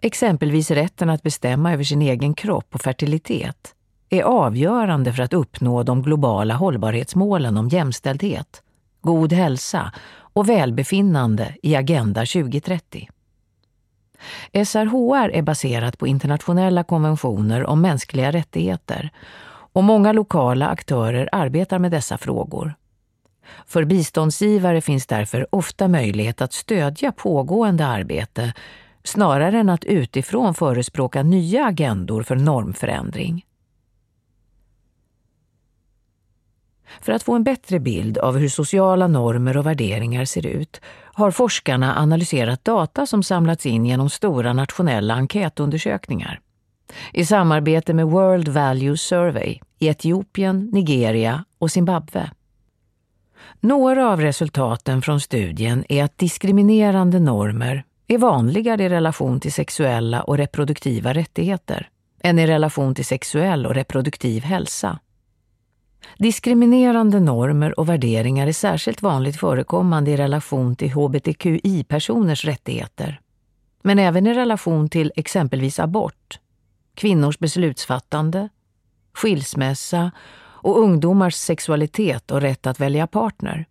exempelvis 0.00 0.70
rätten 0.70 1.10
att 1.10 1.22
bestämma 1.22 1.72
över 1.72 1.84
sin 1.84 2.02
egen 2.02 2.34
kropp 2.34 2.74
och 2.74 2.80
fertilitet, 2.80 3.74
är 4.10 4.22
avgörande 4.22 5.12
för 5.12 5.22
att 5.22 5.32
uppnå 5.32 5.82
de 5.82 6.02
globala 6.02 6.54
hållbarhetsmålen 6.54 7.56
om 7.56 7.68
jämställdhet, 7.68 8.62
god 9.00 9.32
hälsa 9.32 9.92
och 10.32 10.48
välbefinnande 10.48 11.54
i 11.62 11.76
Agenda 11.76 12.20
2030. 12.20 13.08
SRHR 14.64 15.30
är 15.34 15.42
baserat 15.42 15.98
på 15.98 16.06
internationella 16.06 16.84
konventioner 16.84 17.64
om 17.66 17.80
mänskliga 17.80 18.32
rättigheter 18.32 19.10
och 19.72 19.84
många 19.84 20.12
lokala 20.12 20.68
aktörer 20.68 21.28
arbetar 21.32 21.78
med 21.78 21.90
dessa 21.90 22.18
frågor. 22.18 22.74
För 23.66 23.84
biståndsgivare 23.84 24.80
finns 24.80 25.06
därför 25.06 25.46
ofta 25.54 25.88
möjlighet 25.88 26.42
att 26.42 26.52
stödja 26.52 27.12
pågående 27.12 27.86
arbete 27.86 28.52
snarare 29.04 29.58
än 29.58 29.68
att 29.68 29.84
utifrån 29.84 30.54
förespråka 30.54 31.22
nya 31.22 31.66
agendor 31.66 32.22
för 32.22 32.36
normförändring. 32.36 33.44
För 37.00 37.12
att 37.12 37.22
få 37.22 37.34
en 37.34 37.44
bättre 37.44 37.78
bild 37.78 38.18
av 38.18 38.36
hur 38.36 38.48
sociala 38.48 39.06
normer 39.06 39.56
och 39.56 39.66
värderingar 39.66 40.24
ser 40.24 40.46
ut 40.46 40.80
har 41.04 41.30
forskarna 41.30 41.96
analyserat 41.96 42.64
data 42.64 43.06
som 43.06 43.22
samlats 43.22 43.66
in 43.66 43.86
genom 43.86 44.10
stora 44.10 44.52
nationella 44.52 45.14
enkätundersökningar. 45.14 46.40
I 47.12 47.24
samarbete 47.24 47.94
med 47.94 48.06
World 48.06 48.48
Values 48.48 49.02
Survey 49.02 49.58
i 49.78 49.88
Etiopien, 49.88 50.68
Nigeria 50.72 51.44
och 51.58 51.70
Zimbabwe. 51.70 52.30
Några 53.60 54.08
av 54.12 54.20
resultaten 54.20 55.02
från 55.02 55.20
studien 55.20 55.84
är 55.88 56.04
att 56.04 56.18
diskriminerande 56.18 57.20
normer 57.20 57.84
är 58.06 58.18
vanligare 58.18 58.84
i 58.84 58.88
relation 58.88 59.40
till 59.40 59.52
sexuella 59.52 60.22
och 60.22 60.36
reproduktiva 60.36 61.12
rättigheter 61.12 61.88
än 62.22 62.38
i 62.38 62.46
relation 62.46 62.94
till 62.94 63.04
sexuell 63.04 63.66
och 63.66 63.74
reproduktiv 63.74 64.42
hälsa. 64.42 64.98
Diskriminerande 66.18 67.20
normer 67.20 67.80
och 67.80 67.88
värderingar 67.88 68.46
är 68.46 68.52
särskilt 68.52 69.02
vanligt 69.02 69.36
förekommande 69.36 70.10
i 70.10 70.16
relation 70.16 70.76
till 70.76 70.92
hbtqi-personers 70.92 72.44
rättigheter. 72.44 73.20
Men 73.82 73.98
även 73.98 74.26
i 74.26 74.34
relation 74.34 74.88
till 74.88 75.12
exempelvis 75.16 75.78
abort, 75.78 76.38
kvinnors 76.94 77.38
beslutsfattande, 77.38 78.48
skilsmässa 79.14 80.10
och 80.40 80.78
ungdomars 80.78 81.34
sexualitet 81.34 82.30
och 82.30 82.40
rätt 82.40 82.66
att 82.66 82.80
välja 82.80 83.06
partner. 83.06 83.66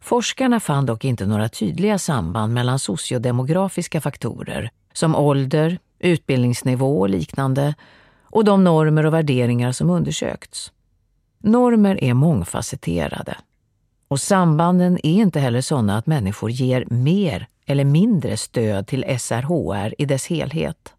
Forskarna 0.00 0.60
fann 0.60 0.86
dock 0.86 1.04
inte 1.04 1.26
några 1.26 1.48
tydliga 1.48 1.98
samband 1.98 2.54
mellan 2.54 2.78
sociodemografiska 2.78 4.00
faktorer 4.00 4.70
som 4.92 5.16
ålder, 5.16 5.78
utbildningsnivå 5.98 7.00
och 7.00 7.08
liknande 7.08 7.74
och 8.22 8.44
de 8.44 8.64
normer 8.64 9.06
och 9.06 9.14
värderingar 9.14 9.72
som 9.72 9.90
undersökts. 9.90 10.72
Normer 11.42 12.04
är 12.04 12.14
mångfacetterade. 12.14 13.36
Och 14.08 14.20
sambanden 14.20 14.98
är 15.02 15.12
inte 15.12 15.40
heller 15.40 15.60
sådana 15.60 15.98
att 15.98 16.06
människor 16.06 16.50
ger 16.50 16.86
mer 16.90 17.46
eller 17.66 17.84
mindre 17.84 18.36
stöd 18.36 18.86
till 18.86 19.18
SRHR 19.18 19.94
i 19.98 20.04
dess 20.04 20.26
helhet. 20.26 20.94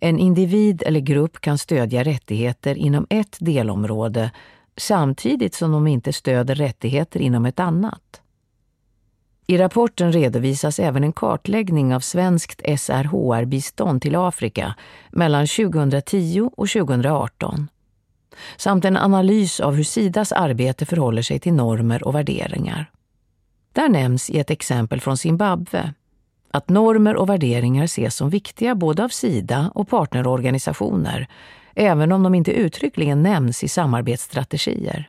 En 0.00 0.18
individ 0.18 0.82
eller 0.86 1.00
grupp 1.00 1.40
kan 1.40 1.58
stödja 1.58 2.02
rättigheter 2.04 2.74
inom 2.74 3.06
ett 3.10 3.36
delområde 3.40 4.30
samtidigt 4.76 5.54
som 5.54 5.72
de 5.72 5.86
inte 5.86 6.12
stöder 6.12 6.54
rättigheter 6.54 7.20
inom 7.20 7.46
ett 7.46 7.60
annat. 7.60 8.20
I 9.46 9.58
rapporten 9.58 10.12
redovisas 10.12 10.78
även 10.78 11.04
en 11.04 11.12
kartläggning 11.12 11.94
av 11.94 12.00
svenskt 12.00 12.62
SRHR-bistånd 12.78 14.02
till 14.02 14.16
Afrika 14.16 14.74
mellan 15.10 15.46
2010 15.46 16.50
och 16.56 16.68
2018 16.68 17.68
samt 18.56 18.84
en 18.84 18.96
analys 18.96 19.60
av 19.60 19.74
hur 19.74 19.84
Sidas 19.84 20.32
arbete 20.32 20.86
förhåller 20.86 21.22
sig 21.22 21.38
till 21.38 21.52
normer 21.52 22.06
och 22.06 22.14
värderingar. 22.14 22.90
Där 23.72 23.88
nämns 23.88 24.30
i 24.30 24.38
ett 24.38 24.50
exempel 24.50 25.00
från 25.00 25.16
Zimbabwe 25.16 25.94
att 26.50 26.68
normer 26.68 27.16
och 27.16 27.28
värderingar 27.28 27.84
ses 27.84 28.16
som 28.16 28.30
viktiga 28.30 28.74
både 28.74 29.04
av 29.04 29.08
Sida 29.08 29.70
och 29.74 29.88
partnerorganisationer, 29.88 31.28
även 31.74 32.12
om 32.12 32.22
de 32.22 32.34
inte 32.34 32.52
uttryckligen 32.52 33.22
nämns 33.22 33.64
i 33.64 33.68
samarbetsstrategier. 33.68 35.08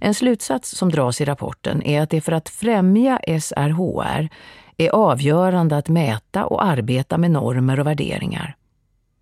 En 0.00 0.14
slutsats 0.14 0.70
som 0.70 0.90
dras 0.90 1.20
i 1.20 1.24
rapporten 1.24 1.82
är 1.82 2.02
att 2.02 2.10
det 2.10 2.20
för 2.20 2.32
att 2.32 2.48
främja 2.48 3.20
SRHR 3.40 4.28
är 4.76 4.90
avgörande 4.90 5.76
att 5.76 5.88
mäta 5.88 6.44
och 6.44 6.64
arbeta 6.64 7.18
med 7.18 7.30
normer 7.30 7.80
och 7.80 7.86
värderingar 7.86 8.56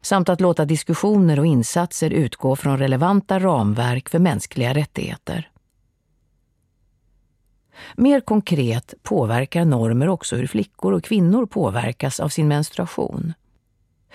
samt 0.02 0.28
att 0.28 0.40
låta 0.40 0.64
diskussioner 0.64 1.38
och 1.38 1.46
insatser 1.46 2.10
utgå 2.10 2.56
från 2.56 2.78
relevanta 2.78 3.38
ramverk 3.38 4.08
för 4.08 4.18
mänskliga 4.18 4.74
rättigheter. 4.74 5.50
Mer 7.96 8.20
konkret 8.20 8.94
påverkar 9.02 9.64
normer 9.64 10.08
också 10.08 10.36
hur 10.36 10.46
flickor 10.46 10.92
och 10.92 11.04
kvinnor 11.04 11.46
påverkas 11.46 12.20
av 12.20 12.28
sin 12.28 12.48
menstruation. 12.48 13.32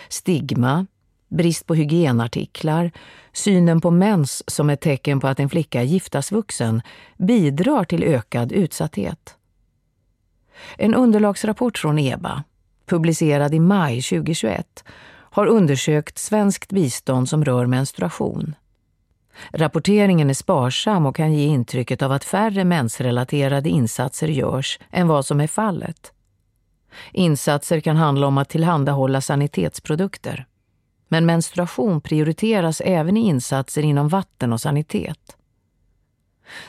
Stigma, 0.10 0.86
brist 1.28 1.66
på 1.66 1.76
hygienartiklar, 1.76 2.92
synen 3.34 3.82
på 3.82 3.92
mens 3.92 4.50
som 4.50 4.70
ett 4.70 4.82
tecken 4.82 5.20
på 5.20 5.28
att 5.28 5.40
en 5.40 5.50
flicka 5.50 5.82
är 5.82 5.86
giftasvuxen 5.86 6.82
bidrar 7.18 7.84
till 7.84 8.04
ökad 8.04 8.52
utsatthet. 8.52 9.36
En 10.78 10.96
underlagsrapport 10.96 11.78
från 11.78 12.00
EBA, 12.00 12.44
publicerad 12.86 13.54
i 13.54 13.60
maj 13.60 14.02
2021, 14.02 14.84
har 15.38 15.48
undersökt 15.48 16.18
svenskt 16.18 16.72
bistånd 16.72 17.30
som 17.30 17.46
rör 17.46 17.66
menstruation. 17.66 18.56
Rapporteringen 19.52 20.30
är 20.30 20.34
sparsam 20.34 21.06
och 21.06 21.16
kan 21.16 21.34
ge 21.34 21.46
intrycket 21.46 22.02
av 22.02 22.12
att 22.12 22.24
färre 22.24 22.64
mensrelaterade 22.64 23.70
insatser 23.70 24.28
görs 24.28 24.80
än 24.92 25.08
vad 25.08 25.26
som 25.26 25.42
är 25.42 25.48
fallet. 25.48 26.12
Insatser 27.12 27.80
kan 27.80 27.96
handla 27.96 28.28
om 28.28 28.38
att 28.38 28.50
tillhandahålla 28.50 29.22
sanitetsprodukter. 29.22 30.46
Men 31.08 31.26
menstruation 31.26 32.02
prioriteras 32.02 32.82
även 32.82 33.18
i 33.18 33.28
insatser 33.28 33.82
inom 33.82 34.08
vatten 34.08 34.54
och 34.54 34.62
sanitet. 34.62 35.38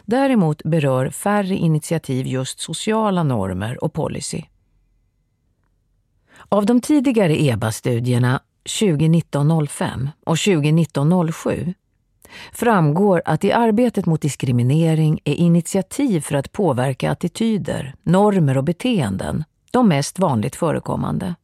Däremot 0.04 0.62
berör 0.62 1.10
färre 1.10 1.54
initiativ 1.54 2.26
just 2.26 2.60
sociala 2.60 3.22
normer 3.22 3.84
och 3.84 3.92
policy. 3.92 4.42
Av 6.48 6.66
de 6.66 6.80
tidigare 6.80 7.42
EBA-studierna 7.42 8.40
2019-05 8.68 10.08
och 10.26 10.36
2019-07 10.36 11.74
framgår 12.52 13.22
att 13.24 13.44
i 13.44 13.52
arbetet 13.52 14.06
mot 14.06 14.22
diskriminering 14.22 15.20
är 15.24 15.34
initiativ 15.34 16.20
för 16.20 16.34
att 16.34 16.52
påverka 16.52 17.10
attityder, 17.10 17.94
normer 18.02 18.58
och 18.58 18.64
beteenden 18.64 19.44
de 19.70 19.88
mest 19.88 20.18
vanligt 20.18 20.56
förekommande. 20.56 21.34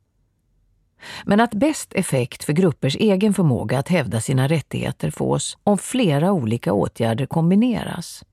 Men 1.24 1.40
att 1.40 1.54
bäst 1.54 1.94
effekt 1.94 2.44
för 2.44 2.52
gruppers 2.52 2.96
egen 2.96 3.34
förmåga 3.34 3.78
att 3.78 3.88
hävda 3.88 4.20
sina 4.20 4.48
rättigheter 4.48 5.10
fås 5.10 5.58
om 5.64 5.78
flera 5.78 6.32
olika 6.32 6.72
åtgärder 6.72 7.26
kombineras. 7.26 8.24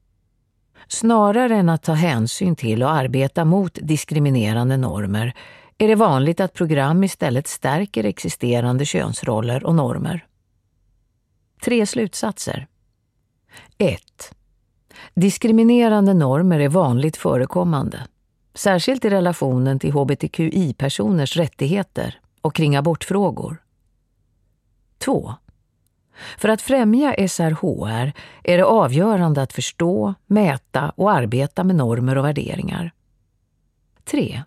Snarare 0.88 1.56
än 1.56 1.70
att 1.70 1.84
ta 1.84 1.94
hänsyn 1.94 2.56
till 2.56 2.84
och 2.84 2.92
arbeta 2.92 3.46
mot 3.46 3.80
diskriminerande 3.82 4.78
normer 4.78 5.34
är 5.82 5.88
det 5.88 5.96
vanligt 5.96 6.39
att 6.39 6.54
program 6.54 7.04
istället 7.04 7.48
stärker 7.48 8.04
existerande 8.04 8.86
könsroller 8.86 9.65
och 9.65 9.76
normer. 9.76 10.26
Tre 11.63 11.86
slutsatser. 11.86 12.67
1. 13.78 14.02
Diskriminerande 15.13 16.13
normer 16.13 16.60
är 16.60 16.70
vanligt 16.70 17.17
förekommande, 17.17 18.08
särskilt 18.54 19.06
i 19.06 19.10
relationen 19.10 19.80
till 19.80 19.91
hbtqi-personers 19.91 21.38
rättigheter 21.38 22.20
och 22.41 22.56
kring 22.56 22.76
abortfrågor. 22.76 23.63
2. 24.98 25.34
För 26.38 26.50
att 26.50 26.62
främja 26.62 27.28
SRHR 27.28 28.13
är 28.44 28.58
det 28.58 28.65
avgörande 28.65 29.41
att 29.41 29.54
förstå, 29.54 30.13
mäta 30.28 30.89
och 30.96 31.12
arbeta 31.12 31.63
med 31.63 31.76
normer 31.76 32.17
och 32.17 32.26
värderingar. 32.26 32.91
3. 34.04 34.44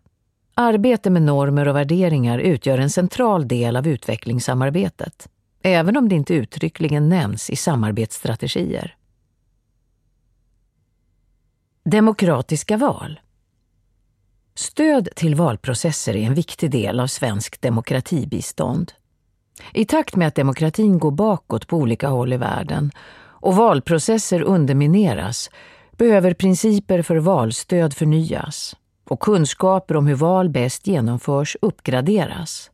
Arbete 0.54 1.10
med 1.10 1.22
normer 1.22 1.68
och 1.68 1.76
värderingar 1.76 2.38
utgör 2.38 2.78
en 2.78 2.90
central 2.90 3.48
del 3.48 3.76
av 3.76 3.88
utvecklingssamarbetet, 3.88 5.28
även 5.62 5.96
om 5.96 6.08
det 6.08 6.14
inte 6.14 6.34
uttryckligen 6.34 7.08
nämns 7.08 7.50
i 7.50 7.56
samarbetsstrategier. 7.56 8.96
Demokratiska 11.84 12.76
val 12.76 13.20
Stöd 14.54 15.08
till 15.16 15.34
valprocesser 15.34 16.16
är 16.16 16.26
en 16.26 16.34
viktig 16.34 16.70
del 16.70 17.00
av 17.00 17.06
svensk 17.06 17.60
demokratibistånd. 17.60 18.92
I 19.72 19.84
takt 19.84 20.16
med 20.16 20.28
att 20.28 20.34
demokratin 20.34 20.98
går 20.98 21.10
bakåt 21.10 21.66
på 21.66 21.76
olika 21.76 22.08
håll 22.08 22.32
i 22.32 22.36
världen 22.36 22.90
och 23.20 23.56
valprocesser 23.56 24.42
undermineras 24.42 25.50
behöver 25.92 26.34
principer 26.34 27.02
för 27.02 27.16
valstöd 27.16 27.94
förnyas 27.94 28.76
och 29.04 29.20
kunskaper 29.20 29.96
om 29.96 30.06
hur 30.06 30.14
val 30.14 30.48
bäst 30.48 30.86
genomförs 30.86 31.56
uppgraderas. 31.62 32.70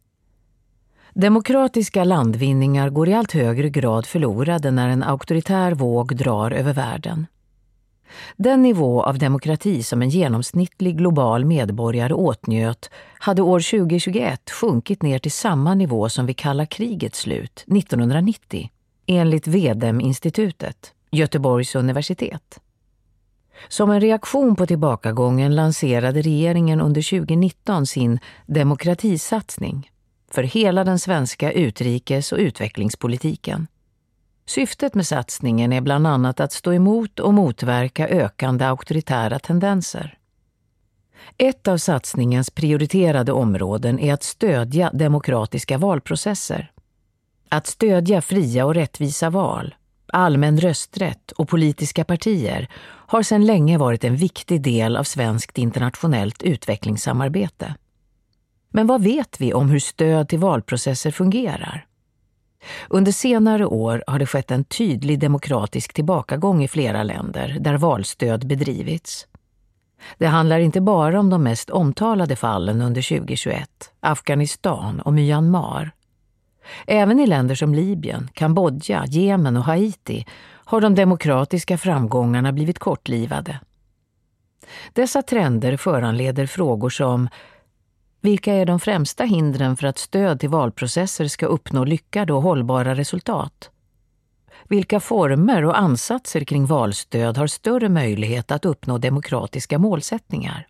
Demokratiska 1.14 2.04
landvinningar 2.04 2.90
går 2.90 3.08
i 3.08 3.14
allt 3.14 3.32
högre 3.32 3.70
grad 3.70 4.06
förlorade 4.06 4.70
när 4.70 4.88
en 4.88 5.02
auktoritär 5.02 5.72
våg 5.72 6.16
drar 6.16 6.50
över 6.50 6.72
världen. 6.72 7.26
Den 8.36 8.62
nivå 8.62 9.02
av 9.02 9.18
demokrati 9.18 9.82
som 9.82 10.02
en 10.02 10.08
genomsnittlig 10.08 10.98
global 10.98 11.44
medborgare 11.44 12.14
åtnjöt 12.14 12.90
hade 13.18 13.42
år 13.42 13.60
2021 13.70 14.50
sjunkit 14.50 15.02
ner 15.02 15.18
till 15.18 15.32
samma 15.32 15.74
nivå 15.74 16.08
som 16.08 16.26
vid 16.26 16.36
kalla 16.36 16.66
krigets 16.66 17.18
slut 17.18 17.64
1990, 17.76 18.70
enligt 19.06 19.46
VDEM-institutet, 19.46 20.92
Göteborgs 21.10 21.74
universitet. 21.74 22.60
Som 23.68 23.90
en 23.90 24.00
reaktion 24.00 24.56
på 24.56 24.66
tillbakagången 24.66 25.54
lanserade 25.54 26.22
regeringen 26.22 26.80
under 26.80 27.10
2019 27.20 27.86
sin 27.86 28.18
demokratisatsning 28.46 29.90
för 30.30 30.42
hela 30.42 30.84
den 30.84 30.98
svenska 30.98 31.52
utrikes 31.52 32.32
och 32.32 32.38
utvecklingspolitiken. 32.38 33.66
Syftet 34.46 34.94
med 34.94 35.06
satsningen 35.06 35.72
är 35.72 35.80
bland 35.80 36.06
annat 36.06 36.40
att 36.40 36.52
stå 36.52 36.72
emot 36.72 37.20
och 37.20 37.34
motverka 37.34 38.08
ökande 38.08 38.64
auktoritära 38.64 39.38
tendenser. 39.38 40.18
Ett 41.38 41.68
av 41.68 41.78
satsningens 41.78 42.50
prioriterade 42.50 43.32
områden 43.32 43.98
är 43.98 44.14
att 44.14 44.22
stödja 44.22 44.90
demokratiska 44.92 45.78
valprocesser. 45.78 46.72
Att 47.48 47.66
stödja 47.66 48.22
fria 48.22 48.66
och 48.66 48.74
rättvisa 48.74 49.30
val, 49.30 49.74
allmän 50.12 50.60
rösträtt 50.60 51.32
och 51.32 51.48
politiska 51.48 52.04
partier 52.04 52.68
har 53.06 53.22
sedan 53.22 53.46
länge 53.46 53.78
varit 53.78 54.04
en 54.04 54.16
viktig 54.16 54.62
del 54.62 54.96
av 54.96 55.04
svenskt 55.04 55.58
internationellt 55.58 56.42
utvecklingssamarbete. 56.42 57.74
Men 58.70 58.86
vad 58.86 59.02
vet 59.02 59.40
vi 59.40 59.54
om 59.54 59.70
hur 59.70 59.78
stöd 59.78 60.28
till 60.28 60.38
valprocesser 60.38 61.10
fungerar? 61.10 61.86
Under 62.88 63.12
senare 63.12 63.66
år 63.66 64.04
har 64.06 64.18
det 64.18 64.26
skett 64.26 64.50
en 64.50 64.64
tydlig 64.64 65.18
demokratisk 65.18 65.92
tillbakagång 65.92 66.62
i 66.62 66.68
flera 66.68 67.02
länder 67.02 67.56
där 67.60 67.76
valstöd 67.76 68.46
bedrivits. 68.46 69.26
Det 70.18 70.26
handlar 70.26 70.58
inte 70.58 70.80
bara 70.80 71.20
om 71.20 71.30
de 71.30 71.42
mest 71.42 71.70
omtalade 71.70 72.36
fallen 72.36 72.82
under 72.82 73.18
2021, 73.18 73.92
Afghanistan 74.00 75.00
och 75.00 75.12
Myanmar. 75.12 75.90
Även 76.86 77.20
i 77.20 77.26
länder 77.26 77.54
som 77.54 77.74
Libyen, 77.74 78.28
Kambodja, 78.34 79.04
Jemen 79.06 79.56
och 79.56 79.64
Haiti 79.64 80.26
har 80.64 80.80
de 80.80 80.94
demokratiska 80.94 81.78
framgångarna 81.78 82.52
blivit 82.52 82.78
kortlivade. 82.78 83.60
Dessa 84.92 85.22
trender 85.22 85.76
föranleder 85.76 86.46
frågor 86.46 86.90
som 86.90 87.28
vilka 88.20 88.54
är 88.54 88.66
de 88.66 88.80
främsta 88.80 89.24
hindren 89.24 89.76
för 89.76 89.86
att 89.86 89.98
stöd 89.98 90.40
till 90.40 90.48
valprocesser 90.48 91.28
ska 91.28 91.46
uppnå 91.46 91.84
lyckade 91.84 92.32
och 92.32 92.42
hållbara 92.42 92.94
resultat? 92.94 93.70
Vilka 94.68 95.00
former 95.00 95.64
och 95.64 95.78
ansatser 95.78 96.44
kring 96.44 96.66
valstöd 96.66 97.36
har 97.36 97.46
större 97.46 97.88
möjlighet 97.88 98.50
att 98.50 98.64
uppnå 98.64 98.98
demokratiska 98.98 99.78
målsättningar? 99.78 100.66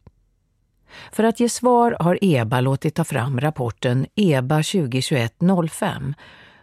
För 1.12 1.24
att 1.24 1.41
ge 1.41 1.49
svar 1.49 1.97
har 2.01 2.18
EBA 2.20 2.61
låtit 2.61 2.95
ta 2.95 3.05
fram 3.05 3.41
rapporten 3.41 4.07
EBA 4.14 4.61
2021-05 4.61 6.14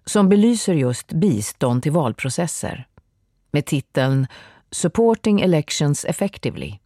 som 0.06 0.30
belyser 0.30 0.74
just 0.74 1.14
bistånd 1.14 1.84
till 1.84 1.92
valprocesser 1.92 2.88
med 3.52 3.66
titeln 3.66 4.28
Supporting 4.72 5.42
Elections 5.42 6.06
Effectively 6.06 6.80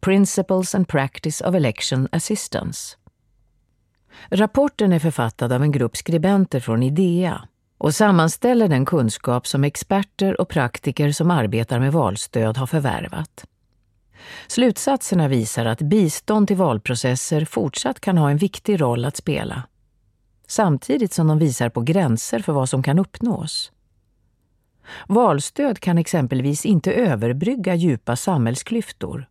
Principles 0.00 0.74
and 0.74 0.88
Practice 0.88 1.40
of 1.40 1.54
Election 1.54 2.08
Assistance. 2.12 2.96
Rapporten 4.30 4.92
är 4.92 4.98
författad 4.98 5.52
av 5.52 5.62
en 5.62 5.72
grupp 5.72 5.96
skribenter 5.96 6.60
från 6.60 6.82
IDEA 6.82 7.48
och 7.78 7.94
sammanställer 7.94 8.68
den 8.68 8.84
kunskap 8.84 9.46
som 9.46 9.64
experter 9.64 10.40
och 10.40 10.48
praktiker 10.48 11.12
som 11.12 11.30
arbetar 11.30 11.80
med 11.80 11.92
valstöd 11.92 12.56
har 12.56 12.66
förvärvat. 12.66 13.44
Slutsatserna 14.46 15.28
visar 15.28 15.66
att 15.66 15.82
bistånd 15.82 16.48
till 16.48 16.56
valprocesser 16.56 17.44
fortsatt 17.44 18.00
kan 18.00 18.18
ha 18.18 18.30
en 18.30 18.36
viktig 18.36 18.80
roll 18.80 19.04
att 19.04 19.16
spela. 19.16 19.62
Samtidigt 20.46 21.12
som 21.12 21.26
de 21.26 21.38
visar 21.38 21.68
på 21.68 21.80
gränser 21.80 22.38
för 22.38 22.52
vad 22.52 22.68
som 22.68 22.82
kan 22.82 22.98
uppnås. 22.98 23.72
Valstöd 25.06 25.80
kan 25.80 25.98
exempelvis 25.98 26.66
inte 26.66 26.92
överbrygga 26.92 27.74
djupa 27.74 28.16
samhällsklyftor, 28.16 29.28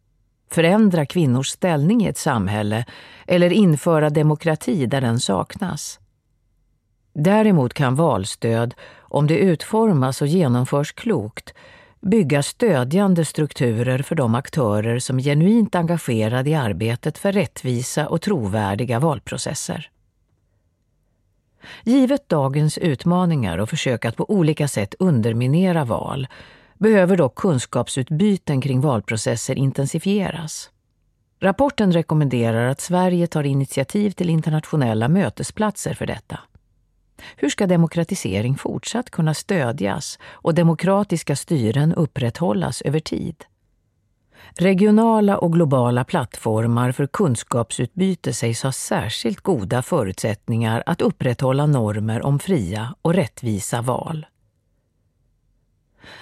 förändra 0.51 1.05
kvinnors 1.05 1.49
ställning 1.49 2.05
i 2.05 2.07
ett 2.07 2.17
samhälle 2.17 2.85
eller 3.27 3.53
införa 3.53 4.09
demokrati 4.09 4.85
där 4.85 5.01
den 5.01 5.19
saknas. 5.19 5.99
Däremot 7.13 7.73
kan 7.73 7.95
valstöd, 7.95 8.73
om 8.97 9.27
det 9.27 9.37
utformas 9.37 10.21
och 10.21 10.27
genomförs 10.27 10.93
klokt, 10.93 11.53
bygga 12.05 12.43
stödjande 12.43 13.25
strukturer 13.25 13.99
för 13.99 14.15
de 14.15 14.35
aktörer 14.35 14.99
som 14.99 15.19
är 15.19 15.23
genuint 15.23 15.75
engagerade 15.75 16.49
i 16.49 16.55
arbetet 16.55 17.17
för 17.17 17.31
rättvisa 17.31 18.07
och 18.07 18.21
trovärdiga 18.21 18.99
valprocesser. 18.99 19.89
Givet 21.83 22.29
dagens 22.29 22.77
utmaningar 22.77 23.57
och 23.57 23.69
försök 23.69 24.05
att 24.05 24.15
på 24.15 24.31
olika 24.31 24.67
sätt 24.67 24.95
underminera 24.99 25.85
val 25.85 26.27
behöver 26.77 27.17
dock 27.17 27.35
kunskapsutbyten 27.35 28.61
kring 28.61 28.81
valprocesser 28.81 29.55
intensifieras. 29.55 30.69
Rapporten 31.39 31.91
rekommenderar 31.91 32.67
att 32.67 32.81
Sverige 32.81 33.27
tar 33.27 33.43
initiativ 33.43 34.11
till 34.11 34.29
internationella 34.29 35.07
mötesplatser 35.07 35.93
för 35.93 36.05
detta. 36.05 36.39
Hur 37.35 37.49
ska 37.49 37.67
demokratisering 37.67 38.57
fortsatt 38.57 39.09
kunna 39.09 39.33
stödjas 39.33 40.19
och 40.31 40.55
demokratiska 40.55 41.35
styren 41.35 41.93
upprätthållas 41.93 42.81
över 42.81 42.99
tid? 42.99 43.45
Regionala 44.57 45.37
och 45.37 45.53
globala 45.53 46.03
plattformar 46.03 46.91
för 46.91 47.07
kunskapsutbyte 47.07 48.33
sägs 48.33 48.63
ha 48.63 48.71
särskilt 48.71 49.41
goda 49.41 49.81
förutsättningar 49.81 50.83
att 50.85 51.01
upprätthålla 51.01 51.65
normer 51.65 52.21
om 52.21 52.39
fria 52.39 52.95
och 53.01 53.13
rättvisa 53.13 53.81
val. 53.81 54.25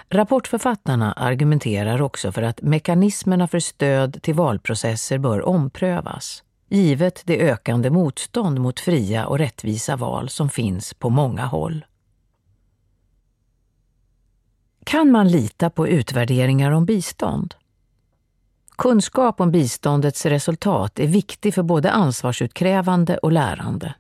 Rapportförfattarna 0.10 1.14
argumenterar 1.14 2.02
också 2.02 2.32
för 2.32 2.42
att 2.42 2.62
mekanismerna 2.62 3.48
för 3.48 3.60
stöd 3.60 4.22
till 4.22 4.34
valprocesser 4.34 5.18
bör 5.18 5.42
omprövas, 5.46 6.44
givet 6.74 7.22
det 7.26 7.40
ökande 7.40 7.90
motstånd 7.90 8.60
mot 8.60 8.80
fria 8.80 9.26
och 9.26 9.38
rättvisa 9.38 9.96
val 9.96 10.30
som 10.30 10.50
finns 10.50 10.94
på 10.94 11.10
många 11.10 11.46
håll. 11.46 11.86
Kan 14.84 15.12
man 15.12 15.28
lita 15.28 15.70
på 15.70 15.88
utvärderingar 15.88 16.72
om 16.72 16.86
bistånd? 16.86 17.56
Kunskap 18.78 19.42
om 19.42 19.52
biståndets 19.52 20.26
resultat 20.26 21.00
är 21.00 21.08
viktig 21.08 21.54
för 21.54 21.64
både 21.64 21.92
ansvarsutkrävande 21.92 23.18
och 23.18 23.32
lärande. 23.32 23.96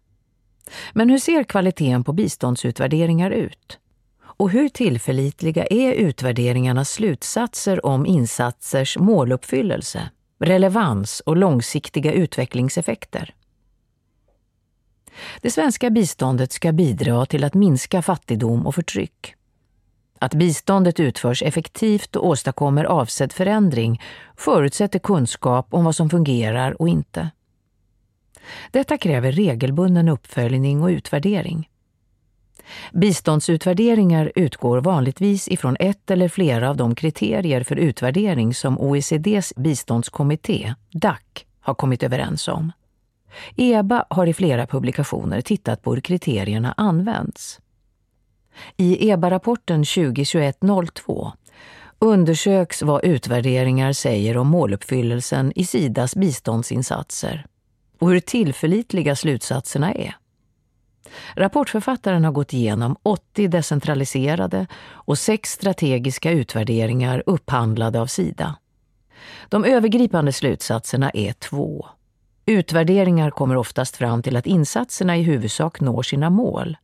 Men 0.93 1.09
hur 1.09 1.19
ser 1.19 1.43
kvaliteten 1.43 2.03
på 2.03 2.13
biståndsutvärderingar 2.13 3.32
ut? 3.32 3.80
Och 4.24 4.49
hur 4.49 4.69
tillförlitliga 4.69 5.65
är 5.65 5.93
utvärderingarnas 5.93 6.89
slutsatser 6.89 7.86
om 7.86 8.05
insatsers 8.05 8.97
måluppfyllelse, 8.97 10.09
relevans 10.46 11.20
och 11.20 11.38
långsiktiga 11.38 12.12
utvecklingseffekter? 12.12 13.36
Det 15.41 15.52
svenska 15.52 15.89
biståndet 15.89 16.52
ska 16.52 16.72
bidra 16.72 17.26
till 17.26 17.44
att 17.44 17.54
minska 17.54 18.02
fattigdom 18.02 18.68
och 18.68 18.76
förtryck. 18.76 19.36
Att 20.20 20.34
biståndet 20.34 21.00
utförs 21.00 21.44
effektivt 21.44 22.16
och 22.16 22.28
åstadkommer 22.28 22.86
avsedd 22.86 23.34
förändring 23.34 24.02
förutsätter 24.38 25.00
kunskap 25.00 25.68
om 25.74 25.86
vad 25.86 25.96
som 25.96 26.10
fungerar 26.10 26.82
och 26.82 26.89
inte. 26.89 27.30
Detta 28.72 28.98
kräver 28.98 29.32
regelbunden 29.32 30.10
uppföljning 30.10 30.84
och 30.84 30.88
utvärdering. 30.88 31.70
Biståndsutvärderingar 32.93 34.32
utgår 34.36 34.82
vanligtvis 34.82 35.47
ifrån 35.47 35.78
ett 35.80 36.11
eller 36.11 36.30
flera 36.30 36.70
av 36.70 36.78
de 36.78 36.95
kriterier 36.95 37.64
för 37.64 37.76
utvärdering 37.76 38.53
som 38.53 38.80
OECDs 38.80 39.53
biståndskommitté, 39.55 40.74
DAC, 40.91 41.20
har 41.61 41.74
kommit 41.74 42.03
överens 42.03 42.47
om. 42.47 42.72
EBA 43.55 44.05
har 44.09 44.28
i 44.28 44.34
flera 44.34 44.68
publikationer 44.68 45.41
tittat 45.41 45.82
på 45.82 45.93
hur 45.93 46.01
kriterierna 46.01 46.74
används. 46.78 47.59
I 48.78 49.09
EBA-rapporten 49.09 49.84
2021-02 49.84 51.32
undersöks 51.99 52.82
vad 52.82 53.03
utvärderingar 53.03 53.93
säger 53.93 54.38
om 54.38 54.47
måluppfyllelsen 54.47 55.53
i 55.55 55.66
Sidas 55.66 56.16
biståndsinsatser 56.16 57.45
och 57.99 58.09
hur 58.09 58.20
tillförlitliga 58.20 59.16
slutsatserna 59.16 59.93
är. 59.93 60.16
Rapportförfattaren 61.36 62.24
har 62.24 62.32
gått 62.32 62.53
igenom 62.53 62.95
80 63.03 63.47
decentraliserade 63.47 64.68
och 64.86 65.18
sex 65.18 65.51
strategiska 65.51 66.32
utvärderingar 66.32 67.24
upphandlade 67.26 68.01
av 68.01 68.07
Sida. 68.07 68.55
De 69.49 69.66
övergripande 69.66 70.32
slutsatserna 70.32 71.09
är 71.14 71.34
två. 71.34 71.88
Utvärderingar 72.45 73.32
kommer 73.32 73.55
oftast 73.55 73.95
fram 73.95 74.22
till 74.22 74.36
att 74.36 74.47
insatserna 74.47 75.18
i 75.18 75.22
huvudsak 75.22 75.80
når 75.82 76.03
sina 76.03 76.30
mål. 76.30 76.78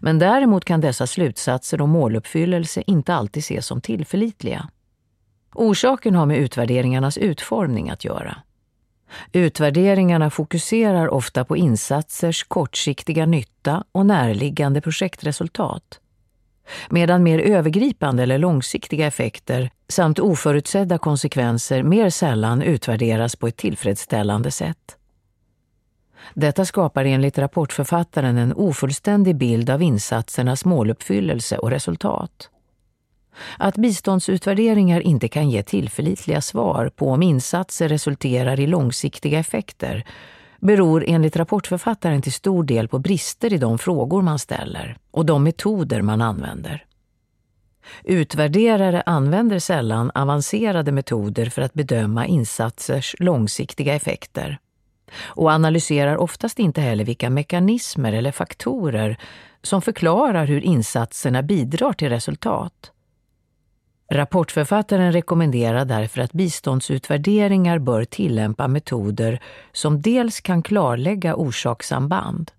Men 0.00 0.18
däremot 0.18 0.64
kan 0.64 0.80
dessa 0.80 1.06
slutsatser 1.06 1.80
om 1.80 1.90
måluppfyllelse 1.90 2.82
inte 2.86 3.14
alltid 3.14 3.40
ses 3.40 3.66
som 3.66 3.80
tillförlitliga. 3.80 4.68
Orsaken 5.54 6.14
har 6.14 6.26
med 6.26 6.38
utvärderingarnas 6.38 7.18
utformning 7.18 7.90
att 7.90 8.04
göra. 8.04 8.36
Utvärderingarna 9.32 10.30
fokuserar 10.30 11.08
ofta 11.08 11.44
på 11.44 11.56
insatsers 11.56 12.44
kortsiktiga 12.44 13.26
nytta 13.26 13.84
och 13.92 14.06
närliggande 14.06 14.80
projektresultat. 14.80 16.00
Medan 16.90 17.22
mer 17.22 17.38
övergripande 17.38 18.22
eller 18.22 18.38
långsiktiga 18.38 19.06
effekter 19.06 19.70
samt 19.88 20.18
oförutsedda 20.18 20.98
konsekvenser 20.98 21.82
mer 21.82 22.10
sällan 22.10 22.62
utvärderas 22.62 23.36
på 23.36 23.46
ett 23.46 23.56
tillfredsställande 23.56 24.50
sätt. 24.50 24.96
Detta 26.34 26.64
skapar 26.64 27.04
enligt 27.04 27.38
rapportförfattaren 27.38 28.38
en 28.38 28.52
ofullständig 28.52 29.36
bild 29.36 29.70
av 29.70 29.82
insatsernas 29.82 30.64
måluppfyllelse 30.64 31.58
och 31.58 31.70
resultat. 31.70 32.50
Att 33.58 33.76
biståndsutvärderingar 33.76 35.00
inte 35.00 35.28
kan 35.28 35.50
ge 35.50 35.62
tillförlitliga 35.62 36.40
svar 36.40 36.90
på 36.96 37.10
om 37.10 37.22
insatser 37.22 37.88
resulterar 37.88 38.60
i 38.60 38.66
långsiktiga 38.66 39.38
effekter 39.38 40.04
beror 40.60 41.04
enligt 41.06 41.36
rapportförfattaren 41.36 42.22
till 42.22 42.32
stor 42.32 42.64
del 42.64 42.88
på 42.88 42.98
brister 42.98 43.52
i 43.52 43.58
de 43.58 43.78
frågor 43.78 44.22
man 44.22 44.38
ställer 44.38 44.96
och 45.10 45.26
de 45.26 45.42
metoder 45.42 46.02
man 46.02 46.20
använder. 46.20 46.84
Utvärderare 48.04 49.02
använder 49.06 49.58
sällan 49.58 50.10
avancerade 50.14 50.92
metoder 50.92 51.46
för 51.46 51.62
att 51.62 51.74
bedöma 51.74 52.26
insatsers 52.26 53.16
långsiktiga 53.18 53.94
effekter 53.94 54.58
och 55.22 55.50
analyserar 55.50 56.16
oftast 56.16 56.58
inte 56.58 56.80
heller 56.80 57.04
vilka 57.04 57.30
mekanismer 57.30 58.12
eller 58.12 58.32
faktorer 58.32 59.18
som 59.62 59.82
förklarar 59.82 60.46
hur 60.46 60.60
insatserna 60.60 61.42
bidrar 61.42 61.92
till 61.92 62.08
resultat. 62.08 62.93
Rapportförfattaren 64.10 65.12
rekommenderar 65.12 65.84
därför 65.84 66.20
att 66.20 66.32
biståndsutvärderingar 66.32 67.78
bör 67.78 68.04
tillämpa 68.04 68.68
metoder 68.68 69.40
som 69.72 70.02
dels 70.02 70.40
kan 70.40 70.62
klarlägga 70.62 71.34
orsakssamband, 71.34 72.50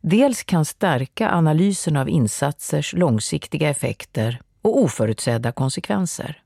dels 0.00 0.44
kan 0.44 0.64
stärka 0.64 1.30
analysen 1.30 1.96
av 1.96 2.08
insatsers 2.08 2.92
långsiktiga 2.92 3.68
effekter 3.68 4.40
och 4.62 4.82
oförutsedda 4.82 5.52
konsekvenser. 5.52 6.42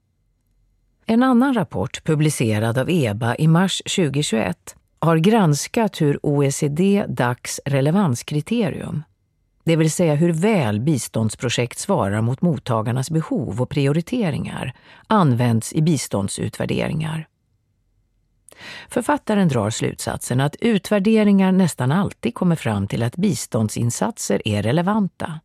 En 1.06 1.22
annan 1.22 1.54
rapport 1.54 2.04
publicerad 2.04 2.78
av 2.78 2.90
EBA 2.90 3.36
i 3.36 3.48
mars 3.48 3.82
2021 3.96 4.76
har 4.98 5.16
granskat 5.16 6.00
hur 6.00 6.26
OECD-DACs 6.26 7.60
relevanskriterium, 7.64 9.02
det 9.64 9.76
vill 9.76 9.90
säga 9.90 10.14
hur 10.14 10.32
väl 10.32 10.80
biståndsprojekt 10.80 11.78
svarar 11.78 12.20
mot 12.20 12.42
mottagarnas 12.42 13.10
behov 13.10 13.62
och 13.62 13.70
prioriteringar, 13.70 14.74
används 15.06 15.72
i 15.72 15.82
biståndsutvärderingar. 15.82 17.26
Författaren 18.88 19.48
drar 19.48 19.70
slutsatsen 19.70 20.40
att 20.40 20.56
utvärderingar 20.60 21.52
nästan 21.52 21.92
alltid 21.92 22.34
kommer 22.34 22.56
fram 22.56 22.88
till 22.88 23.02
att 23.02 23.16
biståndsinsatser 23.16 24.42
är 24.44 24.62
relevanta. 24.62 25.40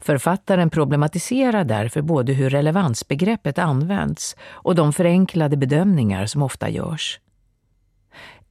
Författaren 0.00 0.70
problematiserar 0.70 1.64
därför 1.64 2.02
både 2.02 2.32
hur 2.32 2.50
relevansbegreppet 2.50 3.58
används 3.58 4.36
och 4.42 4.74
de 4.74 4.92
förenklade 4.92 5.56
bedömningar 5.56 6.26
som 6.26 6.42
ofta 6.42 6.68
görs. 6.68 7.20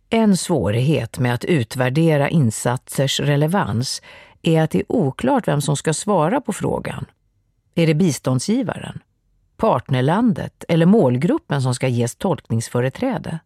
En 0.09 0.37
svårighet 0.37 1.19
med 1.19 1.33
att 1.33 1.45
utvärdera 1.45 2.29
insatsers 2.29 3.19
relevans 3.19 4.01
är 4.43 4.61
att 4.61 4.71
det 4.71 4.79
är 4.79 4.91
oklart 4.91 5.47
vem 5.47 5.61
som 5.61 5.77
ska 5.77 5.93
svara 5.93 6.41
på 6.41 6.53
frågan. 6.53 7.05
Är 7.75 7.87
det 7.87 7.93
biståndsgivaren, 7.93 8.99
partnerlandet 9.57 10.63
eller 10.67 10.85
målgruppen 10.85 11.61
som 11.61 11.75
ska 11.75 11.87
ges 11.87 12.15
tolkningsföreträde? 12.15 13.39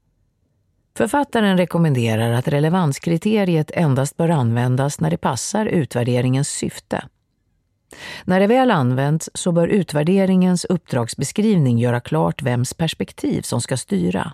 Författaren 0.98 1.58
rekommenderar 1.58 2.32
att 2.32 2.48
relevanskriteriet 2.48 3.72
endast 3.74 4.18
bör 4.18 4.30
användas 4.30 5.00
när 5.00 5.10
det 5.10 5.18
passar 5.18 5.66
utvärderingens 5.66 6.50
syfte. 6.50 7.08
När 8.26 8.40
det 8.40 8.48
väl 8.48 8.72
används 8.72 9.30
så 9.34 9.52
bör 9.52 9.68
utvärderingens 9.68 10.66
uppdragsbeskrivning 10.66 11.80
göra 11.80 12.00
klart 12.00 12.42
vems 12.42 12.74
perspektiv 12.74 13.42
som 13.42 13.62
ska 13.62 13.78
styra. 13.78 14.34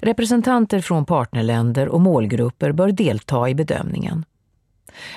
Representanter 0.00 0.80
från 0.80 1.04
partnerländer 1.04 1.88
och 1.88 2.00
målgrupper 2.00 2.72
bör 2.72 2.92
delta 2.92 3.48
i 3.48 3.54
bedömningen. 3.54 4.24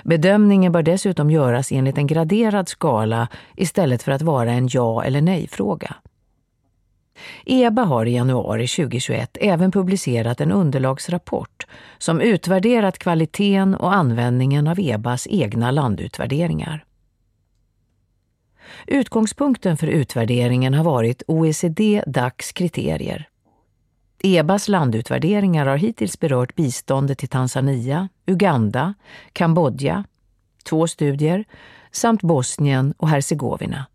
Bedömningen 0.04 0.72
bör 0.72 0.84
dessutom 0.84 1.30
göras 1.30 1.72
enligt 1.72 1.98
en 1.98 2.08
graderad 2.08 2.70
skala 2.70 3.28
istället 3.56 4.04
för 4.04 4.12
att 4.12 4.22
vara 4.22 4.52
en 4.52 4.70
ja 4.72 5.04
eller 5.04 5.22
nej-fråga. 5.22 5.96
EBA 7.46 7.84
har 7.84 8.06
i 8.06 8.16
januari 8.16 8.68
2021 8.68 9.38
även 9.42 9.72
publicerat 9.72 10.42
en 10.42 10.52
underlagsrapport 10.52 11.68
som 11.98 12.22
utvärderat 12.22 13.00
kvaliteten 13.00 13.76
och 13.76 13.94
användningen 13.94 14.68
av 14.68 14.80
EBAs 14.80 15.28
egna 15.30 15.72
landutvärderingar. 15.72 16.86
Utgångspunkten 18.88 19.78
för 19.78 19.88
utvärderingen 19.88 20.74
har 20.74 20.84
varit 20.84 21.24
OECD-DACs 21.28 22.52
kriterier. 22.52 23.28
EBAs 24.26 24.68
landutvärderingar 24.68 25.66
har 25.66 25.78
hittills 25.78 26.20
berört 26.20 26.56
biståndet 26.56 27.18
till 27.18 27.30
Tanzania, 27.30 28.10
Uganda, 28.26 28.94
Kambodja, 29.34 30.04
två 30.64 30.88
studier, 30.88 31.46
samt 31.92 32.22
Bosnien 32.22 32.94
och 32.98 33.10
Hercegovina. 33.10 33.86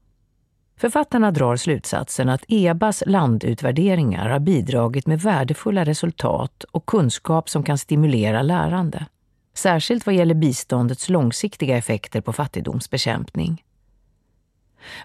Författarna 0.77 1.31
drar 1.31 1.57
slutsatsen 1.57 2.29
att 2.29 2.45
EBAs 2.49 3.03
landutvärderingar 3.07 4.29
har 4.29 4.39
bidragit 4.39 5.07
med 5.07 5.21
värdefulla 5.21 5.85
resultat 5.85 6.65
och 6.71 6.87
kunskap 6.87 7.49
som 7.49 7.63
kan 7.63 7.79
stimulera 7.79 8.43
lärande. 8.43 9.07
Särskilt 9.55 10.07
vad 10.07 10.15
gäller 10.15 10.35
biståndets 10.35 11.09
långsiktiga 11.09 11.77
effekter 11.77 12.21
på 12.21 12.33
fattigdomsbekämpning. 12.33 13.63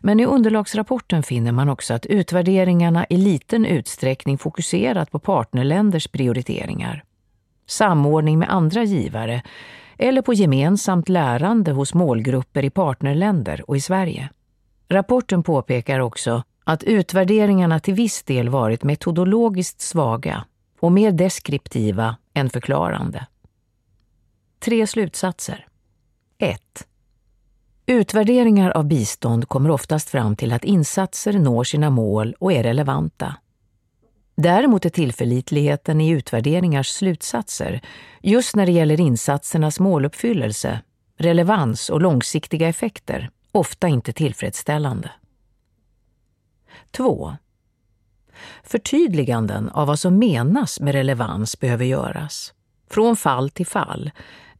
Men 0.01 0.19
i 0.19 0.25
underlagsrapporten 0.25 1.23
finner 1.23 1.51
man 1.51 1.69
också 1.69 1.93
att 1.93 2.05
utvärderingarna 2.05 3.05
i 3.09 3.17
liten 3.17 3.65
utsträckning 3.65 4.37
fokuserat 4.37 5.11
på 5.11 5.19
partnerländers 5.19 6.07
prioriteringar, 6.07 7.03
samordning 7.65 8.39
med 8.39 8.49
andra 8.49 8.83
givare 8.83 9.41
eller 9.97 10.21
på 10.21 10.33
gemensamt 10.33 11.09
lärande 11.09 11.71
hos 11.71 11.93
målgrupper 11.93 12.65
i 12.65 12.69
partnerländer 12.69 13.69
och 13.69 13.77
i 13.77 13.81
Sverige. 13.81 14.29
Rapporten 14.89 15.43
påpekar 15.43 15.99
också 15.99 16.43
att 16.63 16.83
utvärderingarna 16.83 17.79
till 17.79 17.93
viss 17.93 18.23
del 18.23 18.49
varit 18.49 18.83
metodologiskt 18.83 19.81
svaga 19.81 20.45
och 20.79 20.91
mer 20.91 21.11
deskriptiva 21.11 22.15
än 22.33 22.49
förklarande. 22.49 23.27
Tre 24.59 24.87
slutsatser. 24.87 25.67
1. 26.37 26.87
Utvärderingar 27.85 28.71
av 28.71 28.85
bistånd 28.85 29.47
kommer 29.47 29.69
oftast 29.69 30.09
fram 30.09 30.35
till 30.35 30.53
att 30.53 30.63
insatser 30.63 31.33
når 31.33 31.63
sina 31.63 31.89
mål 31.89 32.35
och 32.39 32.53
är 32.53 32.63
relevanta. 32.63 33.35
Däremot 34.35 34.85
är 34.85 34.89
tillförlitligheten 34.89 36.01
i 36.01 36.09
utvärderingars 36.09 36.87
slutsatser, 36.89 37.81
just 38.21 38.55
när 38.55 38.65
det 38.65 38.71
gäller 38.71 38.99
insatsernas 38.99 39.79
måluppfyllelse, 39.79 40.81
relevans 41.17 41.89
och 41.89 42.01
långsiktiga 42.01 42.67
effekter, 42.67 43.29
ofta 43.51 43.87
inte 43.87 44.13
tillfredsställande. 44.13 45.11
2. 46.91 47.35
Förtydliganden 48.63 49.69
av 49.69 49.87
vad 49.87 49.99
som 49.99 50.19
menas 50.19 50.79
med 50.79 50.95
relevans 50.95 51.59
behöver 51.59 51.85
göras, 51.85 52.53
från 52.89 53.15
fall 53.15 53.49
till 53.49 53.67
fall, 53.67 54.11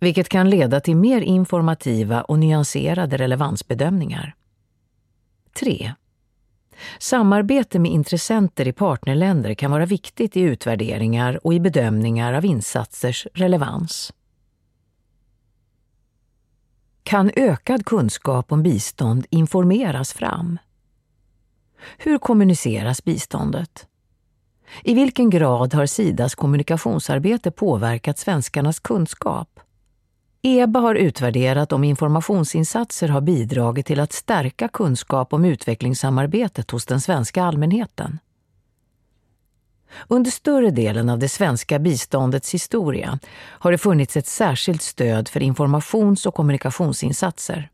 vilket 0.03 0.29
kan 0.29 0.49
leda 0.49 0.79
till 0.79 0.95
mer 0.95 1.21
informativa 1.21 2.21
och 2.21 2.39
nyanserade 2.39 3.17
relevansbedömningar. 3.17 4.35
3. 5.59 5.93
Samarbete 6.99 7.79
med 7.79 7.91
intressenter 7.91 8.67
i 8.67 8.73
partnerländer 8.73 9.53
kan 9.53 9.71
vara 9.71 9.85
viktigt 9.85 10.37
i 10.37 10.41
utvärderingar 10.41 11.45
och 11.45 11.53
i 11.53 11.59
bedömningar 11.59 12.33
av 12.33 12.45
insatsers 12.45 13.27
relevans. 13.33 14.13
Kan 17.03 17.31
ökad 17.35 17.85
kunskap 17.85 18.51
om 18.51 18.63
bistånd 18.63 19.25
informeras 19.29 20.13
fram? 20.13 20.59
Hur 21.97 22.17
kommuniceras 22.17 23.03
biståndet? 23.03 23.87
I 24.83 24.93
vilken 24.93 25.29
grad 25.29 25.73
har 25.73 25.85
Sidas 25.85 26.35
kommunikationsarbete 26.35 27.51
påverkat 27.51 28.17
svenskarnas 28.17 28.79
kunskap? 28.79 29.59
EBA 30.45 30.79
har 30.79 30.95
utvärderat 30.95 31.71
om 31.71 31.83
informationsinsatser 31.83 33.07
har 33.07 33.21
bidragit 33.21 33.85
till 33.85 33.99
att 33.99 34.13
stärka 34.13 34.67
kunskap 34.67 35.33
om 35.33 35.45
utvecklingssamarbetet 35.45 36.71
hos 36.71 36.85
den 36.85 37.01
svenska 37.01 37.43
allmänheten. 37.43 38.19
Under 40.07 40.31
större 40.31 40.69
delen 40.69 41.09
av 41.09 41.19
det 41.19 41.29
svenska 41.29 41.79
biståndets 41.79 42.53
historia 42.53 43.19
har 43.35 43.71
det 43.71 43.77
funnits 43.77 44.17
ett 44.17 44.27
särskilt 44.27 44.81
stöd 44.81 45.27
för 45.27 45.43
informations 45.43 46.25
och 46.25 46.35
kommunikationsinsatser. 46.35 47.69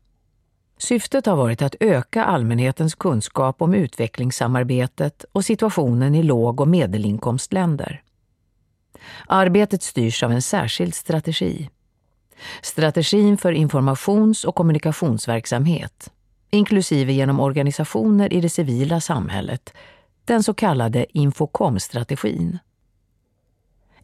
Syftet 0.78 1.26
har 1.26 1.36
varit 1.36 1.62
att 1.62 1.74
öka 1.80 2.24
allmänhetens 2.24 2.94
kunskap 2.94 3.62
om 3.62 3.74
utvecklingssamarbetet 3.74 5.24
och 5.32 5.44
situationen 5.44 6.14
i 6.14 6.22
låg 6.22 6.60
och 6.60 6.68
medelinkomstländer. 6.68 8.02
Arbetet 9.26 9.82
styrs 9.82 10.22
av 10.22 10.32
en 10.32 10.42
särskild 10.42 10.94
strategi. 10.94 11.70
Strategin 12.62 13.36
för 13.38 13.52
informations 13.52 14.44
och 14.44 14.54
kommunikationsverksamhet, 14.54 16.10
inklusive 16.50 17.12
genom 17.12 17.40
organisationer 17.40 18.32
i 18.32 18.40
det 18.40 18.48
civila 18.48 19.00
samhället, 19.00 19.72
den 20.24 20.42
så 20.42 20.54
kallade 20.54 21.06
Infocom-strategin. 21.18 22.58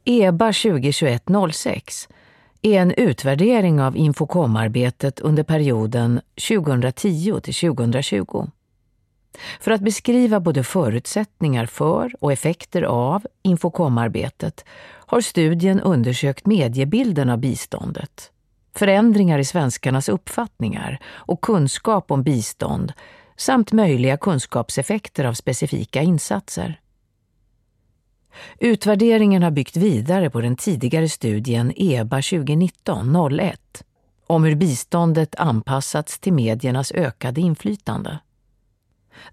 EBA 0.05 0.51
2021-06 0.51 2.09
är 2.63 2.81
en 2.81 2.93
utvärdering 2.93 3.81
av 3.81 3.97
Infocom-arbetet 3.97 5.21
under 5.21 5.43
perioden 5.43 6.21
2010 6.49 7.41
till 7.41 7.55
2020. 7.55 8.47
För 9.61 9.71
att 9.71 9.81
beskriva 9.81 10.41
både 10.41 10.65
förutsättningar 10.65 11.67
för 11.67 12.13
och 12.21 12.33
effekter 12.33 12.83
av 12.83 13.27
Infocom-arbetet 13.43 14.65
har 15.07 15.21
studien 15.21 15.81
undersökt 15.81 16.47
mediebilden 16.47 17.31
av 17.31 17.39
biståndet, 17.39 18.31
förändringar 18.75 19.39
i 19.39 19.45
svenskarnas 19.45 20.09
uppfattningar 20.09 20.99
och 21.07 21.41
kunskap 21.41 22.11
om 22.11 22.23
bistånd 22.23 22.93
samt 23.37 23.73
möjliga 23.73 24.17
kunskapseffekter 24.17 25.25
av 25.25 25.35
specifika 25.35 26.03
insatser. 26.03 26.81
Utvärderingen 28.59 29.43
har 29.43 29.51
byggt 29.51 29.77
vidare 29.77 30.31
på 30.31 30.41
den 30.41 30.57
tidigare 30.57 31.09
studien 31.09 31.73
EBA 31.77 32.21
2019-01 32.21 33.57
om 34.27 34.45
hur 34.45 34.55
biståndet 34.55 35.35
anpassats 35.35 36.19
till 36.19 36.33
mediernas 36.33 36.93
ökade 36.93 37.41
inflytande. 37.41 38.19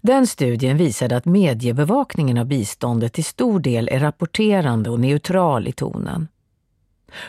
Den 0.00 0.26
studien 0.26 0.76
visade 0.76 1.16
att 1.16 1.24
mediebevakningen 1.24 2.38
av 2.38 2.46
biståndet 2.46 3.12
till 3.12 3.24
stor 3.24 3.60
del 3.60 3.88
är 3.88 3.98
rapporterande 3.98 4.90
och 4.90 5.00
neutral 5.00 5.68
i 5.68 5.72
tonen. 5.72 6.28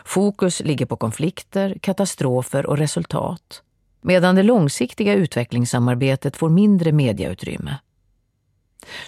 Fokus 0.05 0.59
ligger 0.59 0.85
på 0.85 0.95
konflikter, 0.95 1.77
katastrofer 1.81 2.65
och 2.65 2.77
resultat 2.77 3.61
medan 4.05 4.35
det 4.35 4.43
långsiktiga 4.43 5.13
utvecklingssamarbetet 5.13 6.37
får 6.37 6.49
mindre 6.49 6.91
mediautrymme. 6.91 7.77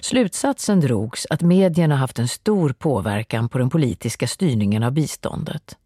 Slutsatsen 0.02 0.80
drogs 0.80 1.28
att 1.30 1.42
medierna 1.42 1.96
haft 1.96 2.20
en 2.20 2.28
stor 2.28 2.70
påverkan 2.70 3.50
på 3.50 3.58
den 3.58 3.70
politiska 3.70 4.28
styrningen 4.28 4.84
av 4.84 4.92
biståndet. 4.92 5.78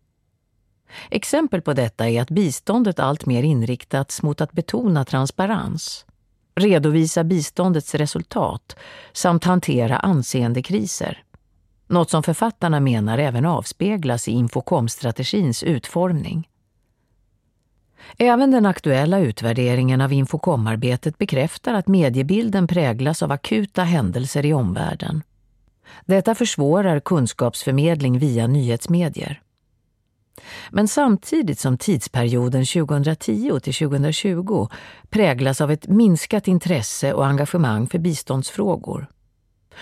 Exempel 1.10 1.62
på 1.62 1.74
detta 1.74 2.10
är 2.10 2.22
att 2.22 2.30
biståndet 2.30 3.00
alltmer 3.00 3.44
inriktats 3.44 4.22
mot 4.22 4.42
att 4.42 4.52
betona 4.52 5.06
transparens, 5.06 6.06
redovisa 6.56 7.24
biståndets 7.24 7.96
resultat 7.96 8.76
samt 9.14 9.44
hantera 9.44 9.98
anseendekriser. 9.98 11.24
Något 11.88 12.10
som 12.10 12.24
författarna 12.24 12.80
menar 12.80 13.18
även 13.18 13.46
avspeglas 13.46 14.28
i 14.28 14.32
infokom-strategins 14.32 15.64
utformning. 15.64 16.48
Även 18.18 18.52
den 18.52 18.66
aktuella 18.66 19.20
utvärderingen 19.20 20.02
av 20.02 20.14
Infocomarbetet 20.14 21.18
bekräftar 21.18 21.74
att 21.74 21.88
mediebilden 21.88 22.68
präglas 22.68 23.24
av 23.24 23.32
akuta 23.32 23.84
händelser 23.84 24.46
i 24.46 24.54
omvärlden. 24.54 25.24
Detta 26.06 26.36
försvårar 26.36 27.00
kunskapsförmedling 27.00 28.20
via 28.20 28.48
nyhetsmedier. 28.48 29.42
Men 30.70 30.88
samtidigt 30.88 31.60
som 31.60 31.78
tidsperioden 31.78 32.66
2010 32.66 33.60
till 33.60 33.74
2020 33.74 34.68
präglas 35.10 35.62
av 35.62 35.72
ett 35.72 35.88
minskat 35.88 36.48
intresse 36.48 37.14
och 37.14 37.28
engagemang 37.28 37.88
för 37.88 38.00
biståndsfrågor 38.00 39.08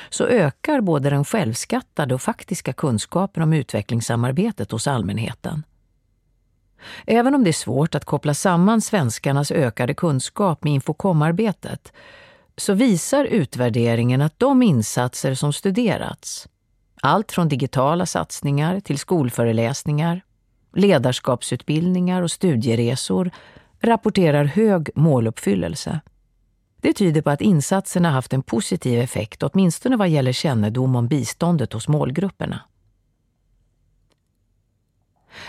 så 0.10 0.26
ökar 0.26 0.82
både 0.82 1.10
den 1.10 1.26
självskattade 1.26 2.14
och 2.14 2.22
faktiska 2.22 2.74
kunskapen 2.74 3.44
om 3.44 3.54
utvecklingssamarbetet 3.54 4.72
hos 4.72 4.88
allmänheten. 4.88 5.64
Även 7.06 7.36
om 7.36 7.44
det 7.44 7.50
är 7.50 7.54
svårt 7.54 7.96
att 7.96 8.06
koppla 8.06 8.34
samman 8.34 8.82
svenskarnas 8.82 9.52
ökade 9.52 9.94
kunskap 9.94 10.64
med 10.64 10.74
infokomarbetet 10.74 11.94
så 12.58 12.74
visar 12.74 13.26
utvärderingen 13.26 14.22
att 14.22 14.40
de 14.40 14.64
insatser 14.64 15.34
som 15.34 15.54
studerats, 15.54 16.48
allt 17.02 17.32
från 17.32 17.50
digitala 17.50 18.06
satsningar 18.06 18.80
till 18.80 19.00
skolföreläsningar, 19.00 20.22
ledarskapsutbildningar 20.76 22.22
och 22.22 22.32
studieresor, 22.32 23.32
rapporterar 23.82 24.46
hög 24.46 24.90
måluppfyllelse. 24.96 26.00
Det 26.82 26.94
tyder 26.94 27.22
på 27.22 27.30
att 27.30 27.42
insatserna 27.42 28.12
haft 28.12 28.34
en 28.34 28.42
positiv 28.42 29.00
effekt, 29.00 29.44
åtminstone 29.44 29.98
vad 29.98 30.10
gäller 30.10 30.32
kännedom 30.32 30.96
om 30.96 31.08
biståndet 31.08 31.74
hos 31.74 31.88
målgrupperna. 31.88 32.62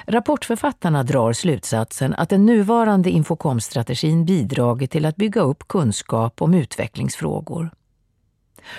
Rapportförfattarna 0.07 1.03
drar 1.03 1.33
slutsatsen 1.33 2.15
att 2.15 2.29
den 2.29 2.47
nuvarande 2.47 3.11
Infocom-strategin 3.11 4.25
bidragit 4.25 4.91
till 4.91 5.07
att 5.07 5.17
bygga 5.17 5.41
upp 5.41 5.69
kunskap 5.69 6.43
om 6.43 6.55
utvecklingsfrågor. 6.55 7.71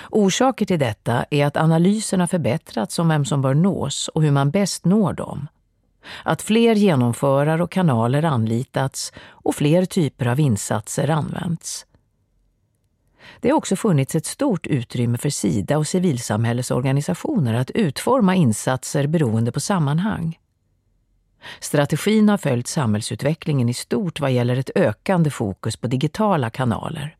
Orsaker 0.09 0.65
till 0.65 0.79
detta 0.79 1.25
är 1.29 1.45
att 1.45 1.57
analyserna 1.57 2.27
förbättrats 2.27 2.99
om 2.99 3.07
vem 3.07 3.25
som 3.25 3.41
bör 3.41 3.53
nås 3.53 4.07
och 4.07 4.21
hur 4.21 4.31
man 4.31 4.51
bäst 4.51 4.85
når 4.85 5.13
dem. 5.13 5.47
Att 6.23 6.41
fler 6.41 6.75
genomförare 6.75 7.63
och 7.63 7.71
kanaler 7.71 8.23
anlitats 8.23 9.13
och 9.19 9.55
fler 9.55 9.85
typer 9.85 10.25
av 10.25 10.39
insatser 10.39 11.09
använts. 11.09 11.85
Det 13.39 13.49
har 13.49 13.57
också 13.57 13.75
funnits 13.75 14.15
ett 14.15 14.25
stort 14.25 14.67
utrymme 14.67 15.17
för 15.17 15.29
Sida 15.29 15.77
och 15.77 15.87
civilsamhällesorganisationer 15.87 17.53
att 17.53 17.71
utforma 17.71 18.35
insatser 18.35 19.07
beroende 19.07 19.51
på 19.51 19.59
sammanhang. 19.59 20.37
Strategin 21.59 22.29
har 22.29 22.37
följt 22.37 22.67
samhällsutvecklingen 22.67 23.69
i 23.69 23.73
stort 23.73 24.19
vad 24.19 24.31
gäller 24.31 24.57
ett 24.57 24.69
ökande 24.75 25.29
fokus 25.29 25.77
på 25.77 25.87
digitala 25.87 26.49
kanaler. 26.49 27.15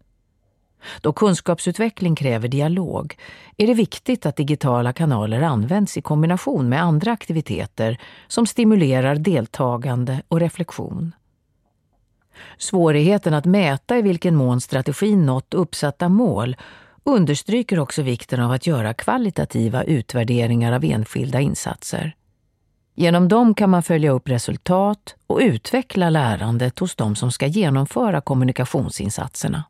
Då 1.01 1.13
kunskapsutveckling 1.13 2.15
kräver 2.15 2.47
dialog 2.47 3.17
är 3.57 3.67
det 3.67 3.73
viktigt 3.73 4.25
att 4.25 4.35
digitala 4.35 4.93
kanaler 4.93 5.41
används 5.41 5.97
i 5.97 6.01
kombination 6.01 6.69
med 6.69 6.81
andra 6.81 7.11
aktiviteter 7.11 7.97
som 8.27 8.47
stimulerar 8.47 9.15
deltagande 9.15 10.21
och 10.27 10.39
reflektion. 10.39 11.11
Svårigheten 12.57 13.33
att 13.33 13.45
mäta 13.45 13.97
i 13.97 14.01
vilken 14.01 14.35
mån 14.35 14.61
strategin 14.61 15.25
nått 15.25 15.53
uppsatta 15.53 16.09
mål 16.09 16.55
understryker 17.03 17.79
också 17.79 18.01
vikten 18.01 18.41
av 18.41 18.51
att 18.51 18.67
göra 18.67 18.93
kvalitativa 18.93 19.83
utvärderingar 19.83 20.71
av 20.71 20.83
enskilda 20.83 21.39
insatser. 21.39 22.15
Genom 22.95 23.27
dem 23.27 23.53
kan 23.53 23.69
man 23.69 23.83
följa 23.83 24.11
upp 24.11 24.29
resultat 24.29 25.15
och 25.27 25.39
utveckla 25.41 26.09
lärandet 26.09 26.79
hos 26.79 26.95
de 26.95 27.15
som 27.15 27.31
ska 27.31 27.47
genomföra 27.47 28.21
kommunikationsinsatserna. 28.21 29.63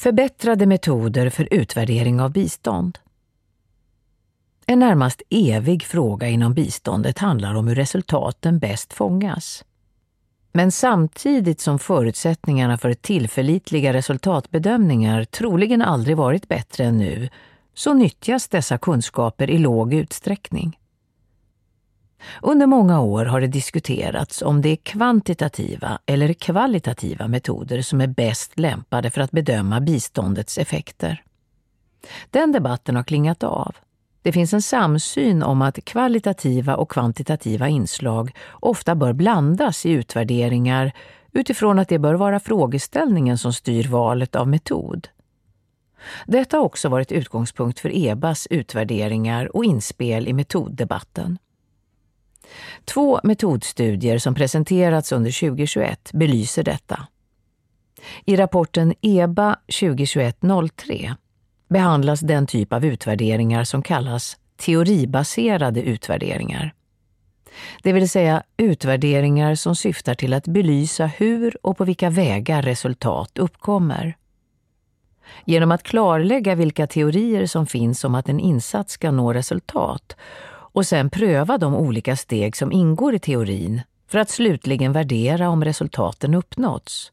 Förbättrade 0.00 0.66
metoder 0.66 1.30
för 1.30 1.48
utvärdering 1.50 2.20
av 2.20 2.32
bistånd. 2.32 2.98
En 4.66 4.78
närmast 4.78 5.22
evig 5.30 5.82
fråga 5.82 6.28
inom 6.28 6.54
biståndet 6.54 7.18
handlar 7.18 7.54
om 7.54 7.68
hur 7.68 7.74
resultaten 7.74 8.58
bäst 8.58 8.92
fångas. 8.92 9.64
Men 10.52 10.72
samtidigt 10.72 11.60
som 11.60 11.78
förutsättningarna 11.78 12.78
för 12.78 12.94
tillförlitliga 12.94 13.92
resultatbedömningar 13.92 15.24
troligen 15.24 15.82
aldrig 15.82 16.16
varit 16.16 16.48
bättre 16.48 16.84
än 16.84 16.98
nu, 16.98 17.28
så 17.74 17.94
nyttjas 17.94 18.48
dessa 18.48 18.78
kunskaper 18.78 19.50
i 19.50 19.58
låg 19.58 19.94
utsträckning. 19.94 20.79
Under 22.42 22.66
många 22.66 23.00
år 23.00 23.24
har 23.24 23.40
det 23.40 23.46
diskuterats 23.46 24.42
om 24.42 24.62
det 24.62 24.68
är 24.68 24.76
kvantitativa 24.76 25.98
eller 26.06 26.32
kvalitativa 26.32 27.28
metoder 27.28 27.82
som 27.82 28.00
är 28.00 28.06
bäst 28.06 28.58
lämpade 28.58 29.10
för 29.10 29.20
att 29.20 29.30
bedöma 29.30 29.80
biståndets 29.80 30.58
effekter. 30.58 31.22
Den 32.30 32.52
debatten 32.52 32.96
har 32.96 33.02
klingat 33.02 33.42
av. 33.42 33.76
Det 34.22 34.32
finns 34.32 34.52
en 34.52 34.62
samsyn 34.62 35.42
om 35.42 35.62
att 35.62 35.84
kvalitativa 35.84 36.76
och 36.76 36.90
kvantitativa 36.90 37.68
inslag 37.68 38.36
ofta 38.50 38.94
bör 38.94 39.12
blandas 39.12 39.86
i 39.86 39.90
utvärderingar 39.90 40.92
utifrån 41.32 41.78
att 41.78 41.88
det 41.88 41.98
bör 41.98 42.14
vara 42.14 42.40
frågeställningen 42.40 43.38
som 43.38 43.52
styr 43.52 43.88
valet 43.88 44.36
av 44.36 44.48
metod. 44.48 45.08
Detta 46.26 46.56
har 46.56 46.64
också 46.64 46.88
varit 46.88 47.12
utgångspunkt 47.12 47.80
för 47.80 47.96
EBAs 47.96 48.46
utvärderingar 48.50 49.56
och 49.56 49.64
inspel 49.64 50.28
i 50.28 50.32
metoddebatten. 50.32 51.38
Två 52.84 53.20
metodstudier 53.22 54.18
som 54.18 54.34
presenterats 54.34 55.12
under 55.12 55.40
2021 55.40 56.10
belyser 56.12 56.62
detta. 56.62 57.06
I 58.24 58.36
rapporten 58.36 58.94
EBA 59.00 59.56
2021-03 59.68 61.14
behandlas 61.68 62.20
den 62.20 62.46
typ 62.46 62.72
av 62.72 62.84
utvärderingar 62.84 63.64
som 63.64 63.82
kallas 63.82 64.36
teoribaserade 64.56 65.82
utvärderingar. 65.82 66.74
Det 67.82 67.92
vill 67.92 68.08
säga 68.08 68.42
utvärderingar 68.56 69.54
som 69.54 69.76
syftar 69.76 70.14
till 70.14 70.34
att 70.34 70.46
belysa 70.46 71.06
hur 71.06 71.66
och 71.66 71.76
på 71.76 71.84
vilka 71.84 72.10
vägar 72.10 72.62
resultat 72.62 73.38
uppkommer. 73.38 74.16
Genom 75.44 75.70
att 75.70 75.82
klarlägga 75.82 76.54
vilka 76.54 76.86
teorier 76.86 77.46
som 77.46 77.66
finns 77.66 78.04
om 78.04 78.14
att 78.14 78.28
en 78.28 78.40
insats 78.40 78.92
ska 78.92 79.10
nå 79.10 79.32
resultat 79.32 80.16
och 80.72 80.86
sen 80.86 81.10
pröva 81.10 81.58
de 81.58 81.74
olika 81.74 82.16
steg 82.16 82.56
som 82.56 82.72
ingår 82.72 83.14
i 83.14 83.18
teorin 83.18 83.82
för 84.08 84.18
att 84.18 84.30
slutligen 84.30 84.92
värdera 84.92 85.48
om 85.48 85.64
resultaten 85.64 86.34
uppnåtts, 86.34 87.12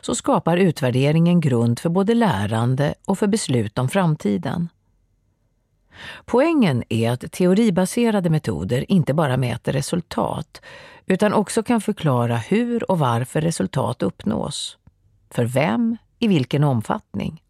så 0.00 0.14
skapar 0.14 0.56
utvärderingen 0.56 1.40
grund 1.40 1.78
för 1.78 1.88
både 1.88 2.14
lärande 2.14 2.94
och 3.04 3.18
för 3.18 3.26
beslut 3.26 3.78
om 3.78 3.88
framtiden. 3.88 4.68
Poängen 6.24 6.84
är 6.88 7.10
att 7.10 7.32
teoribaserade 7.32 8.30
metoder 8.30 8.92
inte 8.92 9.14
bara 9.14 9.36
mäter 9.36 9.72
resultat 9.72 10.60
utan 11.06 11.32
också 11.32 11.62
kan 11.62 11.80
förklara 11.80 12.36
hur 12.36 12.90
och 12.90 12.98
varför 12.98 13.40
resultat 13.40 14.02
uppnås. 14.02 14.78
För 15.30 15.44
vem, 15.44 15.96
i 16.18 16.28
vilken 16.28 16.64
omfattning. 16.64 17.42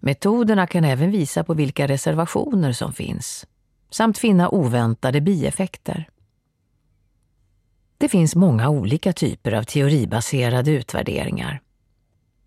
Metoderna 0.00 0.66
kan 0.66 0.84
även 0.84 1.10
visa 1.10 1.44
på 1.44 1.54
vilka 1.54 1.86
reservationer 1.86 2.72
som 2.72 2.92
finns 2.92 3.46
samt 3.90 4.18
finna 4.18 4.48
oväntade 4.48 5.20
bieffekter. 5.20 6.08
Det 7.98 8.08
finns 8.08 8.36
många 8.36 8.68
olika 8.68 9.12
typer 9.12 9.52
av 9.52 9.62
teoribaserade 9.62 10.70
utvärderingar. 10.70 11.60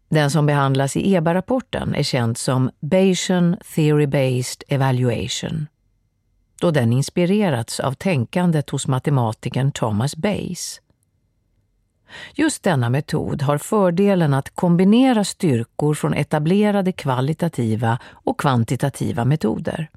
Den 0.10 0.32
som 0.32 0.46
behandlas 0.46 0.98
i 0.98 1.14
EBA-rapporten 1.16 1.96
är 1.96 2.04
känd 2.04 2.38
som 2.38 2.72
Bayesian 2.80 3.56
Theory-Based 3.56 4.64
Evaluation, 4.68 5.68
då 6.60 6.72
den 6.72 6.94
inspirerats 6.94 7.80
av 7.80 7.94
tänkandet 7.94 8.70
hos 8.70 8.88
matematikern 8.88 9.72
Thomas 9.72 10.16
Bayes. 10.16 10.82
Just 12.34 12.64
denna 12.64 12.89
metod 12.89 13.42
har 13.42 13.58
fördelen 13.58 14.34
att 14.34 14.56
kombinera 14.56 15.24
styrkor 15.24 15.94
från 15.94 16.14
etablerade 16.14 16.92
kvalitativa 16.92 18.00
och 18.06 18.39
kvantitativa 18.39 19.26
metoder. 19.26 19.89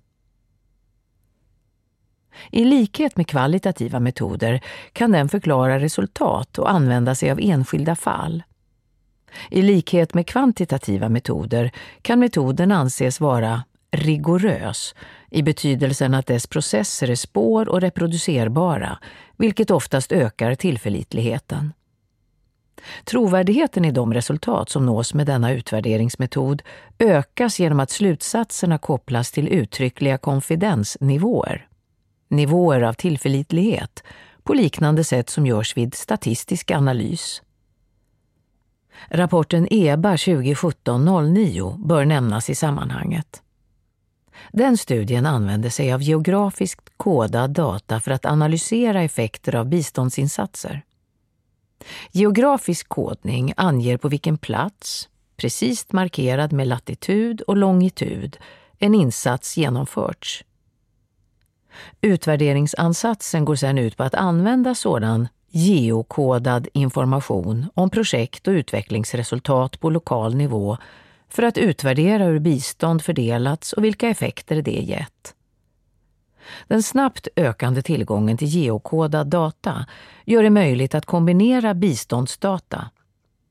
I 2.51 2.65
likhet 2.65 3.17
med 3.17 3.29
kvalitativa 3.29 4.01
metoder 4.01 4.61
kan 4.93 5.13
den 5.13 5.29
förklara 5.29 5.81
resultat 5.81 6.59
och 6.59 6.71
använda 6.71 7.15
sig 7.15 7.31
av 7.31 7.39
enskilda 7.43 7.97
fall. 7.97 8.43
I 9.51 9.63
likhet 9.63 10.15
med 10.15 10.27
kvantitativa 10.27 11.09
metoder 11.09 11.71
kan 12.03 12.19
metoden 12.19 12.73
anses 12.73 13.21
vara 13.21 13.63
rigorös 13.91 14.95
i 15.31 15.43
betydelsen 15.43 16.15
att 16.15 16.27
dess 16.27 16.47
processer 16.47 17.11
är 17.11 17.15
spår 17.15 17.69
och 17.69 17.81
reproducerbara, 17.81 18.99
vilket 19.37 19.71
oftast 19.71 20.13
ökar 20.13 20.55
tillförlitligheten. 20.55 21.73
Trovärdigheten 23.05 23.85
i 23.85 23.91
de 23.91 24.15
resultat 24.15 24.71
som 24.71 24.87
nås 24.87 25.15
med 25.15 25.27
denna 25.27 25.53
utvärderingsmetod 25.53 26.63
ökas 26.99 27.61
genom 27.61 27.81
att 27.81 27.91
slutsatserna 27.91 28.79
kopplas 28.79 29.31
till 29.33 29.49
uttryckliga 29.49 30.19
konfidensnivåer 30.19 31.67
nivåer 32.37 32.81
av 32.81 32.93
tillförlitlighet 32.93 34.03
på 34.43 34.55
liknande 34.55 35.05
sätt 35.05 35.31
som 35.31 35.47
görs 35.47 35.77
vid 35.77 35.95
statistisk 35.95 36.71
analys. 36.71 37.43
Rapporten 39.09 39.69
EBA 39.71 40.17
2017-09 40.17 41.87
bör 41.87 42.05
nämnas 42.05 42.51
i 42.51 42.55
sammanhanget. 42.55 43.43
Den 44.53 44.77
studien 44.77 45.27
använde 45.27 45.71
sig 45.71 45.93
av 45.93 46.03
geografiskt 46.03 46.91
kodad 46.97 47.51
data 47.51 48.01
för 48.01 48.11
att 48.11 48.27
analysera 48.27 49.03
effekter 49.03 49.55
av 49.55 49.67
biståndsinsatser. 49.67 50.83
Geografisk 52.13 52.89
kodning 52.89 53.53
anger 53.57 53.97
på 53.97 54.09
vilken 54.09 54.39
plats, 54.39 55.09
precis 55.37 55.93
markerad 55.93 56.53
med 56.53 56.67
latitud 56.67 57.41
och 57.41 57.57
longitud, 57.57 58.37
en 58.79 58.95
insats 58.95 59.57
genomförts 59.57 60.45
Utvärderingsansatsen 62.01 63.45
går 63.45 63.57
sedan 63.57 63.79
ut 63.79 63.97
på 63.97 64.03
att 64.03 64.15
använda 64.15 64.75
sådan 64.75 65.29
geokodad 65.51 66.69
information 66.73 67.67
om 67.75 67.91
projekt 67.91 68.49
och 68.49 68.53
utvecklingsresultat 68.53 69.81
på 69.81 69.91
lokal 69.91 70.35
nivå 70.35 70.77
för 71.29 71.43
att 71.43 71.59
utvärdera 71.59 72.25
hur 72.25 72.39
bistånd 72.39 73.03
fördelats 73.03 73.73
och 73.73 73.85
vilka 73.85 74.09
effekter 74.09 74.63
det 74.63 74.81
gett. 74.81 75.35
Den 76.69 76.83
snabbt 76.83 77.29
ökande 77.37 77.83
tillgången 77.83 78.37
till 78.37 78.49
geokodad 78.49 79.27
data 79.27 79.87
gör 80.25 80.43
det 80.43 80.51
möjligt 80.51 80.95
att 80.95 81.07
kombinera 81.07 81.75
biståndsdata, 81.75 82.91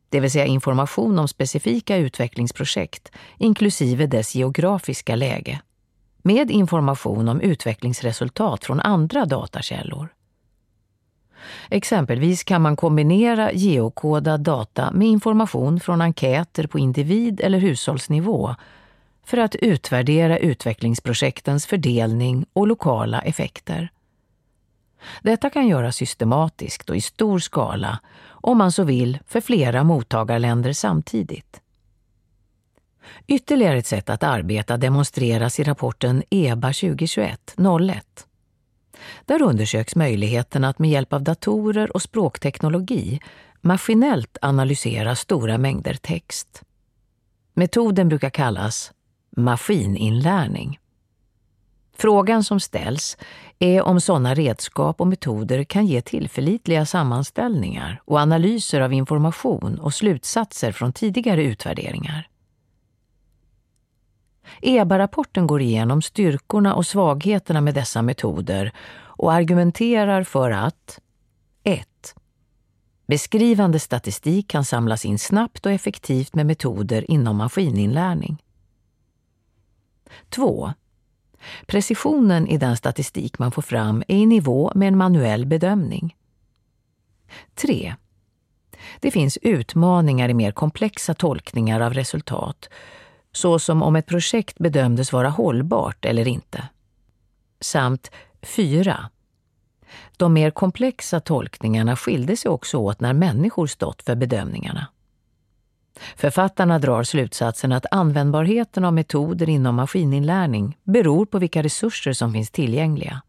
det 0.10 0.20
vill 0.20 0.32
säga 0.32 0.46
information 0.46 1.20
om 1.20 1.28
specifika 1.28 1.98
utvecklingsprojekt, 1.98 3.12
inklusive 3.38 4.08
dess 4.08 4.36
geografiska 4.36 5.16
läge, 5.16 5.62
med 6.24 6.52
information 6.52 7.30
om 7.30 7.42
utvecklingsresultat 7.42 8.66
från 8.66 8.80
andra 8.80 9.26
datakällor. 9.26 10.10
Exempelvis 11.70 12.44
kan 12.44 12.62
man 12.62 12.76
kombinera 12.76 13.52
geokodad 13.52 14.38
data 14.38 14.92
med 14.92 15.08
information 15.08 15.80
från 15.80 16.02
enkäter 16.02 16.68
på 16.68 16.80
individ 16.80 17.42
eller 17.42 17.60
hushållsnivå 17.60 18.56
för 19.26 19.38
att 19.38 19.56
utvärdera 19.56 20.38
utvecklingsprojektens 20.38 21.66
fördelning 21.66 22.46
och 22.54 22.68
lokala 22.68 23.22
effekter. 23.22 23.90
Detta 25.22 25.50
kan 25.50 25.68
göras 25.68 25.96
systematiskt 25.96 26.90
och 26.90 26.96
i 26.96 27.02
stor 27.02 27.40
skala, 27.40 28.00
om 28.26 28.58
man 28.58 28.72
så 28.72 28.84
vill, 28.84 29.20
för 29.28 29.42
flera 29.42 29.84
mottagarländer 29.84 30.74
samtidigt. 30.74 31.63
Ytterligare 33.28 33.78
ett 33.78 33.88
sätt 33.88 34.10
att 34.10 34.24
arbeta 34.24 34.78
demonstreras 34.78 35.60
i 35.60 35.64
rapporten 35.64 36.24
EBA 36.30 36.72
2021-01. 36.72 38.02
Där 39.26 39.42
undersöks 39.42 39.96
möjligheten 39.96 40.64
att 40.64 40.80
med 40.80 40.90
hjälp 40.90 41.14
av 41.14 41.24
datorer 41.24 41.96
och 41.96 42.02
språkteknologi 42.02 43.20
maskinellt 43.62 44.38
analysera 44.42 45.16
stora 45.16 45.58
mängder 45.58 45.94
text. 45.94 46.64
Metoden 47.54 48.10
brukar 48.10 48.30
kallas 48.30 48.92
maskininlärning. 49.38 50.80
Frågan 51.98 52.44
som 52.44 52.60
ställs 52.60 53.18
är 53.60 53.82
om 53.82 54.02
sådana 54.02 54.34
redskap 54.34 55.02
och 55.02 55.08
metoder 55.08 55.64
kan 55.64 55.86
ge 55.86 56.02
tillförlitliga 56.02 56.86
sammanställningar 56.86 58.02
och 58.06 58.20
analyser 58.20 58.82
av 58.82 58.94
information 58.94 59.80
och 59.80 59.94
slutsatser 59.94 60.72
från 60.72 60.94
tidigare 60.94 61.44
utvärderingar. 61.44 62.28
EBA-rapporten 64.62 65.48
går 65.48 65.62
igenom 65.62 66.02
styrkorna 66.02 66.74
och 66.74 66.86
svagheterna 66.86 67.62
med 67.62 67.76
dessa 67.76 68.02
metoder 68.02 68.72
och 68.96 69.34
argumenterar 69.34 70.24
för 70.24 70.52
att 70.52 71.00
1. 71.64 72.16
Beskrivande 73.08 73.80
statistik 73.80 74.48
kan 74.48 74.66
samlas 74.66 75.06
in 75.06 75.20
snabbt 75.20 75.66
och 75.66 75.72
effektivt 75.72 76.36
med 76.36 76.46
metoder 76.46 77.12
inom 77.12 77.38
maskininlärning. 77.38 78.44
2. 80.30 80.74
Precisionen 81.66 82.48
i 82.48 82.58
den 82.58 82.78
statistik 82.78 83.40
man 83.40 83.52
får 83.52 83.62
fram 83.62 84.04
är 84.08 84.16
i 84.16 84.26
nivå 84.26 84.72
med 84.76 84.88
en 84.88 84.98
manuell 84.98 85.46
bedömning. 85.46 86.16
3. 87.56 87.96
Det 89.00 89.12
finns 89.12 89.38
utmaningar 89.42 90.30
i 90.30 90.34
mer 90.34 90.52
komplexa 90.52 91.14
tolkningar 91.14 91.80
av 91.80 91.94
resultat, 91.94 92.70
såsom 93.34 93.84
om 93.84 93.96
ett 93.96 94.06
projekt 94.06 94.60
bedömdes 94.60 95.14
vara 95.14 95.30
hållbart 95.30 96.06
eller 96.06 96.28
inte. 96.28 96.70
Samt 97.62 98.12
4. 98.42 99.10
De 100.18 100.34
mer 100.34 100.52
komplexa 100.52 101.20
tolkningarna 101.20 101.96
skilde 101.96 102.38
sig 102.38 102.52
också 102.52 102.78
åt 102.78 103.00
när 103.00 103.14
människor 103.14 103.68
stått 103.68 104.02
för 104.02 104.16
bedömningarna. 104.16 104.88
Författarna 106.16 106.80
drar 106.80 107.04
slutsatsen 107.04 107.72
att 107.72 107.86
användbarheten 107.92 108.86
av 108.86 108.94
metoder 108.94 109.50
inom 109.50 109.76
maskininlärning 109.76 110.78
beror 110.84 111.26
på 111.26 111.40
vilka 111.40 111.64
resurser 111.64 112.14
som 112.14 112.34
finns 112.34 112.52
tillgängliga, 112.52 113.22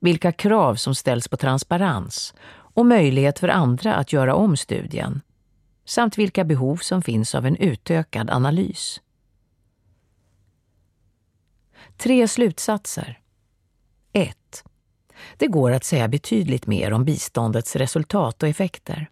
vilka 0.00 0.32
krav 0.32 0.74
som 0.74 0.94
ställs 0.94 1.28
på 1.28 1.36
transparens 1.36 2.34
och 2.50 2.86
möjlighet 2.86 3.38
för 3.38 3.48
andra 3.48 3.94
att 3.94 4.12
göra 4.12 4.34
om 4.34 4.56
studien, 4.56 5.20
samt 5.84 6.18
vilka 6.18 6.44
behov 6.44 6.76
som 6.76 7.02
finns 7.02 7.34
av 7.34 7.46
en 7.46 7.56
utökad 7.56 8.30
analys. 8.30 9.00
Tre 11.96 12.28
slutsatser. 12.28 13.18
1. 14.12 14.64
Det 15.38 15.46
går 15.46 15.72
att 15.72 15.84
säga 15.84 16.08
betydligt 16.08 16.66
mer 16.66 16.92
om 16.92 17.04
biståndets 17.04 17.76
resultat 17.76 18.42
och 18.42 18.48
effekter. 18.48 19.10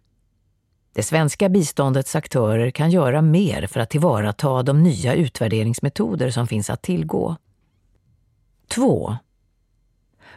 Det 0.93 1.03
svenska 1.03 1.49
biståndets 1.49 2.15
aktörer 2.15 2.71
kan 2.71 2.91
göra 2.91 3.21
mer 3.21 3.67
för 3.67 3.79
att 3.79 3.89
tillvarata 3.89 4.63
de 4.63 4.83
nya 4.83 5.13
utvärderingsmetoder 5.13 6.31
som 6.31 6.47
finns 6.47 6.69
att 6.69 6.81
tillgå. 6.81 7.35
2. 8.67 9.17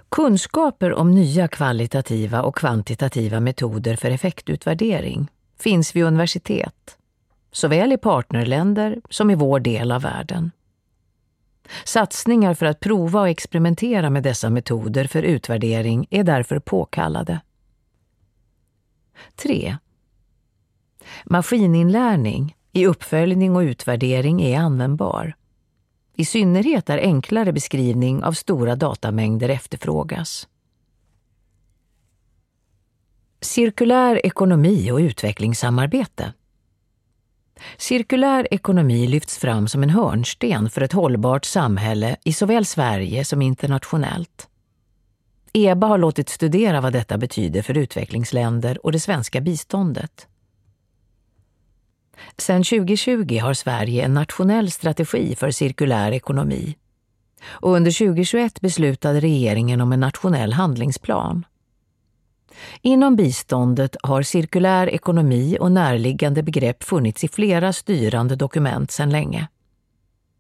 Kunskaper 0.09 0.93
om 0.93 1.15
nya 1.15 1.49
kvalitativa 1.49 2.43
och 2.43 2.57
kvantitativa 2.57 3.41
metoder 3.41 3.97
för 3.97 4.11
effektutvärdering 4.11 5.29
finns 5.59 5.97
vid 5.97 6.05
universitet, 6.05 6.99
såväl 7.53 7.93
i 7.93 7.97
partnerländer 7.97 9.01
som 9.11 9.31
i 9.31 9.35
vår 9.35 9.61
del 9.61 9.93
av 9.93 10.03
världen. 10.03 10.51
Satsningar 11.85 12.55
för 12.55 12.67
att 12.67 12.81
prova 12.81 13.21
och 13.21 13.29
experimentera 13.29 14.11
med 14.11 14.23
dessa 14.23 14.51
metoder 14.51 15.07
för 15.07 15.23
utvärdering 15.23 16.07
är 16.11 16.25
därför 16.25 16.59
påkallade. 16.59 17.41
3. 19.37 19.77
Maskininlärning 21.25 22.57
i 22.73 22.87
uppföljning 22.87 23.57
och 23.57 23.61
utvärdering 23.61 24.43
är 24.43 24.59
användbar. 24.59 25.35
I 26.15 26.25
synnerhet 26.25 26.87
där 26.87 26.99
enklare 26.99 27.53
beskrivning 27.53 28.25
av 28.25 28.33
stora 28.33 28.77
datamängder 28.77 29.49
efterfrågas. 29.49 30.49
Cirkulär 33.41 34.27
ekonomi 34.27 34.91
och 34.91 34.99
utvecklingssamarbete 34.99 36.33
Cirkulär 37.77 38.49
ekonomi 38.51 39.07
lyfts 39.07 39.39
fram 39.39 39.69
som 39.69 39.83
en 39.83 39.91
hörnsten 39.91 40.71
för 40.71 40.81
ett 40.81 40.93
hållbart 40.93 41.45
samhälle 41.45 42.17
i 42.25 42.33
såväl 42.33 42.67
Sverige 42.67 43.25
som 43.25 43.43
internationellt. 43.43 44.49
EBA 45.53 45.87
har 45.87 45.99
låtit 45.99 46.29
studera 46.29 46.81
vad 46.81 46.93
detta 46.93 47.19
betyder 47.19 47.63
för 47.63 47.79
utvecklingsländer 47.79 48.87
och 48.87 48.93
det 48.93 49.01
svenska 49.01 49.41
biståndet. 49.41 50.27
Sedan 52.39 52.65
2020 52.65 53.39
har 53.43 53.55
Sverige 53.55 54.05
en 54.05 54.15
nationell 54.15 54.71
strategi 54.71 55.37
för 55.37 55.51
cirkulär 55.51 56.13
ekonomi. 56.13 56.77
Och 57.45 57.71
under 57.71 57.91
2021 57.91 58.61
beslutade 58.61 59.21
regeringen 59.21 59.81
om 59.81 59.93
en 59.93 60.01
nationell 60.01 60.53
handlingsplan. 60.53 61.47
Inom 62.83 63.17
biståndet 63.17 63.97
har 64.03 64.23
cirkulär 64.23 64.87
ekonomi 64.87 65.57
och 65.61 65.73
närliggande 65.73 66.43
begrepp 66.43 66.85
funnits 66.85 67.25
i 67.25 67.29
flera 67.29 67.73
styrande 67.73 68.37
dokument 68.37 68.91
sedan 68.91 69.11
länge. 69.11 69.49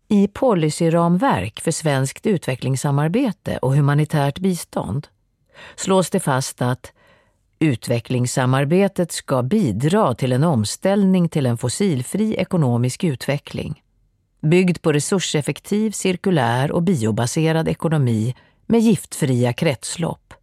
I 0.08 0.28
policyramverk 0.28 1.60
för 1.60 1.70
svenskt 1.70 2.26
utvecklingssamarbete 2.26 3.58
och 3.58 3.74
humanitärt 3.74 4.38
bistånd 4.38 5.08
slås 5.76 6.10
det 6.10 6.20
fast 6.20 6.62
att 6.62 6.92
utvecklingssamarbetet 7.58 9.12
ska 9.12 9.42
bidra 9.42 10.14
till 10.14 10.32
en 10.32 10.44
omställning 10.44 11.28
till 11.28 11.46
en 11.46 11.58
fossilfri 11.58 12.34
ekonomisk 12.34 13.04
utveckling, 13.04 13.82
byggd 14.40 14.82
på 14.82 14.92
resurseffektiv, 14.92 15.90
cirkulär 15.90 16.72
och 16.72 16.82
biobaserad 16.82 17.68
ekonomi 17.68 18.34
med 18.66 18.80
giftfria 18.80 19.52
kretslopp 19.52 20.34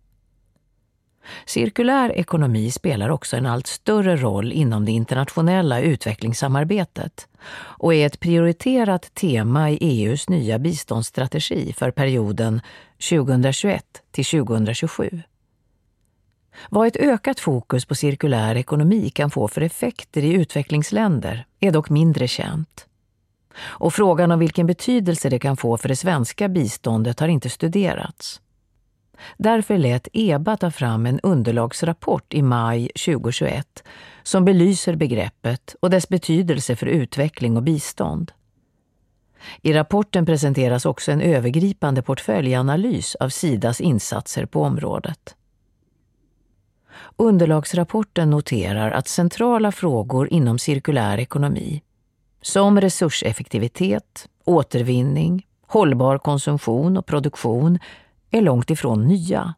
Cirkulär 1.46 2.10
ekonomi 2.10 2.72
spelar 2.72 3.10
också 3.10 3.38
en 3.38 3.46
allt 3.46 3.68
större 3.68 4.16
roll 4.18 4.52
inom 4.52 4.86
det 4.86 4.92
internationella 4.92 5.82
utvecklingssamarbetet 5.82 7.28
och 7.56 7.94
är 7.94 8.06
ett 8.06 8.20
prioriterat 8.20 9.14
tema 9.14 9.72
i 9.72 9.78
EUs 9.82 10.30
nya 10.30 10.60
biståndsstrategi 10.60 11.74
för 11.74 11.92
perioden 11.92 12.62
2021 13.10 13.86
till 14.12 14.26
2027. 14.26 15.22
Vad 16.70 16.88
ett 16.88 16.96
ökat 16.96 17.40
fokus 17.40 17.86
på 17.86 17.96
cirkulär 17.96 18.56
ekonomi 18.56 19.10
kan 19.10 19.32
få 19.32 19.48
för 19.48 19.62
effekter 19.62 20.24
i 20.24 20.34
utvecklingsländer 20.34 21.46
är 21.60 21.72
dock 21.72 21.90
mindre 21.90 22.28
känt. 22.28 22.88
Och 23.58 23.94
frågan 23.94 24.32
om 24.32 24.40
vilken 24.40 24.68
betydelse 24.68 25.30
det 25.30 25.40
kan 25.40 25.58
få 25.58 25.78
för 25.78 25.90
det 25.90 25.96
svenska 25.96 26.48
biståndet 26.50 27.20
har 27.20 27.28
inte 27.28 27.50
studerats. 27.50 28.42
Därför 29.38 29.78
lät 29.78 30.08
EBA 30.14 30.58
ta 30.58 30.72
fram 30.72 31.06
en 31.06 31.20
underlagsrapport 31.20 32.34
i 32.34 32.42
maj 32.42 32.88
2021 32.88 33.84
som 34.24 34.46
belyser 34.46 34.96
begreppet 34.96 35.76
och 35.80 35.90
dess 35.90 36.10
betydelse 36.10 36.76
för 36.76 36.86
utveckling 36.86 37.58
och 37.58 37.64
bistånd. 37.64 38.32
I 39.62 39.74
rapporten 39.74 40.26
presenteras 40.26 40.86
också 40.86 41.12
en 41.12 41.22
övergripande 41.22 42.02
portföljanalys 42.02 43.16
av 43.16 43.30
Sidas 43.30 43.82
insatser 43.82 44.46
på 44.46 44.62
området. 44.62 45.36
Underlagsrapporten 47.18 48.30
noterar 48.30 48.92
att 48.92 49.08
centrala 49.08 49.72
frågor 49.72 50.34
inom 50.34 50.60
cirkulär 50.60 51.18
ekonomi, 51.18 51.82
som 52.42 52.82
resurseffektivitet, 52.82 54.30
återvinning, 54.46 55.48
hållbar 55.68 56.18
konsumtion 56.18 56.98
och 56.98 57.06
produktion, 57.06 57.80
är 58.34 58.42
långt 58.42 58.70
ifrån 58.70 59.08
nya. 59.08 59.54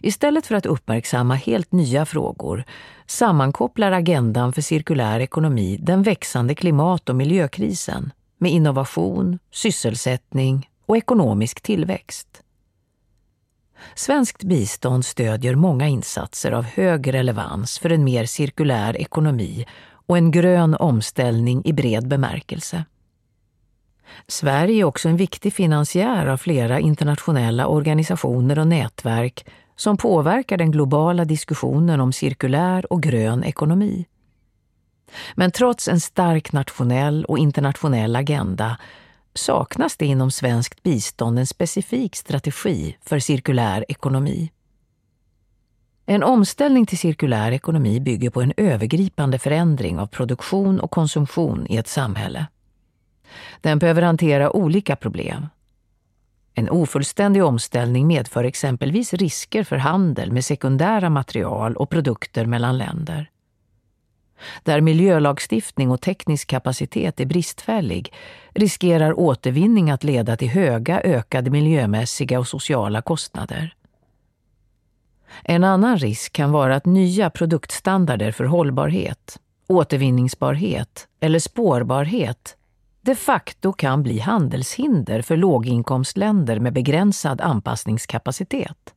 Istället 0.00 0.46
för 0.46 0.54
att 0.54 0.66
uppmärksamma 0.66 1.34
helt 1.34 1.72
nya 1.72 2.06
frågor 2.06 2.64
sammankopplar 3.06 3.92
agendan 3.92 4.52
för 4.52 4.62
cirkulär 4.62 5.20
ekonomi 5.20 5.78
den 5.82 6.02
växande 6.02 6.54
klimat 6.54 7.08
och 7.08 7.16
miljökrisen 7.16 8.12
med 8.38 8.50
innovation, 8.50 9.38
sysselsättning 9.50 10.68
och 10.86 10.96
ekonomisk 10.96 11.60
tillväxt. 11.60 12.42
Svenskt 13.94 14.44
bistånd 14.44 15.04
stödjer 15.04 15.54
många 15.54 15.88
insatser 15.88 16.52
av 16.52 16.64
hög 16.64 17.14
relevans 17.14 17.78
för 17.78 17.90
en 17.90 18.04
mer 18.04 18.24
cirkulär 18.24 18.96
ekonomi 18.96 19.66
och 20.06 20.16
en 20.16 20.30
grön 20.30 20.74
omställning 20.74 21.62
i 21.64 21.72
bred 21.72 22.08
bemärkelse. 22.08 22.84
Sverige 24.26 24.82
är 24.82 24.84
också 24.84 25.08
en 25.08 25.16
viktig 25.16 25.52
finansiär 25.52 26.26
av 26.26 26.36
flera 26.36 26.80
internationella 26.80 27.66
organisationer 27.66 28.58
och 28.58 28.66
nätverk 28.66 29.46
som 29.76 29.96
påverkar 29.96 30.56
den 30.56 30.70
globala 30.70 31.24
diskussionen 31.24 32.00
om 32.00 32.12
cirkulär 32.12 32.92
och 32.92 33.02
grön 33.02 33.44
ekonomi. 33.44 34.06
Men 35.34 35.50
trots 35.50 35.88
en 35.88 36.00
stark 36.00 36.52
nationell 36.52 37.24
och 37.24 37.38
internationell 37.38 38.16
agenda 38.16 38.78
saknas 39.34 39.96
det 39.96 40.06
inom 40.06 40.30
svenskt 40.30 40.82
bistånd 40.82 41.38
en 41.38 41.46
specifik 41.46 42.16
strategi 42.16 42.96
för 43.02 43.18
cirkulär 43.18 43.84
ekonomi. 43.88 44.50
En 46.06 46.22
omställning 46.22 46.86
till 46.86 46.98
cirkulär 46.98 47.52
ekonomi 47.52 48.00
bygger 48.00 48.30
på 48.30 48.42
en 48.42 48.52
övergripande 48.56 49.38
förändring 49.38 49.98
av 49.98 50.06
produktion 50.06 50.80
och 50.80 50.90
konsumtion 50.90 51.66
i 51.68 51.76
ett 51.76 51.88
samhälle. 51.88 52.46
Den 53.60 53.78
behöver 53.78 54.02
hantera 54.02 54.56
olika 54.56 54.96
problem. 54.96 55.46
En 56.54 56.70
ofullständig 56.70 57.44
omställning 57.44 58.06
medför 58.06 58.44
exempelvis 58.44 59.14
risker 59.14 59.64
för 59.64 59.76
handel 59.76 60.32
med 60.32 60.44
sekundära 60.44 61.10
material 61.10 61.76
och 61.76 61.90
produkter 61.90 62.46
mellan 62.46 62.78
länder. 62.78 63.30
Där 64.62 64.80
miljölagstiftning 64.80 65.90
och 65.90 66.00
teknisk 66.00 66.48
kapacitet 66.48 67.20
är 67.20 67.24
bristfällig 67.24 68.12
riskerar 68.54 69.18
återvinning 69.18 69.90
att 69.90 70.04
leda 70.04 70.36
till 70.36 70.48
höga 70.48 71.00
ökade 71.00 71.50
miljömässiga 71.50 72.38
och 72.38 72.48
sociala 72.48 73.02
kostnader. 73.02 73.74
En 75.44 75.64
annan 75.64 75.98
risk 75.98 76.32
kan 76.32 76.52
vara 76.52 76.76
att 76.76 76.86
nya 76.86 77.30
produktstandarder 77.30 78.32
för 78.32 78.44
hållbarhet, 78.44 79.38
återvinningsbarhet 79.66 81.08
eller 81.20 81.38
spårbarhet 81.38 82.56
de 83.00 83.14
facto 83.14 83.72
kan 83.72 84.02
bli 84.02 84.18
handelshinder 84.18 85.22
för 85.22 85.36
låginkomstländer 85.36 86.60
med 86.60 86.72
begränsad 86.72 87.40
anpassningskapacitet. 87.40 88.94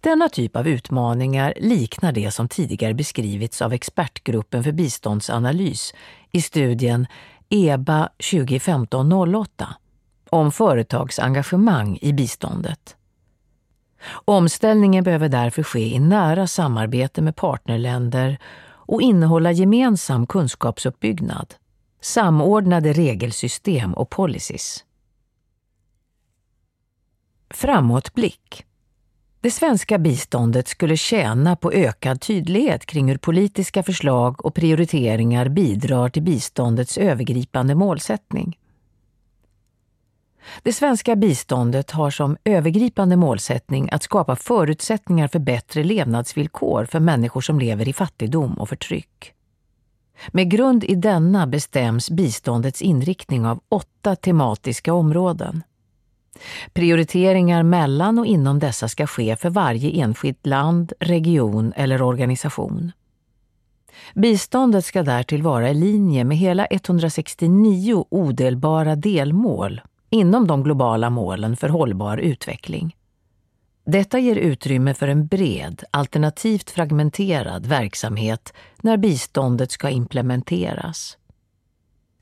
Denna 0.00 0.28
typ 0.28 0.56
av 0.56 0.68
utmaningar 0.68 1.54
liknar 1.56 2.12
det 2.12 2.30
som 2.30 2.48
tidigare 2.48 2.94
beskrivits 2.94 3.62
av 3.62 3.72
Expertgruppen 3.72 4.64
för 4.64 4.72
biståndsanalys 4.72 5.94
i 6.32 6.42
studien 6.42 7.06
EBA 7.48 8.08
2015-08 8.18 9.46
om 10.30 10.52
företagsengagemang 10.52 11.98
i 12.02 12.12
biståndet. 12.12 12.96
Omställningen 14.10 15.04
behöver 15.04 15.28
därför 15.28 15.62
ske 15.62 15.94
i 15.94 15.98
nära 15.98 16.46
samarbete 16.46 17.22
med 17.22 17.36
partnerländer 17.36 18.38
och 18.64 19.02
innehålla 19.02 19.52
gemensam 19.52 20.26
kunskapsuppbyggnad, 20.26 21.54
samordnade 22.00 22.92
regelsystem 22.92 23.94
och 23.94 24.10
policies. 24.10 24.84
Framåtblick 27.50 28.64
det 29.40 29.50
svenska 29.50 29.98
biståndet 29.98 30.68
skulle 30.68 30.96
tjäna 30.96 31.56
på 31.56 31.72
ökad 31.72 32.20
tydlighet 32.20 32.86
kring 32.86 33.08
hur 33.08 33.18
politiska 33.18 33.82
förslag 33.82 34.44
och 34.44 34.54
prioriteringar 34.54 35.48
bidrar 35.48 36.08
till 36.08 36.22
biståndets 36.22 36.98
övergripande 36.98 37.74
målsättning. 37.74 38.58
Det 40.62 40.72
svenska 40.72 41.16
biståndet 41.16 41.90
har 41.90 42.10
som 42.10 42.36
övergripande 42.44 43.16
målsättning 43.16 43.88
att 43.92 44.02
skapa 44.02 44.36
förutsättningar 44.36 45.28
för 45.28 45.38
bättre 45.38 45.84
levnadsvillkor 45.84 46.84
för 46.84 47.00
människor 47.00 47.40
som 47.40 47.58
lever 47.58 47.88
i 47.88 47.92
fattigdom 47.92 48.58
och 48.58 48.68
förtryck. 48.68 49.34
Med 50.32 50.50
grund 50.50 50.84
i 50.84 50.94
denna 50.94 51.46
bestäms 51.46 52.10
biståndets 52.10 52.82
inriktning 52.82 53.46
av 53.46 53.60
åtta 53.68 54.16
tematiska 54.16 54.94
områden. 54.94 55.62
Prioriteringar 56.72 57.62
mellan 57.62 58.18
och 58.18 58.26
inom 58.26 58.58
dessa 58.58 58.88
ska 58.88 59.06
ske 59.06 59.36
för 59.36 59.50
varje 59.50 60.02
enskilt 60.02 60.46
land, 60.46 60.92
region 61.00 61.72
eller 61.76 62.02
organisation. 62.02 62.92
Biståndet 64.14 64.84
ska 64.84 65.02
därtill 65.02 65.42
vara 65.42 65.70
i 65.70 65.74
linje 65.74 66.24
med 66.24 66.36
hela 66.36 66.66
169 66.66 68.04
odelbara 68.10 68.96
delmål 68.96 69.80
inom 70.10 70.46
de 70.46 70.62
globala 70.62 71.10
målen 71.10 71.56
för 71.56 71.68
hållbar 71.68 72.16
utveckling. 72.18 72.96
Detta 73.90 74.18
ger 74.18 74.36
utrymme 74.36 74.94
för 74.94 75.08
en 75.08 75.26
bred, 75.26 75.84
alternativt 75.90 76.70
fragmenterad 76.70 77.66
verksamhet 77.66 78.52
när 78.76 78.96
biståndet 78.96 79.70
ska 79.70 79.90
implementeras. 79.90 81.18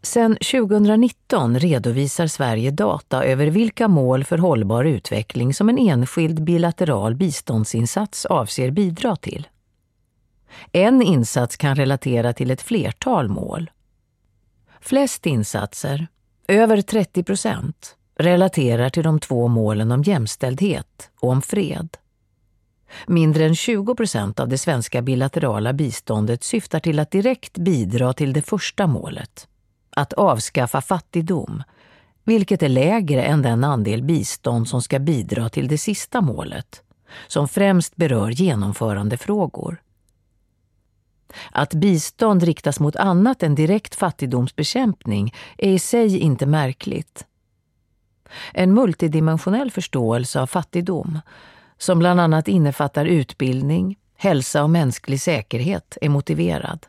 Sedan 0.03 0.37
2019 0.37 1.59
redovisar 1.59 2.27
Sverige 2.27 2.71
data 2.71 3.25
över 3.25 3.47
vilka 3.47 3.89
mål 3.89 4.25
för 4.25 4.39
hållbar 4.39 4.85
utveckling 4.85 5.55
som 5.55 5.69
en 5.69 5.79
enskild 5.79 6.43
bilateral 6.43 7.14
biståndsinsats 7.14 8.27
avser 8.27 8.71
bidra 8.71 9.17
till. 9.17 9.49
En 10.73 11.03
insats 11.03 11.57
kan 11.57 11.77
relatera 11.77 12.33
till 12.33 12.51
ett 12.51 12.62
flertal 12.62 13.29
mål. 13.29 13.71
Flest 14.81 15.27
insatser, 15.27 16.07
över 16.49 16.83
30 16.83 17.23
procent, 17.23 17.95
relaterar 18.17 18.91
till 18.91 19.03
de 19.03 19.21
två 19.21 19.49
målen 19.49 19.93
om 19.93 20.03
jämställdhet 20.03 21.11
och 21.21 21.31
om 21.31 21.43
fred. 21.43 21.97
Mindre 23.07 23.45
än 23.45 23.55
20 23.55 23.95
procent 23.95 24.41
av 24.41 24.49
det 24.49 24.59
svenska 24.59 25.03
bilaterala 25.03 25.73
biståndet 25.73 26.45
syftar 26.45 26.81
till 26.81 26.99
att 26.99 27.11
direkt 27.11 27.59
bidra 27.59 28.12
till 28.12 28.33
det 28.33 28.43
första 28.43 28.87
målet, 28.87 29.49
att 29.97 30.12
avskaffa 30.12 30.81
fattigdom, 30.81 31.62
vilket 32.25 32.62
är 32.62 32.69
lägre 32.69 33.23
än 33.23 33.43
den 33.43 33.64
andel 33.64 34.03
bistånd 34.03 34.69
som 34.69 34.83
ska 34.83 34.99
bidra 34.99 35.49
till 35.49 35.69
det 35.69 35.79
sista 35.79 36.21
målet, 36.21 36.83
som 37.27 37.49
främst 37.49 37.97
berör 37.97 38.31
genomförandefrågor. 38.31 39.83
Att 41.51 41.75
bistånd 41.75 42.43
riktas 42.43 42.81
mot 42.81 42.97
annat 42.97 43.43
än 43.43 43.55
direkt 43.55 43.95
fattigdomsbekämpning 43.95 45.35
är 45.59 45.71
i 45.71 45.79
sig 45.79 46.19
inte 46.19 46.47
märkligt. 46.47 47.27
En 48.53 48.74
multidimensionell 48.74 49.70
förståelse 49.70 50.41
av 50.41 50.47
fattigdom, 50.47 51.20
som 51.78 51.99
bland 51.99 52.20
annat 52.20 52.49
innefattar 52.49 53.05
utbildning, 53.05 53.99
hälsa 54.16 54.62
och 54.62 54.70
mänsklig 54.70 55.20
säkerhet, 55.20 55.99
är 56.01 56.09
motiverad. 56.09 56.87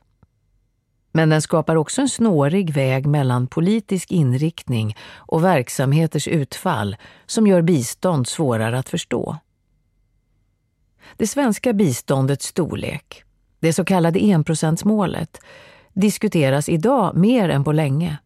Men 1.11 1.29
den 1.29 1.41
skapar 1.41 1.75
också 1.75 2.01
en 2.01 2.09
snårig 2.09 2.73
väg 2.73 3.05
mellan 3.05 3.47
politisk 3.47 4.11
inriktning 4.11 4.97
och 5.15 5.43
verksamheters 5.43 6.27
utfall 6.27 6.95
som 7.25 7.47
gör 7.47 7.61
bistånd 7.61 8.27
svårare 8.27 8.79
att 8.79 8.89
förstå. 8.89 9.37
Det 11.17 11.27
svenska 11.27 11.73
biståndets 11.73 12.45
storlek, 12.45 13.23
det 13.59 13.73
så 13.73 13.85
kallade 13.85 14.19
enprocentsmålet, 14.19 15.39
diskuteras 15.93 16.69
idag 16.69 17.15
mer 17.15 17.49
än 17.49 17.63
på 17.63 17.71
länge. 17.71 18.17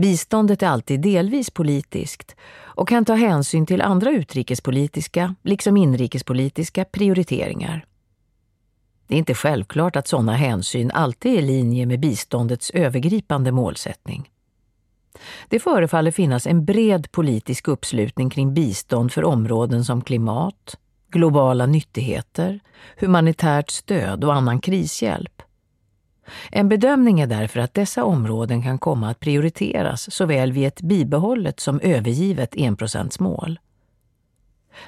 Biståndet 0.00 0.62
är 0.62 0.66
alltid 0.66 1.00
delvis 1.00 1.50
politiskt 1.50 2.36
och 2.62 2.88
kan 2.88 3.04
ta 3.04 3.14
hänsyn 3.14 3.66
till 3.66 3.82
andra 3.82 4.10
utrikespolitiska, 4.10 5.34
liksom 5.42 5.76
inrikespolitiska, 5.76 6.84
prioriteringar. 6.84 7.84
Det 9.06 9.14
är 9.14 9.18
inte 9.18 9.34
självklart 9.34 9.96
att 9.96 10.08
sådana 10.08 10.32
hänsyn 10.32 10.90
alltid 10.90 11.34
är 11.34 11.38
i 11.38 11.42
linje 11.42 11.86
med 11.86 12.00
biståndets 12.00 12.70
övergripande 12.70 13.52
målsättning. 13.52 14.30
Det 15.48 15.60
förefaller 15.60 16.10
finnas 16.10 16.46
en 16.46 16.64
bred 16.64 17.12
politisk 17.12 17.68
uppslutning 17.68 18.30
kring 18.30 18.54
bistånd 18.54 19.12
för 19.12 19.24
områden 19.24 19.84
som 19.84 20.02
klimat, 20.02 20.78
globala 21.08 21.66
nyttigheter, 21.66 22.60
humanitärt 22.96 23.70
stöd 23.70 24.24
och 24.24 24.34
annan 24.34 24.60
krishjälp. 24.60 25.42
En 26.50 26.68
bedömning 26.68 27.20
är 27.20 27.26
därför 27.26 27.60
att 27.60 27.74
dessa 27.74 28.04
områden 28.04 28.62
kan 28.62 28.78
komma 28.78 29.10
att 29.10 29.20
prioriteras 29.20 30.14
såväl 30.14 30.52
vid 30.52 30.66
ett 30.66 30.82
bibehållet 30.82 31.60
som 31.60 31.80
övergivet 31.80 32.56
enprocentsmål. 32.56 33.58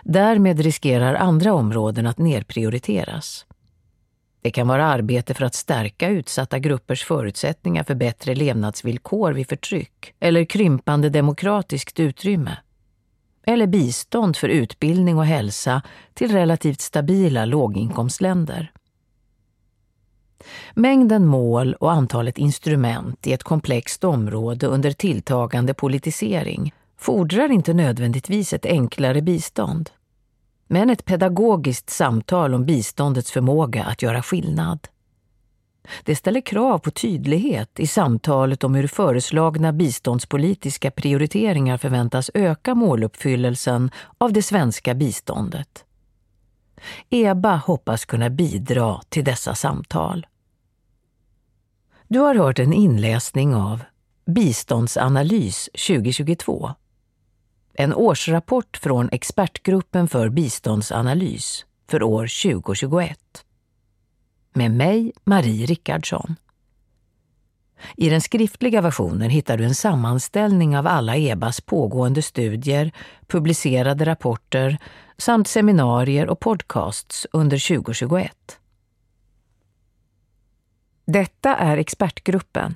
Därmed 0.03 0.61
riskerar 0.61 1.15
andra 1.15 1.55
områden 1.55 2.07
att 2.07 2.19
nedprioriteras. 2.19 3.47
Det 4.43 4.51
kan 4.51 4.69
vara 4.69 4.87
arbete 4.87 5.35
för 5.35 5.45
att 5.45 5.55
stärka 5.55 6.09
utsatta 6.09 6.59
gruppers 6.59 7.05
förutsättningar 7.05 7.85
för 7.85 7.95
bättre 7.95 8.35
levnadsvillkor 8.35 9.33
vid 9.33 9.49
förtryck 9.49 10.15
eller 10.21 10.45
krympande 10.45 11.09
demokratiskt 11.09 12.01
utrymme. 12.01 12.57
Eller 13.47 13.67
bistånd 13.67 14.37
för 14.37 14.49
utbildning 14.49 15.19
och 15.19 15.27
hälsa 15.27 15.83
till 16.15 16.33
relativt 16.33 16.81
stabila 16.81 17.45
låginkomstländer. 17.45 18.73
Mängden 20.75 21.27
mål 21.27 21.75
och 21.75 21.93
antalet 21.93 22.39
instrument 22.39 23.27
i 23.27 23.33
ett 23.33 23.43
komplext 23.43 24.05
område 24.05 24.67
under 24.67 24.93
tilltagande 24.93 25.75
politisering 25.75 26.75
fordrar 26.99 27.53
inte 27.53 27.75
nödvändigtvis 27.75 28.53
ett 28.53 28.67
enklare 28.67 29.23
bistånd 29.23 29.91
men 30.73 30.91
ett 30.91 31.05
pedagogiskt 31.05 31.91
samtal 31.91 32.55
om 32.55 32.67
biståndets 32.67 33.31
förmåga 33.31 33.85
att 33.85 34.03
göra 34.03 34.23
skillnad. 34.23 34.89
Det 36.05 36.17
ställer 36.17 36.41
krav 36.41 36.79
på 36.79 36.91
tydlighet 36.91 37.81
i 37.81 37.87
samtalet 37.87 38.65
om 38.65 38.75
hur 38.75 38.87
föreslagna 38.87 39.73
biståndspolitiska 39.73 40.91
prioriteringar 40.91 41.77
förväntas 41.77 42.31
öka 42.35 42.75
måluppfyllelsen 42.75 43.91
av 44.19 44.33
det 44.33 44.43
svenska 44.43 44.95
biståndet. 44.95 45.85
EBA 47.11 47.57
hoppas 47.57 48.05
kunna 48.05 48.31
bidra 48.31 49.01
till 49.09 49.25
dessa 49.25 49.55
samtal. 49.55 50.27
Du 52.13 52.19
har 52.19 52.35
hört 52.35 52.59
en 52.59 52.73
inläsning 52.73 53.55
av 53.55 53.83
Biståndsanalys 54.27 55.71
2022 55.89 56.71
en 57.75 57.95
årsrapport 57.95 58.77
från 58.77 59.09
Expertgruppen 59.13 60.09
för 60.09 60.29
biståndsanalys 60.29 61.65
för 61.89 62.03
år 62.03 62.53
2021. 62.53 63.19
Med 64.53 64.71
mig, 64.71 65.13
Marie 65.25 65.67
Rickardsson. 65.67 66.37
I 67.97 68.09
den 68.09 68.21
skriftliga 68.21 68.81
versionen 68.81 69.31
hittar 69.31 69.57
du 69.57 69.65
en 69.65 69.75
sammanställning 69.75 70.77
av 70.77 70.87
alla 70.87 71.17
EBAs 71.17 71.61
pågående 71.61 72.23
studier, 72.23 72.93
publicerade 73.27 74.05
rapporter 74.05 74.79
samt 75.19 75.49
seminarier 75.49 76.27
och 76.27 76.41
podcasts 76.41 77.27
under 77.33 77.69
2021. 77.69 78.59
Detta 81.13 81.57
är 81.57 81.77
Expertgruppen. 81.77 82.75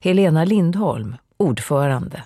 Helena 0.00 0.44
Lindholm, 0.44 1.16
ordförande 1.36 2.22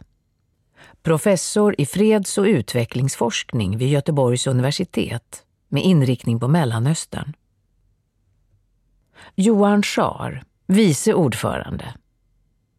professor 1.03 1.75
i 1.79 1.87
freds 1.87 2.39
och 2.39 2.45
utvecklingsforskning 2.45 3.79
vid 3.79 3.89
Göteborgs 3.89 4.47
universitet 4.47 5.45
med 5.69 5.83
inriktning 5.83 6.41
på 6.41 6.49
Mellanöstern. 6.49 7.33
Johan 9.35 9.83
Schar, 9.83 10.43
vice 10.67 11.15
ordförande. 11.15 11.95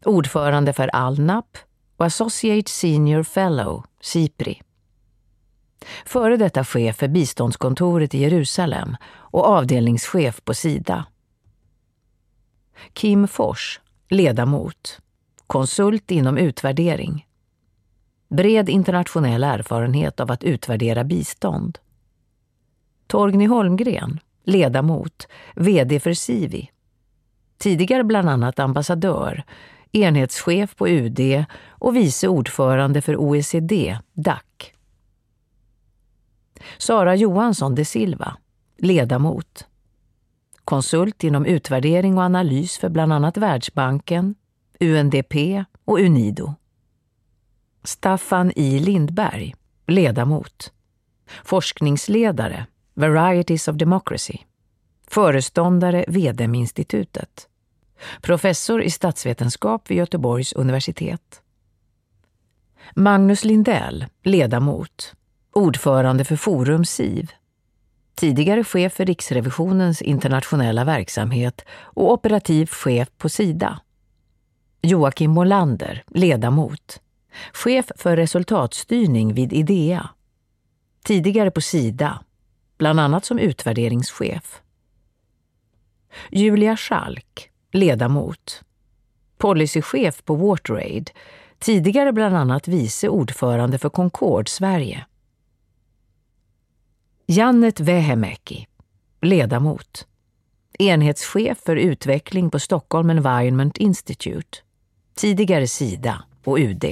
Ordförande 0.06 0.74
för 0.74 0.88
Alnap 0.88 1.58
och 1.98 2.06
Associate 2.06 2.72
Senior 2.72 3.24
Fellow, 3.24 3.84
SIPRI. 4.02 4.62
Före 6.06 6.38
detta 6.38 6.64
chef 6.64 6.96
för 6.96 7.08
biståndskontoret 7.08 8.16
i 8.16 8.18
Jerusalem 8.18 8.96
och 9.06 9.46
avdelningschef 9.46 10.42
på 10.44 10.54
Sida. 10.54 11.06
Kim 12.94 13.28
Fors, 13.28 13.80
ledamot. 14.10 15.00
Konsult 15.48 16.12
inom 16.12 16.38
utvärdering 16.38 17.26
bred 18.34 18.70
internationell 18.70 19.44
erfarenhet 19.44 20.20
av 20.20 20.32
att 20.32 20.44
utvärdera 20.44 21.04
bistånd. 21.04 21.80
Torgny 23.08 23.48
Holmgren, 23.48 24.20
ledamot, 24.44 25.28
VD 25.56 26.00
för 26.00 26.14
Sivi. 26.14 26.72
Tidigare 27.58 28.04
bland 28.04 28.30
annat 28.30 28.60
ambassadör, 28.60 29.44
enhetschef 29.92 30.76
på 30.76 30.88
UD 30.88 31.46
och 31.68 31.96
vice 31.96 32.28
ordförande 32.28 33.02
för 33.02 33.18
OECD, 33.18 33.98
DAC. 34.14 34.44
Sara 36.78 37.16
Johansson 37.16 37.76
de 37.76 37.86
Silva, 37.86 38.38
ledamot. 38.78 39.68
Konsult 40.66 41.24
inom 41.24 41.46
utvärdering 41.46 42.18
och 42.18 42.24
analys 42.24 42.78
för 42.78 42.90
bland 42.90 43.14
annat 43.14 43.38
Världsbanken, 43.38 44.36
UNDP 44.80 45.36
och 45.86 46.00
Unido. 46.00 46.56
Staffan 47.84 48.52
I. 48.56 48.80
Lindberg, 48.80 49.56
ledamot. 49.88 50.72
Forskningsledare, 51.44 52.66
Varieties 52.94 53.68
of 53.68 53.76
Democracy. 53.76 54.38
Föreståndare, 55.08 56.06
VDM-institutet. 56.08 57.48
Professor 58.22 58.84
i 58.84 58.90
statsvetenskap 58.90 59.92
vid 59.92 59.98
Göteborgs 59.98 60.54
universitet. 60.54 61.42
Magnus 62.96 63.44
Lindell, 63.44 64.06
ledamot. 64.24 65.14
Ordförande 65.52 66.26
för 66.26 66.36
Forum 66.36 66.86
SIV. 66.86 67.32
Tidigare 68.16 68.64
chef 68.64 68.94
för 68.94 69.06
Riksrevisionens 69.06 70.02
internationella 70.02 70.84
verksamhet 70.84 71.62
och 71.72 72.12
operativ 72.12 72.66
chef 72.66 73.10
på 73.18 73.30
Sida. 73.30 73.80
Joakim 74.82 75.32
Molander, 75.32 76.04
ledamot 76.08 77.00
chef 77.54 77.92
för 77.96 78.16
resultatstyrning 78.16 79.34
vid 79.34 79.54
IDEA. 79.54 80.10
Tidigare 81.04 81.52
på 81.52 81.62
Sida, 81.62 82.24
bland 82.78 83.00
annat 83.00 83.26
som 83.26 83.40
utvärderingschef. 83.40 84.62
Julia 86.32 86.78
Schalk, 86.78 87.50
ledamot. 87.72 88.62
Policychef 89.38 90.24
på 90.24 90.36
WaterAid, 90.36 91.12
tidigare 91.60 92.12
bland 92.12 92.36
annat 92.36 92.68
vice 92.68 93.10
ordförande 93.10 93.78
för 93.78 93.90
Concord 93.90 94.50
Sverige. 94.50 95.06
Jannet 97.28 97.80
Vähämäki, 97.80 98.68
ledamot. 99.22 100.08
Enhetschef 100.80 101.58
för 101.66 101.76
utveckling 101.76 102.50
på 102.50 102.60
Stockholm 102.60 103.10
Environment 103.10 103.78
Institute. 103.78 104.58
Tidigare 105.16 105.68
Sida 105.68 106.24
och 106.44 106.58
UD. 106.58 106.86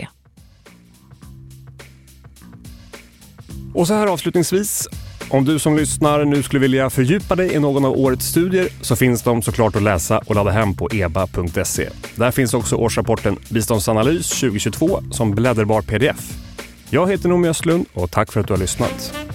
Och 3.73 3.87
så 3.87 3.93
här 3.93 4.07
avslutningsvis. 4.07 4.87
Om 5.29 5.45
du 5.45 5.59
som 5.59 5.77
lyssnar 5.77 6.25
nu 6.25 6.43
skulle 6.43 6.59
vilja 6.59 6.89
fördjupa 6.89 7.35
dig 7.35 7.53
i 7.53 7.59
någon 7.59 7.85
av 7.85 7.99
årets 7.99 8.25
studier 8.25 8.67
så 8.81 8.95
finns 8.95 9.23
de 9.23 9.41
såklart 9.41 9.75
att 9.75 9.83
läsa 9.83 10.19
och 10.19 10.35
ladda 10.35 10.51
hem 10.51 10.75
på 10.75 10.89
eba.se. 10.91 11.89
Där 12.15 12.31
finns 12.31 12.53
också 12.53 12.75
årsrapporten 12.75 13.37
Biståndsanalys 13.49 14.29
2022 14.29 15.03
som 15.11 15.31
blädderbar 15.31 15.81
pdf. 15.81 16.37
Jag 16.89 17.11
heter 17.11 17.29
Noomi 17.29 17.47
Östlund 17.47 17.85
och 17.93 18.11
tack 18.11 18.31
för 18.31 18.39
att 18.39 18.47
du 18.47 18.53
har 18.53 18.59
lyssnat. 18.59 19.30